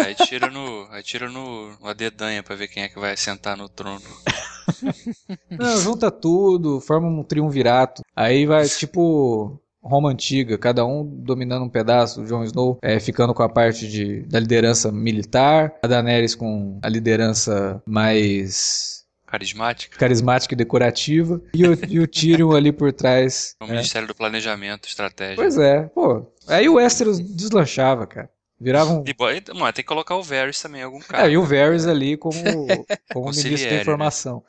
Aí 0.04 0.14
tira 0.26 0.50
no, 0.50 0.86
aí 0.90 1.02
tira 1.02 1.30
no, 1.30 1.74
no 1.86 1.94
dedanha 1.94 2.42
pra 2.42 2.56
ver 2.56 2.68
quem 2.68 2.82
é 2.82 2.88
que 2.88 2.98
vai 2.98 3.16
sentar 3.16 3.56
no 3.56 3.68
trono. 3.68 4.02
Não, 5.50 5.80
junta 5.80 6.10
tudo, 6.10 6.80
forma 6.80 7.08
um 7.08 7.22
triunvirato. 7.22 8.02
Aí 8.14 8.46
vai 8.46 8.66
tipo 8.68 9.60
Roma 9.84 10.10
antiga, 10.10 10.56
cada 10.56 10.84
um 10.84 11.04
dominando 11.04 11.64
um 11.64 11.68
pedaço, 11.68 12.22
o 12.22 12.26
Jon 12.26 12.42
Snow 12.44 12.78
é, 12.82 12.98
ficando 12.98 13.34
com 13.34 13.42
a 13.42 13.48
parte 13.48 13.86
de, 13.86 14.20
da 14.22 14.40
liderança 14.40 14.90
militar, 14.90 15.74
a 15.82 15.86
Daenerys 15.86 16.34
com 16.34 16.78
a 16.82 16.88
liderança 16.88 17.82
mais 17.86 19.04
Carismática. 19.26 19.98
carismática 19.98 20.54
e 20.54 20.56
decorativa, 20.56 21.42
e 21.52 21.66
o, 21.66 21.78
e 21.88 22.00
o 22.00 22.06
Tyrion 22.06 22.52
ali 22.52 22.72
por 22.72 22.92
trás. 22.92 23.56
É 23.60 23.64
o 23.64 23.66
né? 23.66 23.74
Ministério 23.74 24.08
do 24.08 24.14
Planejamento, 24.14 24.88
Estratégia. 24.88 25.36
Pois 25.36 25.58
é, 25.58 25.82
pô. 25.82 26.24
Aí 26.48 26.68
o 26.68 26.74
Westeros 26.74 27.18
deslanchava, 27.18 28.06
cara. 28.06 28.30
Virava 28.64 28.94
um. 28.94 29.04
E, 29.06 29.12
bo- 29.12 29.30
e, 29.30 29.42
mano, 29.52 29.72
tem 29.74 29.84
que 29.84 29.88
colocar 29.88 30.16
o 30.16 30.22
Varys 30.22 30.58
também 30.58 30.80
em 30.80 30.84
algum 30.84 30.98
caso. 30.98 31.22
É, 31.22 31.30
e 31.30 31.36
o 31.36 31.44
Varys 31.44 31.86
ali 31.86 32.16
como, 32.16 32.34
como 33.12 33.26
ministro 33.26 33.68
da 33.68 33.74
né? 33.76 33.80
informação. 33.82 34.42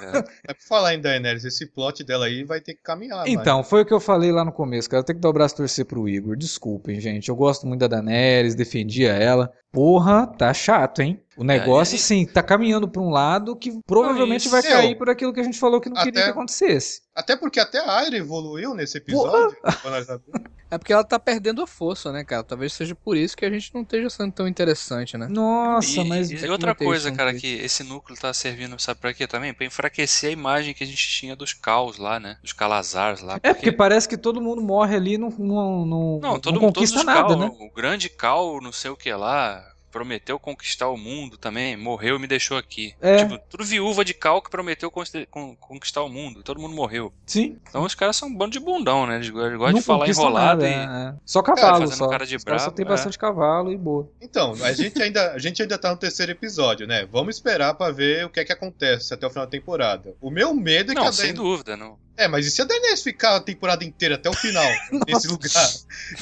É. 0.00 0.18
É 0.48 0.54
pra 0.54 0.66
falar 0.68 0.94
em 0.94 1.00
Daenerys, 1.00 1.44
esse 1.44 1.64
plot 1.66 2.02
dela 2.02 2.26
aí 2.26 2.42
vai 2.42 2.60
ter 2.60 2.74
que 2.74 2.82
caminhar. 2.82 3.26
Então, 3.28 3.62
foi 3.62 3.82
o 3.82 3.86
que 3.86 3.94
eu 3.94 4.00
falei 4.00 4.32
lá 4.32 4.44
no 4.44 4.50
começo, 4.50 4.90
cara. 4.90 5.00
Eu 5.00 5.04
tenho 5.04 5.18
que 5.18 5.22
dar 5.22 5.28
o 5.28 5.32
braço 5.32 5.54
torcer 5.54 5.84
pro 5.84 6.08
Igor. 6.08 6.36
Desculpem, 6.36 6.98
gente. 6.98 7.28
Eu 7.28 7.36
gosto 7.36 7.66
muito 7.68 7.80
da 7.80 7.86
Daenerys, 7.86 8.56
defendia 8.56 9.12
ela. 9.12 9.52
Porra, 9.72 10.26
tá 10.26 10.52
chato, 10.52 11.00
hein? 11.00 11.18
O 11.34 11.42
negócio, 11.42 11.94
e- 11.94 11.96
assim, 11.96 12.26
tá 12.26 12.42
caminhando 12.42 12.86
pra 12.86 13.00
um 13.00 13.08
lado 13.08 13.56
que 13.56 13.80
provavelmente 13.86 14.50
vai 14.50 14.62
cair 14.62 14.98
por 14.98 15.08
aquilo 15.08 15.32
que 15.32 15.40
a 15.40 15.42
gente 15.42 15.58
falou 15.58 15.80
que 15.80 15.88
não 15.88 15.96
queria 15.96 16.10
Até- 16.20 16.24
que 16.24 16.30
acontecesse. 16.30 17.00
Até 17.14 17.36
porque 17.36 17.58
até 17.58 17.78
a 17.78 17.90
Arya 17.90 18.18
evoluiu 18.18 18.74
nesse 18.74 18.98
episódio. 18.98 19.56
É 20.72 20.78
porque 20.78 20.90
ela 20.90 21.04
tá 21.04 21.18
perdendo 21.18 21.62
a 21.62 21.66
força, 21.66 22.10
né, 22.10 22.24
cara? 22.24 22.42
Talvez 22.42 22.72
seja 22.72 22.94
por 22.94 23.14
isso 23.14 23.36
que 23.36 23.44
a 23.44 23.50
gente 23.50 23.74
não 23.74 23.82
esteja 23.82 24.08
sendo 24.08 24.32
tão 24.32 24.48
interessante, 24.48 25.18
né? 25.18 25.26
Nossa, 25.28 26.00
E, 26.00 26.08
mas. 26.08 26.30
e 26.30 26.36
Até 26.36 26.50
outra 26.50 26.74
coisa, 26.74 27.12
cara, 27.12 27.30
no 27.30 27.38
que 27.38 27.46
esse 27.56 27.84
núcleo 27.84 28.18
tá 28.18 28.32
servindo, 28.32 28.78
sabe 28.80 28.98
pra 28.98 29.12
quê 29.12 29.26
também? 29.26 29.52
Pra 29.52 29.66
enfraquecer 29.66 30.30
a 30.30 30.32
imagem 30.32 30.72
que 30.72 30.82
a 30.82 30.86
gente 30.86 31.06
tinha 31.06 31.36
dos 31.36 31.52
caos 31.52 31.98
lá, 31.98 32.18
né? 32.18 32.38
Dos 32.42 32.54
calazars 32.54 33.20
lá. 33.20 33.38
É, 33.42 33.52
porque 33.52 33.70
parece 33.70 34.08
que 34.08 34.16
todo 34.16 34.40
mundo 34.40 34.62
morre 34.62 34.96
ali 34.96 35.16
e 35.16 35.18
não, 35.18 35.28
não, 35.28 35.84
não, 35.84 36.18
Não, 36.22 36.40
todo, 36.40 36.54
não 36.54 36.60
todos 36.62 36.74
conquista 36.76 37.00
os 37.00 37.04
nada, 37.04 37.28
cal, 37.28 37.36
né? 37.38 37.52
o 37.60 37.70
grande 37.70 38.08
cal, 38.08 38.58
não 38.62 38.72
sei 38.72 38.90
o 38.90 38.96
que 38.96 39.12
lá, 39.12 39.61
prometeu 39.92 40.38
conquistar 40.38 40.88
o 40.88 40.96
mundo 40.96 41.36
também, 41.36 41.76
morreu 41.76 42.16
e 42.16 42.18
me 42.18 42.26
deixou 42.26 42.56
aqui. 42.56 42.94
É. 43.00 43.16
Tipo, 43.18 43.38
tudo 43.50 43.64
viúva 43.64 44.04
de 44.04 44.14
cal 44.14 44.40
que 44.42 44.50
prometeu 44.50 44.90
conquist- 44.90 45.26
con- 45.30 45.54
conquistar 45.56 46.02
o 46.02 46.08
mundo, 46.08 46.42
todo 46.42 46.60
mundo 46.60 46.74
morreu. 46.74 47.12
Sim. 47.26 47.58
Então 47.68 47.84
os 47.84 47.94
caras 47.94 48.16
são 48.16 48.28
um 48.28 48.34
bando 48.34 48.52
de 48.52 48.58
bundão, 48.60 49.06
né? 49.06 49.16
Eles 49.16 49.28
go- 49.30 49.40
eles 49.44 49.58
gostam 49.58 49.72
não 49.72 49.80
de 49.80 49.84
falar 49.86 50.08
enrolado 50.08 50.62
nada, 50.62 50.68
e... 50.68 50.72
é, 50.72 51.08
é. 51.10 51.14
Só 51.24 51.42
cavalo, 51.42 51.80
fazendo 51.80 51.98
só. 51.98 52.08
cara 52.08 52.26
de 52.26 52.36
Os 52.36 52.44
caras 52.44 52.62
só 52.62 52.66
brabo, 52.68 52.76
tem 52.76 52.86
é. 52.86 52.88
bastante 52.88 53.18
cavalo 53.18 53.72
e 53.72 53.76
boa. 53.76 54.08
Então, 54.20 54.54
a 54.64 54.72
gente, 54.72 55.00
ainda, 55.02 55.32
a 55.32 55.38
gente 55.38 55.60
ainda 55.62 55.76
tá 55.78 55.90
no 55.90 55.96
terceiro 55.96 56.32
episódio, 56.32 56.86
né? 56.86 57.06
Vamos 57.12 57.36
esperar 57.36 57.74
pra 57.74 57.90
ver 57.90 58.24
o 58.24 58.30
que 58.30 58.40
é 58.40 58.44
que 58.44 58.52
acontece 58.52 59.12
até 59.12 59.26
o 59.26 59.30
final 59.30 59.44
da 59.44 59.50
temporada. 59.50 60.14
O 60.20 60.30
meu 60.30 60.54
medo 60.54 60.92
é 60.92 60.94
que 60.94 61.00
Não, 61.00 61.12
sem 61.12 61.34
dúvida, 61.34 61.76
não. 61.76 61.96
É, 62.16 62.28
mas 62.28 62.46
e 62.46 62.50
se 62.50 62.60
a 62.60 62.64
Daenerys 62.64 63.02
ficar 63.02 63.36
a 63.36 63.40
temporada 63.40 63.84
inteira 63.84 64.16
até 64.16 64.28
o 64.28 64.34
final 64.34 64.64
nesse 65.08 65.26
lugar? 65.28 65.48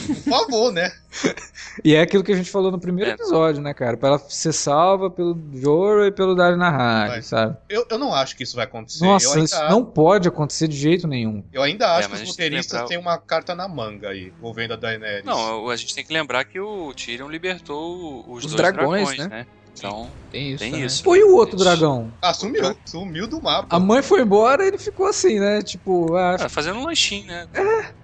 Por 0.07 0.31
favor, 0.31 0.73
né? 0.73 0.93
E 1.85 1.95
é 1.95 2.01
aquilo 2.01 2.23
que 2.23 2.33
a 2.33 2.37
gente 2.37 2.51
falou 2.51 2.71
no 2.71 2.79
primeiro 2.79 3.11
É. 3.11 3.15
episódio, 3.15 3.63
né, 3.63 3.73
cara? 3.73 3.97
Pra 3.97 4.11
ela 4.11 4.19
ser 4.19 4.53
salva 4.53 5.09
pelo 5.11 5.39
Joro 5.55 6.05
e 6.05 6.11
pelo 6.13 6.35
Dario 6.35 6.57
Nahari, 6.57 7.23
sabe? 7.23 7.57
Eu, 7.69 7.87
eu 7.89 7.97
não 7.99 8.13
acho 8.13 8.37
que 8.37 8.43
isso 8.43 8.55
vai 8.57 8.65
acontecer. 8.65 9.05
Nossa, 9.05 9.29
ainda, 9.35 9.45
isso 9.45 9.63
não 9.69 9.85
pode 9.85 10.29
acontecer 10.29 10.69
de 10.69 10.77
jeito 10.77 11.07
nenhum. 11.09 11.43
eu 11.53 11.63
ainda 11.63 11.97
acho 11.97 12.09
É, 12.09 12.17
que 12.17 12.23
os 12.23 12.29
roteiristas 12.29 12.73
lembrar- 12.73 12.89
têm 12.89 12.99
uma 12.99 13.19
carta 13.19 13.55
na 13.55 13.67
manga 13.69 14.11
aí, 14.11 14.33
envolvendo 14.37 14.75
a 14.75 14.77
Daenerys. 14.77 15.25
Não, 15.25 15.69
a 15.71 15.77
gente 15.77 15.95
tem 15.95 16.05
que 16.05 16.13
lembrar 16.13 16.45
que 16.45 16.61
o 16.61 16.93
Tyrion 16.93 17.29
libertou 17.29 18.25
os, 18.29 18.45
Os 18.45 18.53
dois 18.53 18.57
dragões, 18.57 19.09
dragões, 19.17 19.19
né? 19.19 19.39
né? 19.39 19.47
Então, 19.79 20.11
Tem 20.31 20.51
isso. 20.51 20.59
Tem 20.59 20.71
também. 20.73 20.87
isso. 20.87 21.03
Pô, 21.03 21.17
e 21.17 21.23
o 21.25 21.35
outro 21.35 21.57
Isso. 21.57 21.65
dragão? 21.65 22.13
Ah, 22.23 22.35
sumiu. 22.35 22.77
Sumiu 22.85 23.27
do 23.27 23.41
mapa. 23.43 23.75
A 23.75 23.81
mãe 23.81 24.03
foi 24.03 24.21
embora 24.21 24.65
e 24.65 24.69
ele 24.69 24.79
ficou 24.79 25.07
assim, 25.07 25.39
né? 25.41 25.63
Tipo, 25.63 26.15
ah, 26.17 26.37
cara, 26.37 26.49
fazendo 26.49 26.79
um 26.79 26.85
lanchinho, 26.85 27.27
né? 27.27 27.49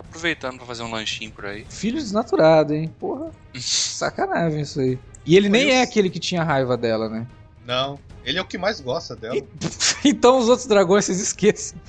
Aproveitando 0.08 0.56
pra 0.56 0.66
fazer 0.66 0.82
um 0.82 0.90
lanchinho 0.90 1.30
por 1.32 1.44
aí. 1.46 1.66
filho 1.68 1.98
desnaturado, 1.98 2.72
hein? 2.74 2.88
Porra, 2.98 3.30
sacanagem 3.54 4.62
isso 4.62 4.80
aí. 4.80 4.98
E 5.26 5.36
ele 5.36 5.48
nem 5.48 5.64
Foi 5.64 5.70
é 5.72 5.82
isso. 5.82 5.90
aquele 5.90 6.08
que 6.08 6.20
tinha 6.20 6.42
raiva 6.42 6.76
dela, 6.76 7.08
né? 7.08 7.26
Não, 7.66 7.98
ele 8.24 8.38
é 8.38 8.40
o 8.40 8.44
que 8.44 8.56
mais 8.56 8.80
gosta 8.80 9.16
dela. 9.16 9.36
Então 10.04 10.38
os 10.38 10.48
outros 10.48 10.68
dragões, 10.68 11.04
vocês 11.04 11.20
esqueçam. 11.20 11.80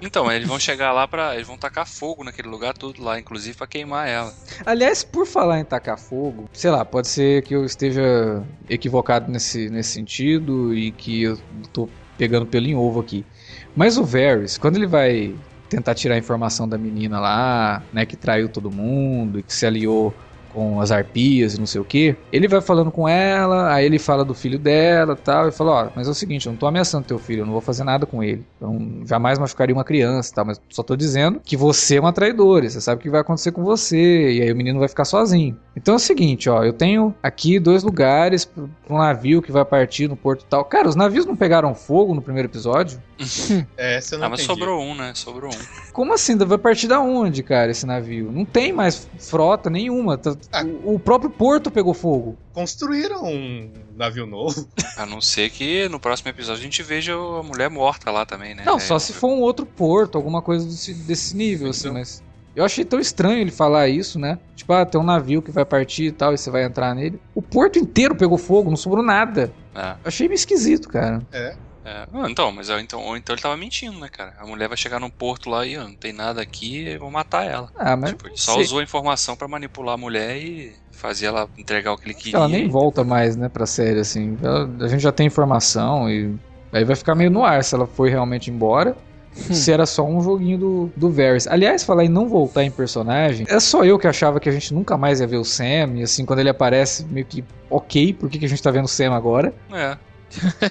Então, 0.00 0.30
eles 0.30 0.46
vão 0.46 0.60
chegar 0.60 0.92
lá 0.92 1.08
pra. 1.08 1.34
Eles 1.34 1.46
vão 1.46 1.58
tacar 1.58 1.84
fogo 1.84 2.22
naquele 2.22 2.46
lugar 2.46 2.72
tudo 2.72 3.02
lá, 3.02 3.18
inclusive 3.18 3.56
pra 3.56 3.66
queimar 3.66 4.08
ela. 4.08 4.32
Aliás, 4.64 5.02
por 5.02 5.26
falar 5.26 5.58
em 5.58 5.64
tacar 5.64 5.98
fogo, 5.98 6.48
sei 6.52 6.70
lá, 6.70 6.84
pode 6.84 7.08
ser 7.08 7.42
que 7.42 7.52
eu 7.52 7.64
esteja 7.64 8.44
equivocado 8.68 9.28
nesse, 9.28 9.68
nesse 9.70 9.90
sentido 9.90 10.72
e 10.72 10.92
que 10.92 11.22
eu 11.22 11.38
tô 11.72 11.88
pegando 12.16 12.46
pelo 12.46 12.66
em 12.66 12.76
ovo 12.76 13.00
aqui. 13.00 13.26
Mas 13.74 13.98
o 13.98 14.04
Varys, 14.04 14.56
quando 14.56 14.76
ele 14.76 14.86
vai 14.86 15.34
tentar 15.68 15.94
tirar 15.96 16.14
a 16.14 16.18
informação 16.18 16.68
da 16.68 16.78
menina 16.78 17.18
lá, 17.18 17.82
né, 17.92 18.06
que 18.06 18.16
traiu 18.16 18.48
todo 18.48 18.70
mundo 18.70 19.40
e 19.40 19.42
que 19.42 19.52
se 19.52 19.66
aliou 19.66 20.14
com 20.54 20.80
as 20.80 20.92
arpias 20.92 21.54
e 21.54 21.58
não 21.58 21.66
sei 21.66 21.80
o 21.80 21.84
que, 21.84 22.16
ele 22.32 22.46
vai 22.46 22.60
falando 22.60 22.90
com 22.90 23.08
ela, 23.08 23.72
aí 23.74 23.84
ele 23.84 23.98
fala 23.98 24.24
do 24.24 24.34
filho 24.34 24.58
dela 24.58 25.16
tal, 25.16 25.48
e 25.48 25.52
fala, 25.52 25.70
ó, 25.72 25.88
mas 25.96 26.06
é 26.06 26.10
o 26.10 26.14
seguinte, 26.14 26.46
eu 26.46 26.52
não 26.52 26.58
tô 26.58 26.66
ameaçando 26.66 27.04
teu 27.04 27.18
filho, 27.18 27.40
eu 27.40 27.46
não 27.46 27.52
vou 27.52 27.60
fazer 27.60 27.82
nada 27.82 28.06
com 28.06 28.22
ele. 28.22 28.44
Então, 28.56 29.02
jamais 29.04 29.38
machucaria 29.38 29.74
uma 29.74 29.84
criança 29.84 30.32
tal, 30.34 30.44
mas 30.44 30.60
só 30.70 30.82
tô 30.82 30.96
dizendo 30.96 31.40
que 31.44 31.56
você 31.56 31.96
é 31.96 32.00
uma 32.00 32.12
traidora, 32.12 32.68
você 32.68 32.80
sabe 32.80 33.00
o 33.00 33.02
que 33.02 33.10
vai 33.10 33.20
acontecer 33.20 33.52
com 33.52 33.64
você, 33.64 34.32
e 34.32 34.42
aí 34.42 34.52
o 34.52 34.56
menino 34.56 34.78
vai 34.78 34.88
ficar 34.88 35.04
sozinho. 35.04 35.56
Então 35.76 35.94
é 35.94 35.96
o 35.96 36.00
seguinte, 36.00 36.48
ó, 36.48 36.62
eu 36.62 36.72
tenho 36.72 37.14
aqui 37.22 37.58
dois 37.58 37.82
lugares 37.82 38.44
pra 38.44 38.64
um 38.88 38.98
navio 38.98 39.42
que 39.42 39.50
vai 39.50 39.64
partir 39.64 40.08
no 40.08 40.16
porto 40.16 40.44
tal. 40.48 40.64
Cara, 40.64 40.88
os 40.88 40.94
navios 40.94 41.26
não 41.26 41.34
pegaram 41.34 41.74
fogo 41.74 42.14
no 42.14 42.22
primeiro 42.22 42.48
episódio? 42.48 43.00
É, 43.76 43.96
essa 43.96 44.14
eu 44.14 44.18
não 44.18 44.26
Ah, 44.26 44.30
mas 44.30 44.40
entendi. 44.40 44.58
sobrou 44.58 44.82
um, 44.82 44.94
né? 44.94 45.12
Sobrou 45.14 45.50
um. 45.52 45.92
Como 45.92 46.12
assim? 46.12 46.36
Vai 46.36 46.58
partir 46.58 46.86
da 46.88 47.00
onde, 47.00 47.42
cara, 47.42 47.70
esse 47.70 47.86
navio? 47.86 48.30
Não 48.32 48.44
tem 48.44 48.72
mais 48.72 49.08
frota 49.18 49.68
nenhuma. 49.70 50.16
Tá- 50.18 50.36
Ah. 50.52 50.64
O 50.84 50.94
o 50.94 50.98
próprio 50.98 51.30
porto 51.30 51.70
pegou 51.70 51.92
fogo. 51.94 52.36
Construíram 52.52 53.24
um 53.24 53.70
navio 53.96 54.26
novo. 54.26 54.66
A 54.96 55.04
não 55.06 55.20
ser 55.20 55.50
que 55.50 55.88
no 55.88 55.98
próximo 56.00 56.30
episódio 56.30 56.60
a 56.60 56.62
gente 56.64 56.82
veja 56.82 57.14
a 57.14 57.42
mulher 57.42 57.68
morta 57.68 58.10
lá 58.10 58.24
também, 58.24 58.54
né? 58.54 58.62
Não, 58.64 58.76
É, 58.76 58.80
só 58.80 58.98
se 58.98 59.12
for 59.12 59.28
um 59.28 59.40
outro 59.40 59.66
porto, 59.66 60.16
alguma 60.16 60.40
coisa 60.42 60.64
desse, 60.66 60.94
desse 60.94 61.36
nível, 61.36 61.70
assim, 61.70 61.88
Então. 61.88 61.94
mas. 61.94 62.22
Eu 62.56 62.64
achei 62.64 62.84
tão 62.84 63.00
estranho 63.00 63.40
ele 63.40 63.50
falar 63.50 63.88
isso, 63.88 64.16
né? 64.16 64.38
Tipo, 64.54 64.72
ah, 64.74 64.86
tem 64.86 65.00
um 65.00 65.04
navio 65.04 65.42
que 65.42 65.50
vai 65.50 65.64
partir 65.64 66.04
e 66.04 66.12
tal, 66.12 66.32
e 66.32 66.38
você 66.38 66.50
vai 66.52 66.62
entrar 66.62 66.94
nele. 66.94 67.20
O 67.34 67.42
porto 67.42 67.80
inteiro 67.80 68.14
pegou 68.14 68.38
fogo, 68.38 68.70
não 68.70 68.76
sobrou 68.76 69.02
nada. 69.04 69.52
É, 69.74 69.96
achei 70.04 70.28
meio 70.28 70.36
esquisito, 70.36 70.88
cara. 70.88 71.20
É. 71.32 71.56
é. 71.84 72.06
Ah, 72.12 72.26
então, 72.30 72.50
mas 72.50 72.68
eu- 72.68 72.78
então, 72.80 73.00
ou 73.02 73.16
então 73.16 73.34
ele 73.34 73.42
tava 73.42 73.56
mentindo, 73.56 73.98
né, 73.98 74.08
cara? 74.10 74.34
A 74.38 74.46
mulher 74.46 74.68
vai 74.68 74.76
chegar 74.76 74.98
num 74.98 75.10
porto 75.10 75.50
lá 75.50 75.66
e 75.66 75.76
ó, 75.76 75.84
não 75.84 75.94
tem 75.94 76.12
nada 76.12 76.40
aqui, 76.40 76.86
eu 76.88 77.00
vou 77.00 77.10
matar 77.10 77.44
ela. 77.44 77.68
Ah, 77.76 77.96
mas. 77.96 78.10
tipo, 78.10 78.26
ele 78.28 78.36
só 78.36 78.54
sei. 78.54 78.62
usou 78.62 78.78
a 78.80 78.82
informação 78.82 79.36
pra 79.36 79.46
manipular 79.48 79.94
a 79.94 79.98
mulher 79.98 80.36
e 80.36 80.72
fazer 80.92 81.26
ela 81.26 81.48
entregar 81.58 81.92
o 81.92 81.96
que 81.98 82.06
ele 82.06 82.14
queria. 82.14 82.30
que 82.32 82.36
ela 82.36 82.48
nem 82.48 82.68
volta 82.68 83.04
mais, 83.04 83.36
né, 83.36 83.48
pra 83.48 83.66
série, 83.66 84.00
assim. 84.00 84.36
Ela- 84.42 84.68
a 84.80 84.88
gente 84.88 85.00
já 85.02 85.12
tem 85.12 85.26
informação 85.26 86.08
e. 86.10 86.34
Aí 86.72 86.84
vai 86.84 86.96
ficar 86.96 87.14
meio 87.14 87.30
no 87.30 87.44
ar 87.44 87.62
se 87.62 87.74
ela 87.74 87.86
foi 87.86 88.10
realmente 88.10 88.50
embora. 88.50 88.96
se 89.34 89.72
era 89.72 89.84
só 89.84 90.04
um 90.04 90.20
joguinho 90.22 90.56
do, 90.56 90.92
do 90.96 91.10
Varys. 91.10 91.48
Aliás, 91.48 91.82
falar 91.82 92.04
em 92.04 92.08
não 92.08 92.28
voltar 92.28 92.62
em 92.62 92.70
personagem, 92.70 93.44
é 93.48 93.58
só 93.58 93.84
eu 93.84 93.98
que 93.98 94.06
achava 94.06 94.38
que 94.38 94.48
a 94.48 94.52
gente 94.52 94.72
nunca 94.72 94.96
mais 94.96 95.20
ia 95.20 95.26
ver 95.26 95.38
o 95.38 95.44
Sam. 95.44 95.96
E 95.96 96.02
assim, 96.04 96.24
quando 96.24 96.38
ele 96.38 96.48
aparece, 96.50 97.04
meio 97.06 97.26
que 97.26 97.44
ok, 97.68 98.12
por 98.14 98.30
que, 98.30 98.38
que 98.38 98.44
a 98.46 98.48
gente 98.48 98.62
tá 98.62 98.70
vendo 98.70 98.84
o 98.84 98.88
Sam 98.88 99.12
agora? 99.12 99.52
É. 99.72 99.96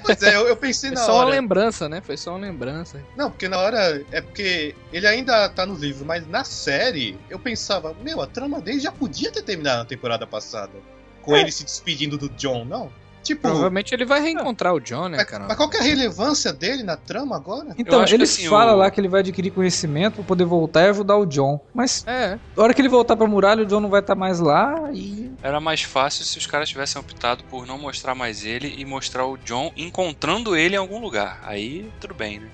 Pois 0.04 0.22
é, 0.24 0.36
eu, 0.36 0.48
eu 0.48 0.56
pensei 0.58 0.90
Foi 0.90 0.98
na 1.00 1.06
só 1.06 1.12
uma 1.14 1.20
hora. 1.26 1.30
lembrança, 1.30 1.88
né? 1.90 2.02
Foi 2.02 2.18
só 2.18 2.32
uma 2.32 2.40
lembrança. 2.40 3.00
Não, 3.16 3.30
porque 3.32 3.48
na 3.48 3.58
hora. 3.60 4.04
É 4.12 4.22
porque 4.22 4.76
ele 4.92 5.08
ainda 5.08 5.48
tá 5.50 5.66
nos 5.66 5.80
livros, 5.80 6.06
mas 6.06 6.28
na 6.28 6.44
série 6.44 7.18
eu 7.30 7.40
pensava, 7.40 7.96
meu, 8.04 8.22
a 8.22 8.28
trama 8.28 8.60
dele 8.62 8.80
já 8.80 8.92
podia 8.92 9.32
ter 9.32 9.42
terminado 9.44 9.80
na 9.80 9.86
temporada 9.86 10.26
passada. 10.28 10.72
Com 11.22 11.36
É. 11.36 11.42
ele 11.42 11.52
se 11.52 11.64
despedindo 11.64 12.18
do 12.18 12.30
John, 12.30 12.66
não? 12.66 12.92
Tipo. 13.24 13.42
Provavelmente 13.44 13.94
ele 13.96 14.06
vai 14.06 14.22
reencontrar 14.22 14.74
o 14.74 14.80
John, 14.82 15.08
né, 15.08 15.18
Mas, 15.18 15.26
cara? 15.26 15.46
mas 15.48 15.56
qual 15.56 15.70
que 15.70 15.78
é 15.78 15.80
a 15.80 15.84
relevância 15.84 16.52
dele 16.52 16.84
na 16.84 16.98
trama 16.98 17.36
agora? 17.38 17.74
Então, 17.78 18.04
ele 18.06 18.24
assim, 18.24 18.48
fala 18.50 18.74
o- 18.74 18.76
lá 18.76 18.92
que 18.92 19.00
ele 19.00 19.08
vai 19.08 19.22
adquirir 19.22 19.52
conhecimento 19.52 20.16
pra 20.16 20.24
poder 20.26 20.44
voltar 20.46 20.82
e 20.84 20.90
ajudar 20.90 21.16
o 21.18 21.26
John. 21.26 21.60
Mas 21.74 22.04
É, 22.06 22.38
na 22.56 22.64
hora 22.64 22.74
que 22.74 22.82
ele 22.82 22.90
voltar 22.90 23.16
pra 23.16 23.26
muralha, 23.26 23.64
o 23.64 23.66
John 23.66 23.80
não 23.80 23.90
vai 23.90 24.02
estar 24.02 24.16
mais 24.16 24.40
lá 24.40 24.90
e. 24.94 25.32
Era 25.42 25.60
mais 25.62 25.82
fácil 25.84 26.26
se 26.26 26.38
os 26.38 26.46
caras 26.46 26.68
tivessem 26.70 27.00
optado 27.00 27.44
por 27.46 27.66
não 27.66 27.78
mostrar 27.78 28.14
mais 28.14 28.44
ele 28.46 28.74
e 28.78 28.84
mostrar 28.86 29.26
o 29.26 29.38
John 29.38 29.72
encontrando 29.78 30.56
ele 30.56 30.76
em 30.76 30.80
algum 30.80 31.00
lugar. 31.00 31.40
Aí, 31.44 31.90
tudo 32.02 32.14
bem, 32.14 32.40
né? 32.40 32.48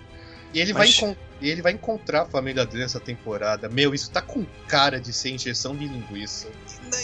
E 0.53 0.59
ele, 0.59 0.73
Mas- 0.73 0.97
vai, 0.99 1.09
encon- 1.11 1.19
e 1.41 1.49
ele 1.49 1.61
vai 1.61 1.71
encontrar 1.73 2.23
a 2.23 2.25
família 2.25 2.65
dele 2.65 2.83
essa 2.83 2.99
temporada. 2.99 3.69
Meu, 3.69 3.93
isso 3.93 4.09
tá 4.09 4.21
com 4.21 4.45
cara 4.67 4.99
de 4.99 5.13
ser 5.13 5.29
injeção 5.29 5.75
de 5.75 5.87
linguiça. 5.87 6.47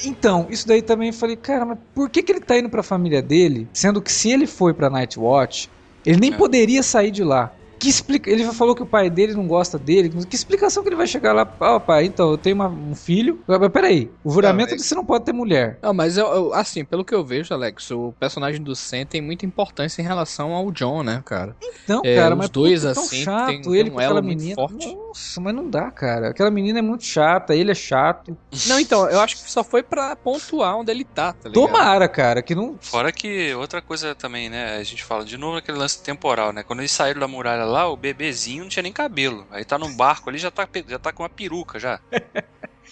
Então, 0.03 0.47
isso 0.49 0.67
daí 0.67 0.81
também 0.81 1.09
eu 1.09 1.13
falei, 1.13 1.35
cara, 1.35 1.65
mas 1.65 1.77
por 1.93 2.09
que, 2.09 2.23
que 2.23 2.31
ele 2.31 2.41
tá 2.41 2.57
indo 2.57 2.69
pra 2.69 2.83
família 2.83 3.21
dele? 3.21 3.69
Sendo 3.73 4.01
que 4.01 4.11
se 4.11 4.29
ele 4.29 4.47
foi 4.47 4.73
pra 4.73 4.89
Nightwatch, 4.89 5.69
ele 6.05 6.19
nem 6.19 6.33
É. 6.33 6.37
poderia 6.37 6.83
sair 6.83 7.11
de 7.11 7.23
lá. 7.23 7.54
Que 7.79 7.89
explica... 7.89 8.29
Ele 8.29 8.43
já 8.43 8.53
falou 8.53 8.75
que 8.75 8.83
o 8.83 8.85
pai 8.85 9.09
dele 9.09 9.33
não 9.33 9.47
gosta 9.47 9.77
dele. 9.77 10.09
Que 10.25 10.35
explicação 10.35 10.81
que 10.83 10.89
ele 10.89 10.95
vai 10.95 11.07
chegar 11.07 11.33
lá? 11.33 11.51
Ó, 11.59 11.79
pai, 11.79 12.05
então, 12.05 12.31
eu 12.31 12.37
tenho 12.37 12.55
uma- 12.55 12.69
um 12.69 12.95
filho. 12.95 13.41
Mas 13.47 13.59
peraí, 13.69 14.11
o 14.23 14.31
juramento 14.31 14.69
Não, 14.69 14.75
é 14.75 14.77
que 14.77 14.83
você 14.83 14.95
não 14.95 15.05
pode 15.05 15.25
ter 15.25 15.33
mulher. 15.33 15.79
Não, 15.81 15.93
mas 15.93 16.17
eu, 16.17 16.25
eu- 16.27 16.53
assim, 16.53 16.83
pelo 16.85 17.03
que 17.03 17.13
eu 17.13 17.23
vejo, 17.25 17.53
Alex, 17.53 17.91
o 17.91 18.13
personagem 18.19 18.61
do 18.61 18.75
Sam 18.75 19.05
tem 19.05 19.21
muita 19.21 19.45
importância 19.45 20.01
em 20.01 20.05
relação 20.05 20.53
ao 20.53 20.71
John, 20.71 21.03
né, 21.03 21.21
cara? 21.25 21.55
Não, 21.87 22.01
É, 22.03 22.15
cara, 22.15 22.33
os 22.35 22.39
mas 22.39 22.49
dois, 22.49 22.81
tão 22.81 22.91
assim, 22.91 23.23
chato. 23.23 23.47
tem- 23.47 23.61
tem 23.61 23.75
ele 23.75 23.89
um 23.89 23.93
com 23.93 23.99
aquela 23.99 24.19
elo 24.19 24.25
muito 24.25 24.39
menina. 24.39 24.55
forte. 24.55 24.95
Nossa, 24.95 25.41
mas 25.41 25.53
não 25.55 25.69
dá, 25.69 25.91
cara. 25.91 26.29
Aquela 26.29 26.51
menina 26.51 26.79
é 26.79 26.81
muito 26.81 27.03
chata, 27.03 27.53
ele 27.55 27.71
é 27.71 27.75
chato. 27.75 28.37
Não, 28.67 28.79
então, 28.79 29.09
eu 29.09 29.19
acho 29.19 29.35
que 29.43 29.51
só 29.51 29.63
foi 29.63 29.83
pra 29.83 30.15
pontuar 30.15 30.77
onde 30.77 30.91
ele 30.91 31.03
tá, 31.03 31.33
tá 31.33 31.49
ligado? 31.49 31.67
Tomara, 31.67 32.07
cara, 32.07 32.41
que 32.41 32.55
não. 32.55 32.77
Fora 32.79 33.11
que 33.11 33.53
outra 33.55 33.81
coisa 33.81 34.15
também, 34.15 34.49
né? 34.49 34.77
A 34.77 34.83
gente 34.83 35.03
fala 35.03 35.23
de 35.25 35.37
novo 35.37 35.55
naquele 35.55 35.77
lance 35.77 36.01
temporal, 36.01 36.51
né? 36.53 36.63
Quando 36.63 36.79
eles 36.79 36.91
saíram 36.91 37.19
da 37.19 37.27
muralha 37.27 37.64
lá, 37.65 37.87
o 37.89 37.97
bebezinho 37.97 38.63
não 38.63 38.69
tinha 38.69 38.83
nem 38.83 38.93
cabelo. 38.93 39.45
Aí 39.51 39.65
tá 39.65 39.77
num 39.77 39.93
barco 39.95 40.29
ali 40.29 40.37
já 40.37 40.49
tá, 40.51 40.67
já 40.87 40.99
tá 40.99 41.11
com 41.11 41.23
uma 41.23 41.29
peruca 41.29 41.79
já. 41.79 41.99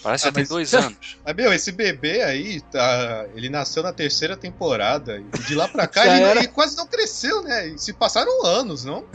Parece 0.02 0.24
que 0.24 0.28
Ah, 0.28 0.30
já 0.30 0.32
tem 0.32 0.42
mas- 0.42 0.48
dois 0.48 0.74
anos. 0.74 0.96
Mas, 1.24 1.34
meu, 1.36 1.52
esse 1.52 1.72
bebê 1.72 2.22
aí, 2.22 2.60
tá, 2.60 3.26
ele 3.34 3.48
nasceu 3.48 3.82
na 3.82 3.92
terceira 3.92 4.36
temporada. 4.36 5.18
E 5.34 5.38
de 5.38 5.54
lá 5.54 5.66
pra 5.68 5.86
cá 5.88 6.04
ele, 6.04 6.24
era. 6.24 6.40
ele 6.40 6.48
quase 6.48 6.76
não 6.76 6.86
cresceu, 6.86 7.42
né? 7.42 7.68
E 7.68 7.78
se 7.78 7.92
passaram 7.94 8.44
anos, 8.44 8.84
não? 8.84 9.04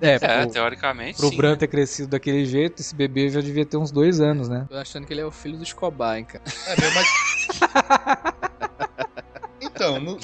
É, 0.00 0.14
É, 0.14 0.18
pro, 0.44 0.52
teoricamente 0.52 1.18
pro 1.18 1.28
sim. 1.28 1.36
Bran 1.36 1.56
ter 1.56 1.66
crescido 1.66 2.06
daquele 2.10 2.46
jeito, 2.46 2.80
esse 2.80 2.94
bebê 2.94 3.28
já 3.28 3.40
devia 3.40 3.66
ter 3.66 3.76
uns 3.76 3.90
dois 3.90 4.20
anos, 4.20 4.48
né? 4.48 4.64
Tô 4.70 4.76
achando 4.76 5.04
que 5.08 5.12
ele 5.12 5.20
é 5.22 5.24
o 5.26 5.30
filho 5.32 5.56
do 5.56 5.64
Escobar, 5.64 6.18
hein, 6.18 6.24
cara. 6.24 6.44
É, 6.68 6.80
meu, 6.80 6.90
mas. 6.94 7.08
então, 9.60 10.00
no- 10.00 10.18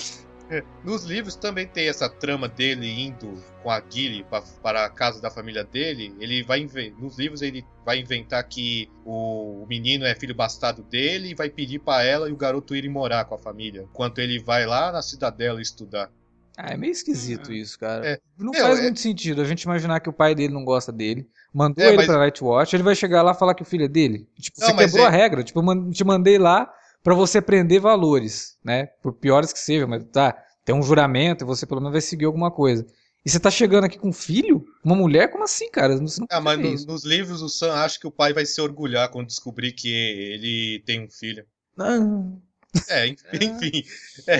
nos 0.84 1.04
livros 1.04 1.34
também 1.36 1.66
tem 1.66 1.88
essa 1.88 2.08
trama 2.08 2.48
dele 2.48 2.88
indo 2.88 3.34
com 3.62 3.70
a 3.70 3.82
Gilly 3.88 4.24
para 4.62 4.84
a 4.84 4.90
casa 4.90 5.20
da 5.20 5.30
família 5.30 5.64
dele. 5.64 6.14
Ele 6.18 6.42
vai 6.42 6.66
nos 6.98 7.18
livros 7.18 7.42
ele 7.42 7.64
vai 7.84 7.98
inventar 7.98 8.42
que 8.44 8.90
o, 9.04 9.66
menino 9.68 10.04
é 10.04 10.14
filho 10.14 10.34
bastardo 10.34 10.82
dele 10.82 11.30
e 11.30 11.34
vai 11.34 11.50
pedir 11.50 11.78
pra 11.80 12.02
ela 12.02 12.28
e 12.28 12.32
o 12.32 12.36
garoto 12.36 12.74
irem 12.74 12.90
morar 12.90 13.24
com 13.26 13.34
a 13.34 13.38
família, 13.38 13.86
enquanto 13.90 14.18
ele 14.18 14.38
vai 14.38 14.66
lá 14.66 14.90
na 14.92 15.02
cidadela 15.02 15.60
estudar. 15.60 16.10
Ah, 16.56 16.72
é 16.72 16.76
meio 16.76 16.90
esquisito 16.90 17.52
isso, 17.52 17.78
cara. 17.78 18.04
É. 18.04 18.18
Não 18.36 18.50
Meu, 18.50 18.60
faz 18.62 18.80
é- 18.80 18.82
muito 18.82 18.98
sentido 18.98 19.40
a 19.40 19.44
gente 19.44 19.62
imaginar 19.62 20.00
que 20.00 20.08
o 20.08 20.12
pai 20.12 20.34
dele 20.34 20.52
não 20.52 20.64
gosta 20.64 20.90
dele. 20.90 21.28
Mandou 21.54 21.84
É, 21.84 21.88
ele 21.88 21.98
mas- 21.98 22.06
pra 22.06 22.18
Nightwatch, 22.18 22.74
ele 22.74 22.82
vai 22.82 22.96
chegar 22.96 23.22
lá 23.22 23.30
e 23.30 23.38
falar 23.38 23.54
que 23.54 23.62
o 23.62 23.66
filho 23.66 23.84
é 23.84 23.88
dele. 23.88 24.26
Tipo, 24.40 24.60
Não, 24.60 24.66
você 24.68 24.74
quebrou 24.74 25.04
é- 25.04 25.06
a 25.06 25.10
regra. 25.10 25.44
Tipo, 25.44 25.60
eu 25.60 25.90
te 25.92 26.02
mandei 26.04 26.36
lá 26.36 26.68
pra 27.02 27.14
você 27.14 27.38
aprender 27.38 27.78
valores, 27.80 28.58
né? 28.64 28.86
Por 29.02 29.12
piores 29.14 29.52
que 29.52 29.58
sejam, 29.58 29.88
mas 29.88 30.04
tá, 30.04 30.36
tem 30.64 30.74
um 30.74 30.82
juramento 30.82 31.44
e 31.44 31.46
você 31.46 31.66
pelo 31.66 31.80
menos 31.80 31.92
vai 31.92 32.00
seguir 32.00 32.24
alguma 32.26 32.50
coisa. 32.50 32.86
E 33.24 33.30
você 33.30 33.38
tá 33.40 33.50
chegando 33.50 33.84
aqui 33.84 33.98
com 33.98 34.08
um 34.08 34.12
filho? 34.12 34.64
Uma 34.84 34.94
mulher? 34.94 35.28
Como 35.30 35.44
assim, 35.44 35.70
cara? 35.70 35.96
Você 35.98 36.20
não 36.20 36.26
Ah, 36.30 36.40
mas 36.40 36.58
no- 36.86 36.92
nos 36.92 37.04
livros 37.04 37.42
o 37.42 37.48
Sam 37.48 37.72
acha 37.74 37.98
que 37.98 38.06
o 38.06 38.10
pai 38.12 38.32
vai 38.32 38.46
se 38.46 38.60
orgulhar 38.60 39.10
quando 39.10 39.26
descobrir 39.26 39.72
que 39.72 39.88
ele 39.92 40.82
tem 40.86 41.04
um 41.04 41.10
filho. 41.10 41.44
Não. 41.76 42.40
É, 42.88 43.06
enfim. 43.06 43.24
enfim. 43.40 43.82
É. 44.26 44.38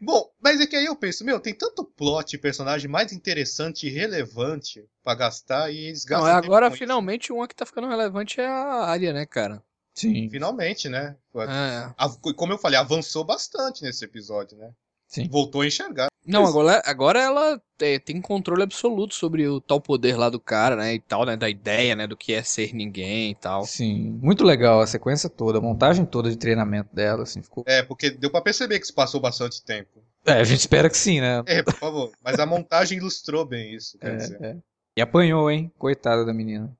Bom, 0.00 0.30
mas 0.40 0.60
é 0.60 0.66
que 0.66 0.76
aí 0.76 0.84
eu 0.84 0.94
penso, 0.94 1.24
meu, 1.24 1.40
tem 1.40 1.54
tanto 1.54 1.84
plot 1.84 2.34
e 2.34 2.38
personagem 2.38 2.88
mais 2.90 3.12
interessante 3.12 3.86
e 3.86 3.90
relevante 3.90 4.84
pra 5.02 5.14
gastar 5.14 5.70
e 5.72 5.86
eles 5.88 6.04
Não, 6.04 6.18
gastam. 6.18 6.28
é 6.28 6.34
tempo 6.34 6.46
agora 6.46 6.66
com 6.68 6.74
isso. 6.74 6.78
finalmente 6.78 7.32
uma 7.32 7.48
que 7.48 7.54
tá 7.54 7.64
ficando 7.66 7.88
relevante 7.88 8.40
é 8.40 8.46
a 8.46 8.84
área, 8.84 9.12
né, 9.12 9.26
cara? 9.26 9.62
Sim, 9.94 10.28
Finalmente, 10.30 10.88
né? 10.88 11.16
É. 11.36 11.92
A- 11.96 12.08
Como 12.36 12.52
eu 12.52 12.58
falei, 12.58 12.78
avançou 12.78 13.24
bastante 13.24 13.82
nesse 13.82 14.04
episódio, 14.04 14.56
né? 14.56 14.70
sim. 15.06 15.28
Voltou 15.28 15.62
a 15.62 15.66
enxergar. 15.66 16.06
Não, 16.24 16.46
agora, 16.46 16.82
agora 16.84 17.18
ela 17.20 17.60
é, 17.80 17.98
tem 17.98 18.20
controle 18.20 18.62
absoluto 18.62 19.14
sobre 19.14 19.48
o 19.48 19.60
tal 19.60 19.80
poder 19.80 20.16
lá 20.16 20.28
do 20.28 20.38
cara, 20.38 20.76
né? 20.76 20.94
E 20.94 21.00
tal, 21.00 21.24
né? 21.24 21.36
Da 21.36 21.48
ideia, 21.48 21.96
né? 21.96 22.06
Do 22.06 22.16
que 22.16 22.32
é 22.32 22.42
ser 22.42 22.72
ninguém 22.74 23.30
e 23.32 23.34
tal. 23.34 23.64
Sim, 23.64 24.18
muito 24.22 24.44
legal 24.44 24.80
a 24.80 24.86
sequência 24.86 25.28
toda, 25.30 25.58
a 25.58 25.62
montagem 25.62 26.04
toda 26.04 26.30
de 26.30 26.36
treinamento 26.36 26.94
dela, 26.94 27.22
assim, 27.24 27.42
ficou. 27.42 27.64
É, 27.66 27.82
porque 27.82 28.10
deu 28.10 28.30
pra 28.30 28.42
perceber 28.42 28.78
que 28.78 28.86
se 28.86 28.92
passou 28.92 29.18
bastante 29.20 29.64
tempo. 29.64 30.04
É, 30.24 30.32
a 30.34 30.44
gente 30.44 30.60
espera 30.60 30.90
que 30.90 30.96
sim, 30.98 31.20
né? 31.20 31.42
É, 31.46 31.62
por 31.62 31.74
favor. 31.74 32.12
Mas 32.22 32.38
a 32.38 32.44
montagem 32.46 32.98
ilustrou 32.98 33.44
bem 33.46 33.74
isso, 33.74 33.98
quer 33.98 34.16
dizer. 34.16 34.38
É, 34.42 34.46
é. 34.48 34.56
E 34.96 35.00
apanhou, 35.00 35.50
hein? 35.50 35.72
Coitada 35.78 36.24
da 36.24 36.34
menina. 36.34 36.76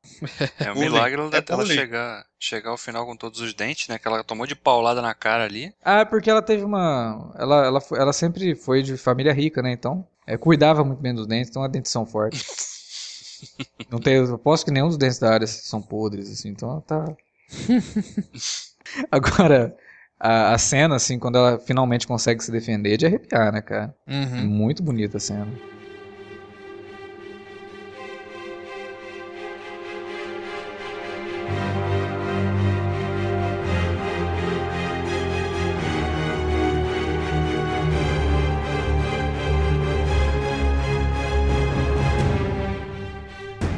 É 0.58 0.72
um 0.72 0.78
milagre 0.78 1.20
ela, 1.20 1.30
É 1.36 1.44
ela 1.48 1.64
chegar, 1.64 2.26
chegar 2.38 2.70
ao 2.70 2.76
final 2.76 3.06
com 3.06 3.16
todos 3.16 3.40
os 3.40 3.54
dentes, 3.54 3.88
né? 3.88 3.98
Que 3.98 4.08
ela 4.08 4.24
tomou 4.24 4.46
de 4.46 4.56
paulada 4.56 5.00
na 5.00 5.14
cara 5.14 5.44
ali. 5.44 5.72
Ah, 5.84 6.00
é 6.00 6.04
porque 6.04 6.28
ela 6.28 6.42
teve 6.42 6.64
uma. 6.64 7.32
Ela, 7.38 7.66
ela, 7.66 7.82
ela 7.92 8.12
sempre 8.12 8.54
foi 8.54 8.82
de 8.82 8.96
família 8.96 9.32
rica, 9.32 9.62
né? 9.62 9.70
Então, 9.72 10.06
é, 10.26 10.36
cuidava 10.36 10.84
muito 10.84 11.00
bem 11.00 11.14
dos 11.14 11.26
dentes, 11.26 11.50
então 11.50 11.62
a 11.62 11.68
dentição 11.68 12.04
forte. 12.04 12.44
Não 13.90 13.98
tem, 13.98 14.16
eu 14.16 14.34
aposto 14.34 14.64
que 14.64 14.70
nenhum 14.70 14.88
dos 14.88 14.98
dentes 14.98 15.18
da 15.18 15.32
área 15.32 15.46
são 15.46 15.80
podres, 15.80 16.30
assim, 16.30 16.50
então 16.50 16.70
ela 16.70 16.80
tá. 16.82 17.16
Agora, 19.10 19.74
a, 20.18 20.52
a 20.52 20.58
cena, 20.58 20.96
assim, 20.96 21.18
quando 21.18 21.38
ela 21.38 21.58
finalmente 21.58 22.06
consegue 22.06 22.44
se 22.44 22.52
defender, 22.52 22.94
é 22.94 22.96
de 22.96 23.06
arrepiar, 23.06 23.52
né, 23.52 23.62
cara? 23.62 23.94
Uhum. 24.06 24.46
Muito 24.46 24.82
bonita 24.82 25.16
a 25.16 25.20
cena. 25.20 25.48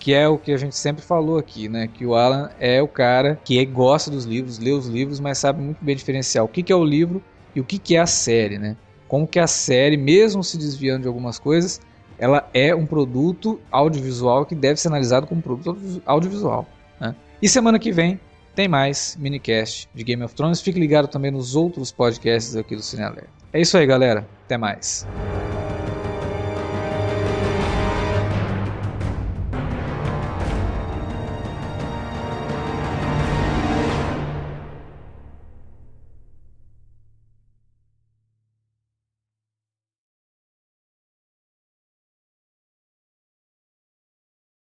que 0.04 0.12
é 0.12 0.28
o 0.28 0.36
que 0.36 0.52
a 0.52 0.56
gente 0.58 0.76
sempre 0.76 1.02
falou 1.02 1.38
aqui, 1.38 1.66
né? 1.66 1.88
Que 1.88 2.04
o 2.04 2.14
Alan 2.14 2.50
é 2.60 2.82
o 2.82 2.86
cara 2.86 3.40
que 3.42 3.64
gosta 3.64 4.10
dos 4.10 4.26
livros, 4.26 4.58
lê 4.58 4.70
os 4.70 4.86
livros, 4.86 5.18
mas 5.18 5.38
sabe 5.38 5.62
muito 5.62 5.82
bem 5.82 5.96
diferenciar 5.96 6.44
o 6.44 6.48
que, 6.48 6.62
que 6.62 6.70
é 6.70 6.76
o 6.76 6.84
livro 6.84 7.22
e 7.54 7.60
o 7.60 7.64
que, 7.64 7.78
que 7.78 7.96
é 7.96 8.00
a 8.00 8.06
série, 8.06 8.58
né? 8.58 8.76
Como 9.08 9.26
que 9.26 9.38
a 9.38 9.46
série, 9.46 9.96
mesmo 9.96 10.44
se 10.44 10.58
desviando 10.58 11.02
de 11.02 11.08
algumas 11.08 11.38
coisas, 11.38 11.80
ela 12.18 12.48
é 12.54 12.74
um 12.74 12.86
produto 12.86 13.60
audiovisual 13.70 14.46
que 14.46 14.54
deve 14.54 14.80
ser 14.80 14.88
analisado 14.88 15.26
como 15.26 15.42
produto 15.42 16.02
audiovisual-. 16.06 16.66
Né? 17.00 17.14
E 17.42 17.48
semana 17.48 17.78
que 17.78 17.92
vem 17.92 18.20
tem 18.54 18.68
mais 18.68 19.16
minicast 19.18 19.88
de 19.94 20.04
Game 20.04 20.22
of 20.22 20.34
Thrones. 20.34 20.60
Fique 20.60 20.78
ligado 20.78 21.08
também 21.08 21.30
nos 21.30 21.56
outros 21.56 21.90
podcasts 21.90 22.54
aqui 22.56 22.76
do 22.76 22.82
Cine 22.82 23.02
Alerta. 23.02 23.28
É 23.52 23.60
isso 23.60 23.76
aí, 23.76 23.86
galera. 23.86 24.26
Até 24.44 24.56
mais. 24.56 25.06